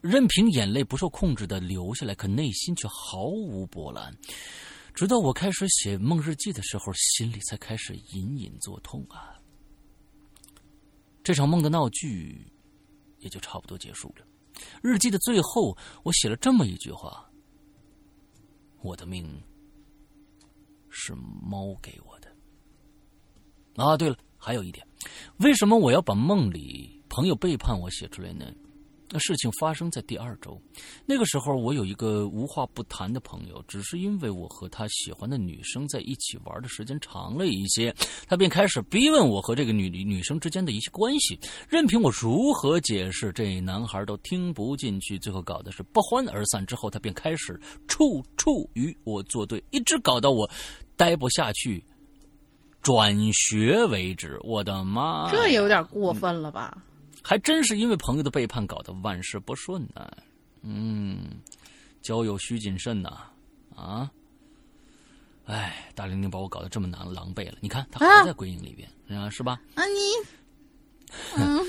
[0.00, 4.16] 任凭眼泪不受控制的流下来，可内心却毫无波澜。
[4.94, 9.36] 直到我开始写梦日记的时候，心里才开始隐隐作痛啊。
[11.22, 12.50] 这场梦的闹剧
[13.18, 14.26] 也就差不多结束了。
[14.82, 17.30] 日记的最后，我写了这么一句话：
[18.82, 19.40] 我的命
[21.08, 22.28] 是猫给我的。
[23.82, 24.86] 啊，对了，还有一点，
[25.38, 28.44] 为什么我要把梦里朋友背叛我写出来呢？
[29.10, 30.60] 那事情发生在第二周，
[31.06, 37.90] 那个时候我有一个无话不谈的朋友，只是因为我和他喜欢的女生在一起玩的时间长了一些，
[38.26, 41.40] 他便开始逼问我和这个女女生之间的一些关系。
[41.70, 46.66] 任凭我如何解释，这男孩都听不进去，最后搞的是不欢而散。
[46.66, 50.46] 之后他便开始处处与我作对，一直搞到我
[50.98, 51.82] 待不下去，
[52.82, 54.38] 转学为止。
[54.42, 56.76] 我的妈，这有点过分了吧？
[57.22, 60.10] 还真是因为朋友的背叛，搞得万事不顺呢。
[60.62, 61.20] 嗯，
[62.02, 63.16] 交友需谨慎呐。
[63.76, 64.10] 啊，
[65.44, 67.58] 哎，大玲玲把我搞得这么难狼狈了。
[67.60, 69.60] 你看，他还在鬼影里边，啊，是吧？
[69.74, 71.64] 啊，你， 嗯，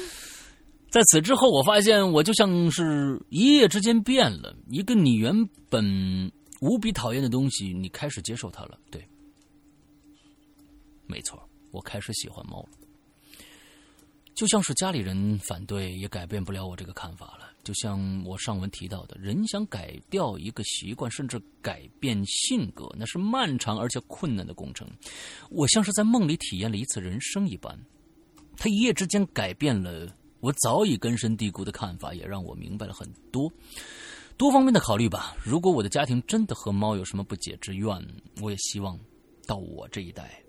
[0.89, 4.55] 在此之后，我发现我就像是一夜之间变了。
[4.69, 5.33] 一个你原
[5.69, 6.31] 本
[6.61, 8.77] 无比讨厌的东西，你开始接受它了。
[8.89, 9.07] 对，
[11.09, 11.41] 没错，
[11.71, 12.69] 我开始喜欢猫了。
[14.35, 17.49] 就像是家里人反对，也改变不了我这个看法了。
[17.63, 24.87] 就像我上文提到的，人想改掉一个习惯，甚至改变性格，那是漫长而且困难的工程。
[25.49, 27.77] 我像是在梦里体验了一次人生一般，
[28.55, 30.07] 他一夜之间改变了
[30.39, 33.51] 我早已根深蒂固的看法，也让我明白了很多
[34.37, 35.35] 多方面的考虑吧。
[35.43, 38.07] 如果我的家庭真的和猫有什么不解之怨，
[38.41, 38.97] 我也希望
[39.45, 40.41] 到我这一代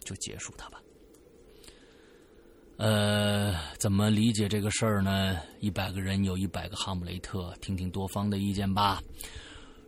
[0.00, 0.80] 就结束它吧。
[2.76, 5.36] 呃，怎么理解这个事儿呢？
[5.60, 9.02] 一百个人有一百个哈姆雷特，听听多方的意见吧。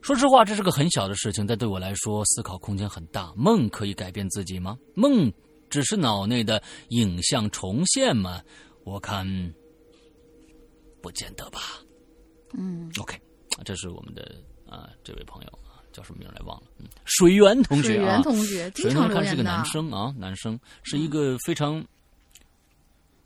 [0.02, 3.32] 说实话，这是个很小的事情，但对我来说，思考空间很大。
[3.36, 4.76] 梦可以改变自己吗？
[4.94, 5.32] 梦
[5.68, 8.42] 只是脑内的影像重现吗？
[8.82, 9.24] 我看
[11.02, 11.60] 不见得吧。
[12.54, 13.16] 嗯，OK，
[13.62, 15.59] 这是我们的啊，这位朋友啊，
[15.92, 16.62] 叫什么名来忘了。
[16.78, 16.86] 嗯。
[17.04, 17.94] 水源同学。
[17.94, 18.70] 水源同学。
[18.74, 19.14] 水源同学。
[19.14, 20.58] 看是个男生啊，男生。
[20.82, 21.84] 是一个非常。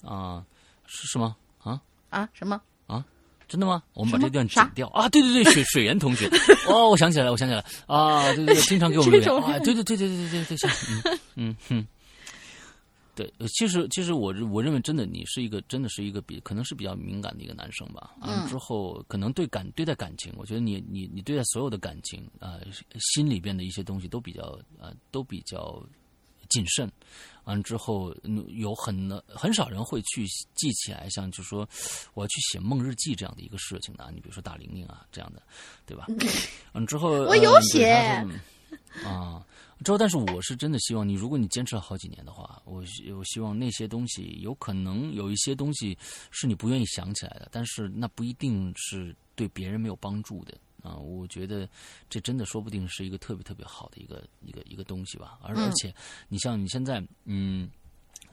[0.02, 0.44] 啊。
[0.86, 1.36] 是是吗？
[1.62, 1.80] 啊。
[2.10, 2.28] 啊。
[2.32, 2.60] 什么？
[2.86, 3.04] 啊。
[3.46, 3.82] 真的吗？
[3.92, 4.88] 我们把这段剪掉。
[4.88, 5.08] 啊。
[5.08, 6.28] 对对对，水水源同学。
[6.68, 7.66] 哦，我想起来了，我想起来了。
[7.86, 8.32] 啊。
[8.34, 9.20] 对对对， 经常给我们。
[9.20, 9.58] 啊。
[9.60, 10.68] 对对对对对对对。
[11.36, 11.54] 嗯。
[11.54, 11.56] 嗯。
[11.68, 11.86] 哼。
[13.14, 18.14] 对，其实其实我我认为真的你是一个真的是一个比可能是比较敏感的一个男生吧。
[18.22, 18.46] 嗯。
[18.48, 22.58] 之后可能对感对待感情，我觉得你你你对待所有的感情啊，
[22.98, 24.42] 心里边的一些东西都比较
[24.80, 25.82] 啊，都比较。
[26.50, 26.88] 谨慎，
[27.44, 28.14] 完了之后，
[28.48, 31.66] 有很很少人会去记起来，像就说
[32.12, 34.08] 我要去写梦日记这样的一个事情的。
[34.14, 35.42] 你比如说大玲玲啊这样的，
[35.86, 36.06] 对吧？
[36.74, 37.90] 完之后我有写
[39.02, 39.44] 啊，
[39.82, 42.84] 之后但是我是真的希望你，如果你坚持了好几年的话，我
[43.16, 45.96] 我希望那些东西有可能有一些东西
[46.30, 50.56] 是你不愿意想起来的，但是那不一定是对别人没有帮助的。
[50.82, 51.66] 啊，我觉得
[52.10, 55.38] 这真的说不定是一个特别特别好的一个一个一个东西吧。
[55.42, 55.94] 而而且，
[56.28, 57.70] 你像你现在，嗯，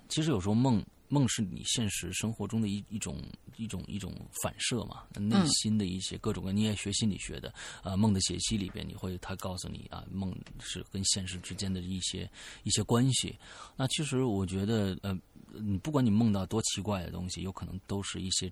[0.09, 3.21] 其实有时候梦梦是你现实生活中的一一种
[3.57, 6.53] 一种一种反射嘛，内心的一些各种各。
[6.53, 12.29] 你也学心理学的，啊，梦的解析里边，你会他告诉你啊，梦是跟现实之间的一些
[12.63, 13.37] 一些关系。
[13.75, 15.13] 那其实我觉得，呃，
[15.51, 18.49] 你不管你梦到多奇怪的东西，有可能都是一些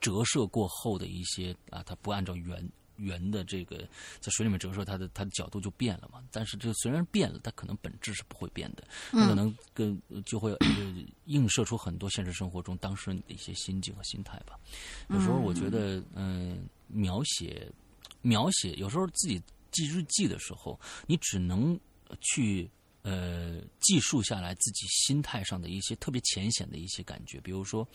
[0.00, 2.70] 折射过后的一些啊，它不按照原。
[2.98, 3.78] 圆的这个
[4.20, 6.22] 在水里面折射，它的它的角度就变了嘛。
[6.30, 8.84] 但是这虽然变了，它可能本质是不会变的。
[9.10, 10.56] 它可能跟就会
[11.24, 14.58] 映射出很多现实生活中当时你的一些心境和心态吧。
[15.08, 17.70] 有时候我觉得，嗯，描写
[18.20, 21.78] 描写，有时候自己记日记的时候，你只能
[22.20, 22.68] 去
[23.02, 27.86] 呃记述下来自己心态上的一些特别浅显的一些感觉，比如说。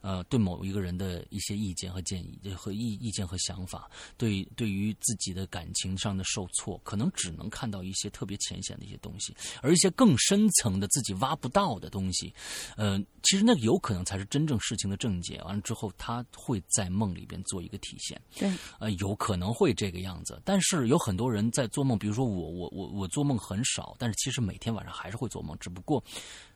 [0.00, 12.32] 呃，对某一个人的一些意见和建议和意意见和想法，对对于自己的感情上的受挫，可能只能看到一些特别浅显的一些东西，而一些更深层的自己挖不到的东西，
[12.76, 15.40] 呃，其实那个有可能才是真正事情的症结。
[15.42, 18.20] 完了之后，他会在梦里边做一个体现。
[18.36, 20.40] 对，呃，有可能会这个样子。
[20.44, 26.02] 但是有很多人在做梦，比如说我，我，我，我做梦很少，但是其实每天晚上还是会做梦，只不过。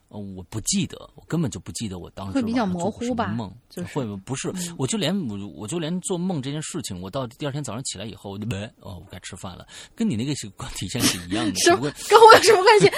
[0.09, 3.28] 我不记得，我根本就不记得我当时会比较模糊吧？
[3.28, 3.52] 梦
[3.93, 4.52] 会不是？
[4.78, 11.55] 我就连我我就连做梦这件事情，我到第二天早上起来以后，我就没哦，我该吃饭了，跟你那个是体现是一样的。
[11.56, 12.90] 什么跟我有什么关系？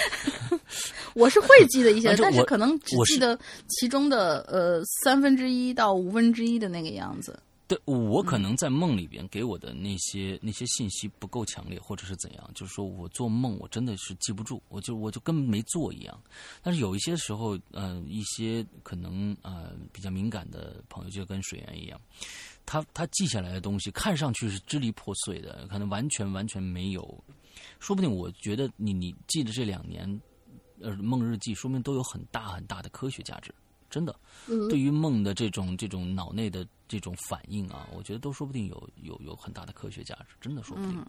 [1.14, 3.38] 我是会记得一些，但是可能只记得
[3.68, 7.38] 其中的呃三分之一到五分之一的那个样子。
[7.68, 16.16] 对，我可能在梦里边给我的那些那些信息不够强烈，或者是怎样，就是说我做梦我真的是记不住，我就我就根本没做一样。
[16.62, 22.00] 但是有一些时候，嗯，一些可能呃比较敏感的朋友，就跟水源一样，
[22.64, 27.24] 他他记下来的东西看上去是支离破碎的，可能完全完全没有。
[27.80, 30.20] 说不定我觉得你你记的这两年，
[30.80, 33.52] 呃，梦日记，说明都有很大很大的科学价值。
[33.88, 34.14] 真的，
[34.68, 40.36] 对于梦的这种这种脑内的这种反应啊，我觉得都说不定有有有很大的科学价值。
[40.40, 41.04] 真的说不定。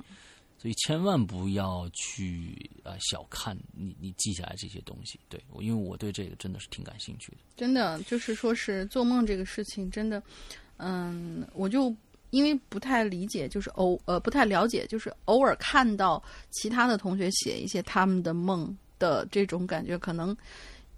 [0.58, 5.20] 所以千万不要去呃小看你你记下来这些东西。
[5.30, 7.38] 对，因为我对这个真的是挺感兴趣的。
[7.56, 10.22] 真的就是说是做梦这个事情，真的，
[10.78, 11.96] 嗯，我就。
[12.32, 16.22] 因为不太理解，就是偶呃不太了解，就是偶尔看到
[16.52, 20.36] 其他的同学写一些他们的梦的这种感觉，可能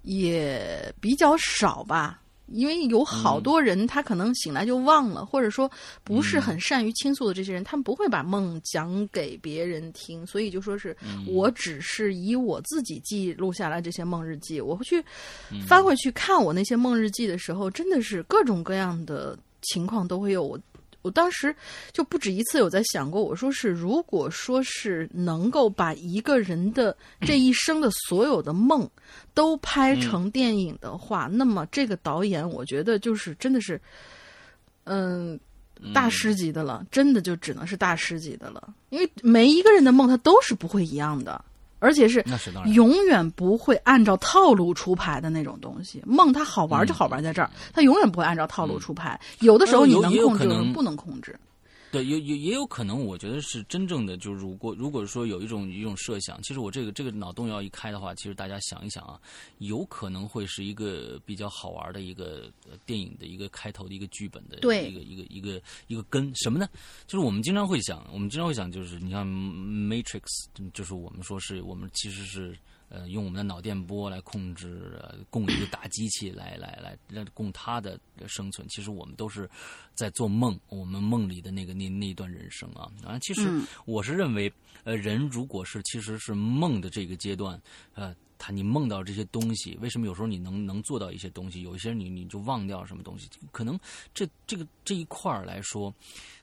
[0.02, 2.20] 也比较少吧。
[2.50, 5.70] 因为有好多人他可能醒来就忘了，或者说
[6.04, 10.96] 不是很善于倾诉的这些人，他们不会把梦讲给别人听，所以就说是
[11.26, 15.02] 我只是以我自己记录下来这些梦日记，我会去
[15.66, 20.58] 翻回去看我那些梦日记的时候，真的是各种各样的情况都会有我。
[21.02, 21.54] 我当时
[21.92, 28.88] 就不止一次有在想过，我说是，如果说是能够把一个人的这一生的所有的梦
[29.32, 33.80] 都拍成电影的话，那么这个导演，我觉得就是真的是，
[34.84, 35.38] 嗯，
[35.94, 41.44] 大师级的了，真的就只能是大师级的了，因为每一个人的梦他都是不会一样的。
[41.80, 42.24] 而且是
[42.72, 46.00] 永远不会按照套路出牌的那种东西。
[46.06, 49.18] 梦它好玩就好玩在这儿，它永远不会按照套路出牌。
[49.40, 51.36] 有的时候你能控制，不能控制。
[51.92, 54.16] 对，有有也有可能，我觉得是真正的。
[54.16, 59.20] 就如果如果说有一种一种设想，其实我这个这个脑洞要一开的话，其实大家想一想啊，
[59.58, 62.48] 有可能会是一个比较好玩的一个
[62.86, 66.68] 电影的一个开头的一个剧本的一个一个一个一个根什么呢？
[67.08, 70.22] 就是我们经常会想，我们经常会想，就是你看《Matrix》，
[70.72, 72.56] 就是我们说是我们其实是。
[72.90, 75.00] 呃，用我们的脑电波来控制，
[75.30, 78.68] 供一个大机器来来来，让供它的生存。
[78.68, 79.48] 其实我们都是
[79.94, 83.16] 在做梦，我们梦里的那个那那一段人生啊啊！
[83.20, 83.48] 其实
[83.86, 84.52] 我是认为，
[84.82, 87.60] 呃，人如果是其实是梦的这个阶段，
[87.94, 93.28] 呃，他你梦到这些东西，为什么有时候你能能做到一些东西，有一些你你就忘掉什么东西？
[93.52, 93.78] 可能
[94.12, 95.94] 这这个这一块儿来说。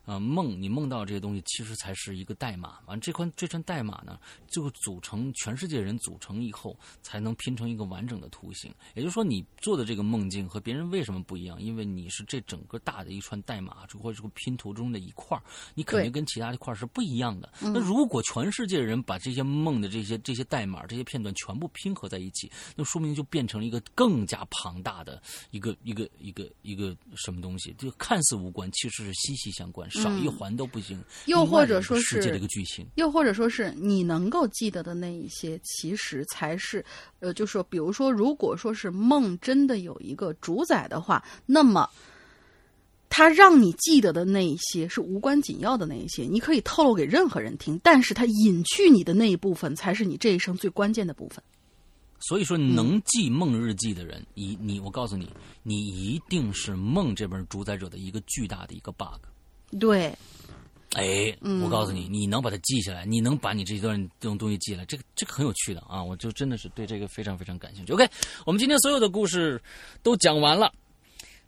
[0.08, 2.80] 啊，梦你梦到这些东西，其实才是一个代码。
[2.86, 4.18] 完，这块这串代码呢，
[4.48, 8.74] 就组成全世界人组成以后，才能拼成一个完整的图形。
[8.96, 11.62] 也就是说，你做的这个梦境和别人为什么不一样？
[11.62, 15.38] 因为你是这整个大的一串代码，或者这个拼图中的一块
[15.76, 17.52] 你肯定跟其他的块是不一样的。
[17.60, 25.22] 那如果全世界人把这些梦的这些这些代码、这些片段全部拼合在一起，那说明就变成了一个更加庞大的
[25.52, 27.74] 一个一个一个一个什么东西？
[27.74, 29.90] 就看似无关，其实是息息相关。
[30.02, 31.02] 少一环都不行。
[31.26, 36.84] 又或者说是世界这个剧情，又或者说是你能够记得的那一些，其实才是
[37.20, 41.90] 呃，就说比如说，如果说是梦真的有一个主宰的话，那么
[43.10, 51.44] 他让你记得的那一些是无关紧要的那一些，你可以透露给任何人听，但是他隐去你的那一部分，才是你这一生最关键的部分。
[52.20, 59.22] 所以说，能记梦日记的人，你你，我告诉你，你一定是梦这本主宰者的一个巨大的一个 bug。
[59.80, 60.16] 对，
[60.94, 66.02] 哎，我告诉你，你能把它记下来，你能把你这一段这种东西记下来，这个这个很有趣的啊！
[66.02, 67.94] 我就真的是对这个非常非常感兴趣。
[67.94, 68.08] OK，
[68.46, 69.62] 我们今天所有的故事
[70.02, 70.74] 都讲完了。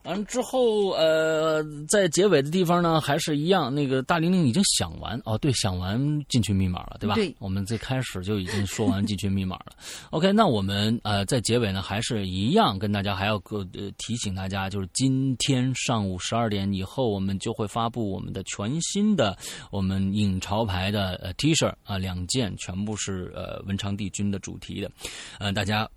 [0.10, 7.14] 完之后，呃，在结尾的地方呢，还是一样，那个大玲玲已经想完哦，对，想完进群密码了，对吧？
[7.14, 9.74] 对，我们最开始就已经说完进群密码了。
[10.10, 19.38] OK，那我们呃在结尾呢，还是一样跟大家还要个呃提醒大家，就是今天上午十二点以后，我们就会发布我们的全新的
[19.70, 24.90] 我们影潮牌的呃 T 恤啊，两件全部是呃文昌帝君的主题的，
[25.38, 25.88] 呃，大家。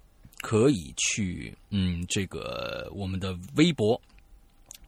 [0.43, 3.99] 可以去，嗯，这个我们的微博。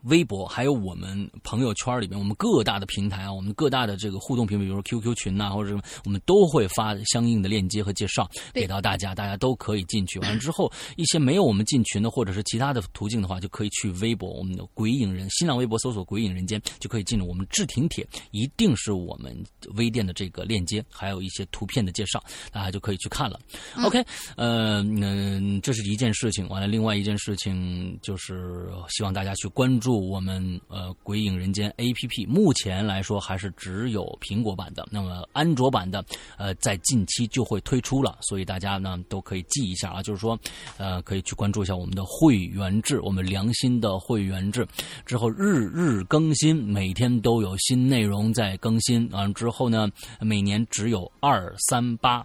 [0.05, 10.19] 微博还有我们朋友圈里面，我们各大的平台啊，我们各大的这个互动平台，比如说 QQ 群呐，或者什么，我们都会发相应的链接和介绍给到大家，大家都可以进去。
[10.21, 19.35] 完了之后，一些没有我们进群的，或者是其他的途径的话，就可以去微博，我们的鬼影人新浪微博搜索“鬼影人间”，就可以进入我们置顶帖，一定是我们
[19.77, 22.23] 微店的这个链接，还有一些图片的介绍，
[22.53, 23.41] 大家就可以去看了。
[23.83, 24.05] OK，
[24.37, 26.47] 呃，嗯，这是一件事情。
[26.49, 29.94] 完了，另外一件事情就是希望大家去关注。
[29.99, 36.05] 我们呃，鬼影人间 A P P 目前来说还是只有苹果版的，那么安卓版的
[36.37, 40.39] 呃，在近期就会推出了，所以大家呢都可以记一下啊，就是说
[40.77, 44.67] 呃，可以去关注一下我们的会员制，我们良心的会员制，
[45.05, 49.89] 之后日日更新，每天都有新内容在更新，完了之后呢，
[50.21, 52.25] 每年只有二三八。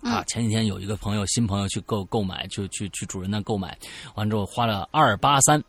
[0.00, 0.22] 啊。
[0.28, 3.76] 前几天有一个朋友新朋友去购购买，去去去主人那购买，
[4.14, 5.62] 完之后花了二八三，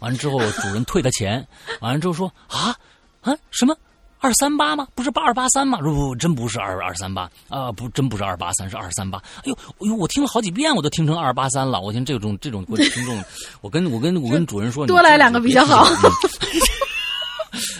[0.00, 1.46] 完了之后主人退他钱，
[1.80, 2.74] 完了之后说啊
[3.20, 3.76] 啊什么？
[4.22, 4.86] 二三八吗？
[4.94, 5.78] 不是八二八三吗？
[5.80, 7.72] 不不，真不是二二三八啊！
[7.72, 9.16] 不，真不是二八三，是二三八。
[9.36, 11.80] 哎呦，哎呦，我听了好几遍，我都听成二八三了。
[11.80, 13.24] 我听这种这种听众，
[13.62, 15.86] 我跟我跟我跟主人说，多来两个比较好。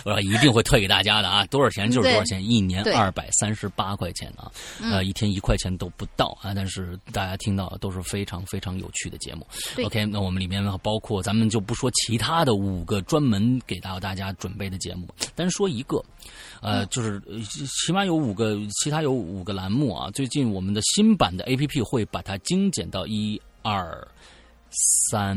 [0.05, 1.45] 我说一定会退给大家的啊！
[1.47, 4.51] 多少钱就是多少钱，一年二百三十八块钱啊，
[4.81, 6.53] 呃，一天一块钱都不到啊！
[6.55, 9.47] 但是大家听到都是非常非常有趣的节目。
[9.85, 16.03] OK，那我们里面包括咱们就不说其他的五个专门给到大家准备的节目，单说一个，
[16.63, 17.21] 呃，就是
[17.85, 20.11] 起码有五个，其他有五个栏目啊。
[20.13, 24.07] 最近我们的新版的 APP 会把它精简到一二
[25.11, 25.37] 三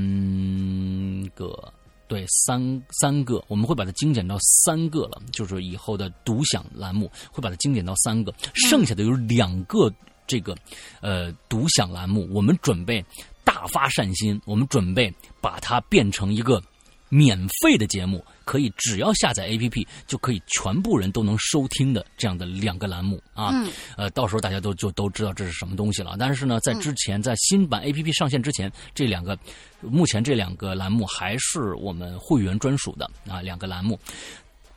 [1.35, 1.73] 个。
[2.13, 9.91] 对，三三个，我们会把它精简到三个了，就是以后的独享栏目会把它精简到三个，剩下的有两个
[10.27, 10.55] 这个
[11.01, 13.03] 呃独享栏目，我们准备
[13.43, 15.11] 大发善心，我们准备
[15.41, 16.61] 把它变成一个。
[17.09, 23.53] 免费的节目可以只要下载 APP 就可以全部人都能收听的这样的两个栏目啊，
[23.97, 26.15] 呃，到时候大家都就都知道这是什么东西了。
[26.17, 29.37] 但是呢，在之前在新版 APP 上线之前，这两个
[29.81, 33.99] 目前这两个栏目还是我们会员专属的啊，两个栏目。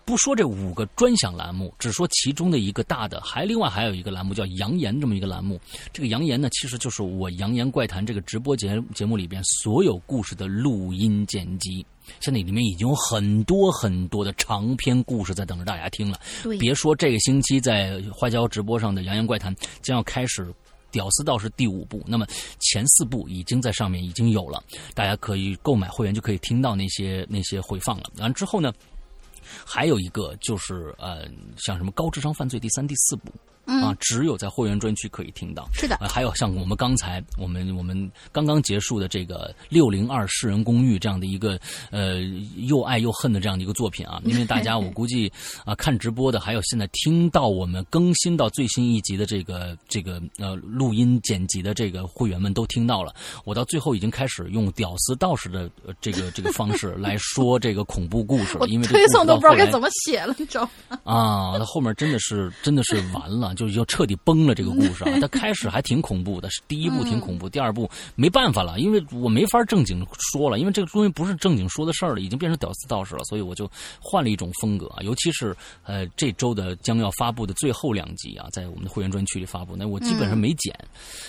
[0.06, 5.60] 不说这五个专享栏目，只说其中的一个大的，还另外还有一个栏目叫“扬言”这么一个栏目。
[5.92, 11.84] 这个“扬言”呢，其实就是我《扬言怪谈》这个直播节节目里边所有故事的录音剪辑。
[12.20, 16.20] 现在里面已经有很多很多的长篇故事在等着大家听了。
[16.60, 19.52] 别说这个星期在花椒直播上的《扬言怪谈》
[19.82, 20.44] 将要开始
[20.92, 22.24] 《屌丝道士》第五部，那么
[22.60, 24.62] 前四部已经在上面已经有了，
[24.94, 28.04] 大家可以购买会员就可以听到那些那些回放了。
[28.18, 28.72] 完之后呢？
[29.64, 33.32] 还有一个就是嗯，像什么高智商犯罪第三、第四部。
[33.66, 35.68] 啊，只有在会员专区可以听到。
[35.72, 41.58] 是的，还有像我们刚才我们我们刚刚结束的这个六零二世人公寓这样的一个
[41.90, 42.20] 呃
[42.56, 45.30] 又爱又恨的这样的一个作品啊，因为大家 我估计
[45.64, 53.12] 啊看直播的，还有现在听到我们更新到最新一集的这个这个呃录音剪辑的这个会员们都听到了。
[53.44, 55.68] 我到最后已经开始用屌丝道士的
[56.00, 60.98] 这个这个方式来说这个恐怖故事了， 因为推送都不知道该怎么写了，你知道吗？
[61.04, 63.54] 啊，那后面真的是真的是完了。
[63.56, 65.10] 就就彻底崩了这个故事啊！
[65.20, 73.68] 它开始还挺恐怖的，是第一部挺恐怖，第二部没办法了，因为我没法正经说了，因为这个东西不是正经说的事儿了，已经变成屌丝道士了，所以我就
[73.98, 75.02] 换了一种风格啊。
[75.02, 80.72] 尤其是呃这周的将要发布的最后两集啊，在我们的会员专区里发布，那我基本上没剪，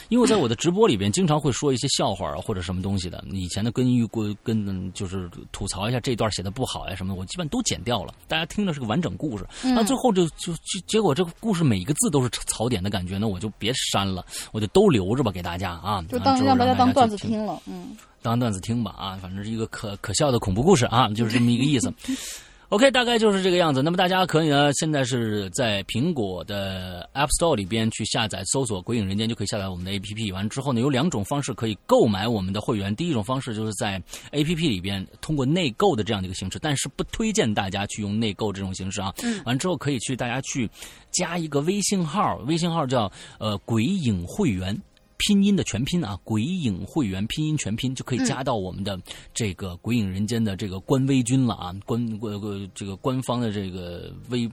[0.09, 10.53] 因为我在我的直播里边经常会说一些笑话啊或者什么东西的，以前的跟预跟跟就是吐槽一下这段写的不好呀什么的，我基本都剪掉了，大家听的是个完整故事，那最后就就
[10.85, 12.16] 结果这个故事每一个字都。
[12.17, 21.93] 都是槽点的感觉，那我就别删了，我就都留着吧，给大家啊，就当让大家当段子听了，嗯，当段子听吧啊，反正是一个可可笑的恐怖故事啊，就是这么一个意思。
[22.69, 23.81] OK，大概就是这个样子。
[23.81, 30.33] 那么大家可以呢，现在是在苹果的 App Store 里边去下载、搜索《鬼影人间》，就可以下载我们的 APP。
[30.33, 32.93] 完之后呢，有两种方式可以购买我们的会员。
[32.93, 33.97] 第一种方式就是在
[34.33, 39.13] APP 里边通过内购的这样的一个形式，但是不推荐大家去用内购这种形式啊。
[39.23, 39.41] 嗯。
[39.45, 40.69] 完之后可以去大家去
[41.09, 44.77] 加一个微信号，微信号叫呃“鬼影会员”。
[45.17, 48.99] 拼音的全拼啊，鬼影会员拼音全拼就可以加到我们的
[49.33, 54.49] 这个鬼影人间的这个官微君了啊，官呃这个官方的这个微，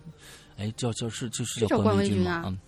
[0.57, 2.32] 哎叫叫是就是叫官微君吗？
[2.32, 2.59] 啊，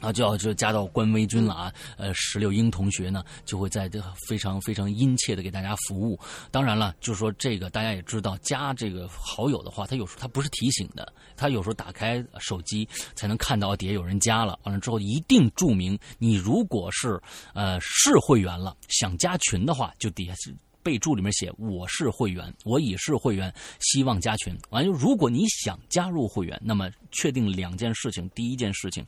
[0.00, 1.72] 啊就要就加到官微君了啊！
[1.96, 6.18] 呃，石榴英同学呢，就会在这非常非常殷切的给大家服务。
[6.50, 14.58] 当然了，就是说这个大家也知道，加这个好友的话，他有时候他不是提醒的，他有时候打开手机才能看到底下有人加了。
[14.64, 17.20] 完了之后一定注明，你如果是
[17.54, 20.54] 呃是会员了，想加群的话，就底下是。
[20.88, 24.56] 备注里面写我是会员，我已是会员，希望加群。
[24.70, 29.04] 完了，如果你想加入会员，那么确定两件事情：第一件事情，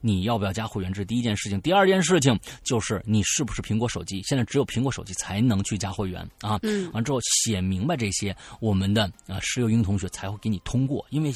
[0.00, 0.92] 你要不要加会员？
[0.92, 1.60] 这是第一件事情。
[1.60, 4.20] 第二件事情就是你是不是苹果手机？
[4.24, 6.58] 现在只有苹果手机才能去加会员啊。
[6.64, 6.90] 嗯。
[6.92, 11.06] 完之后写明白这些，我们的啊石油英同学才会给你通过。
[11.10, 11.32] 因为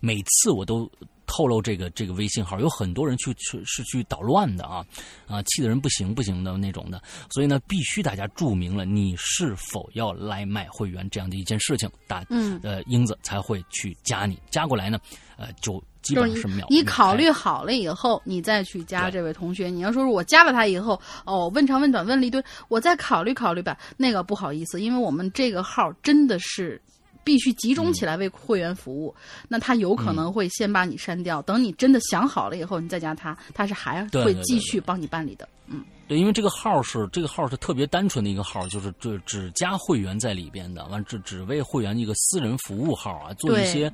[0.00, 0.86] 每次我都。
[1.28, 4.84] 透露这个这个微信号，有很多人去去是去捣乱的啊
[5.28, 7.00] 啊，气的人不行不行的那种的，
[7.30, 14.98] 所以呢，必须大家注明了你是否要来买会员这样的一件事情，大嗯呃英子才会去加你，加过来呢，
[15.36, 16.66] 呃就基本上是秒。
[16.70, 19.68] 你考虑好了以后，你再去加这位同学。
[19.68, 23.76] 你要说是我加了他以后，哦问长问短问了一堆，我再考虑考虑吧。
[23.96, 26.80] 那个不好意思，因为我们这个号真的是。
[27.28, 29.14] 必须集中起来为会员服务，
[29.48, 35.46] 那他有可能会先把你删掉，等你真的想好了以后，你再加他，他是还会继续帮你办理的。
[35.66, 43.92] 嗯，对，因为这个号是这个号是特别单纯的一个号，就是只只加会员在里边的，完只只为会员一个私人服务号啊，做一些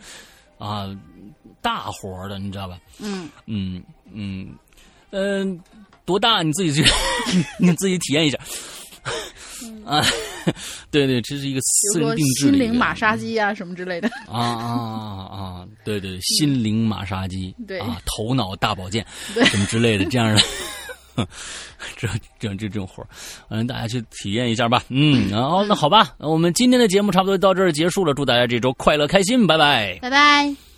[0.56, 0.96] 啊
[1.60, 2.78] 大活的，你知道吧？
[3.00, 3.28] 嗯。
[3.46, 3.82] 嗯
[4.12, 4.54] 嗯。
[5.10, 5.60] 嗯，
[6.04, 6.42] 多大？
[6.42, 6.88] 你自己去
[7.58, 8.38] 你自己体验一下。
[9.84, 10.00] 啊，
[10.90, 14.08] 对对，这是一个私人定制心灵马杀鸡啊，什么之类的。
[14.28, 14.68] 啊啊
[15.30, 15.66] 啊！
[15.84, 19.04] 对对， 心灵马杀鸡，对啊，头脑大保健，
[19.46, 20.34] 什么之类的，这样
[21.16, 21.26] 的，
[21.96, 22.08] 这
[22.38, 23.06] 这这这种活
[23.48, 24.82] 嗯，大家去体验一下吧。
[24.88, 30.73] 嗯，然后那好吧，我们今天的节目差不多到这儿结束了，祝大家这周快乐开心，拜拜，拜拜。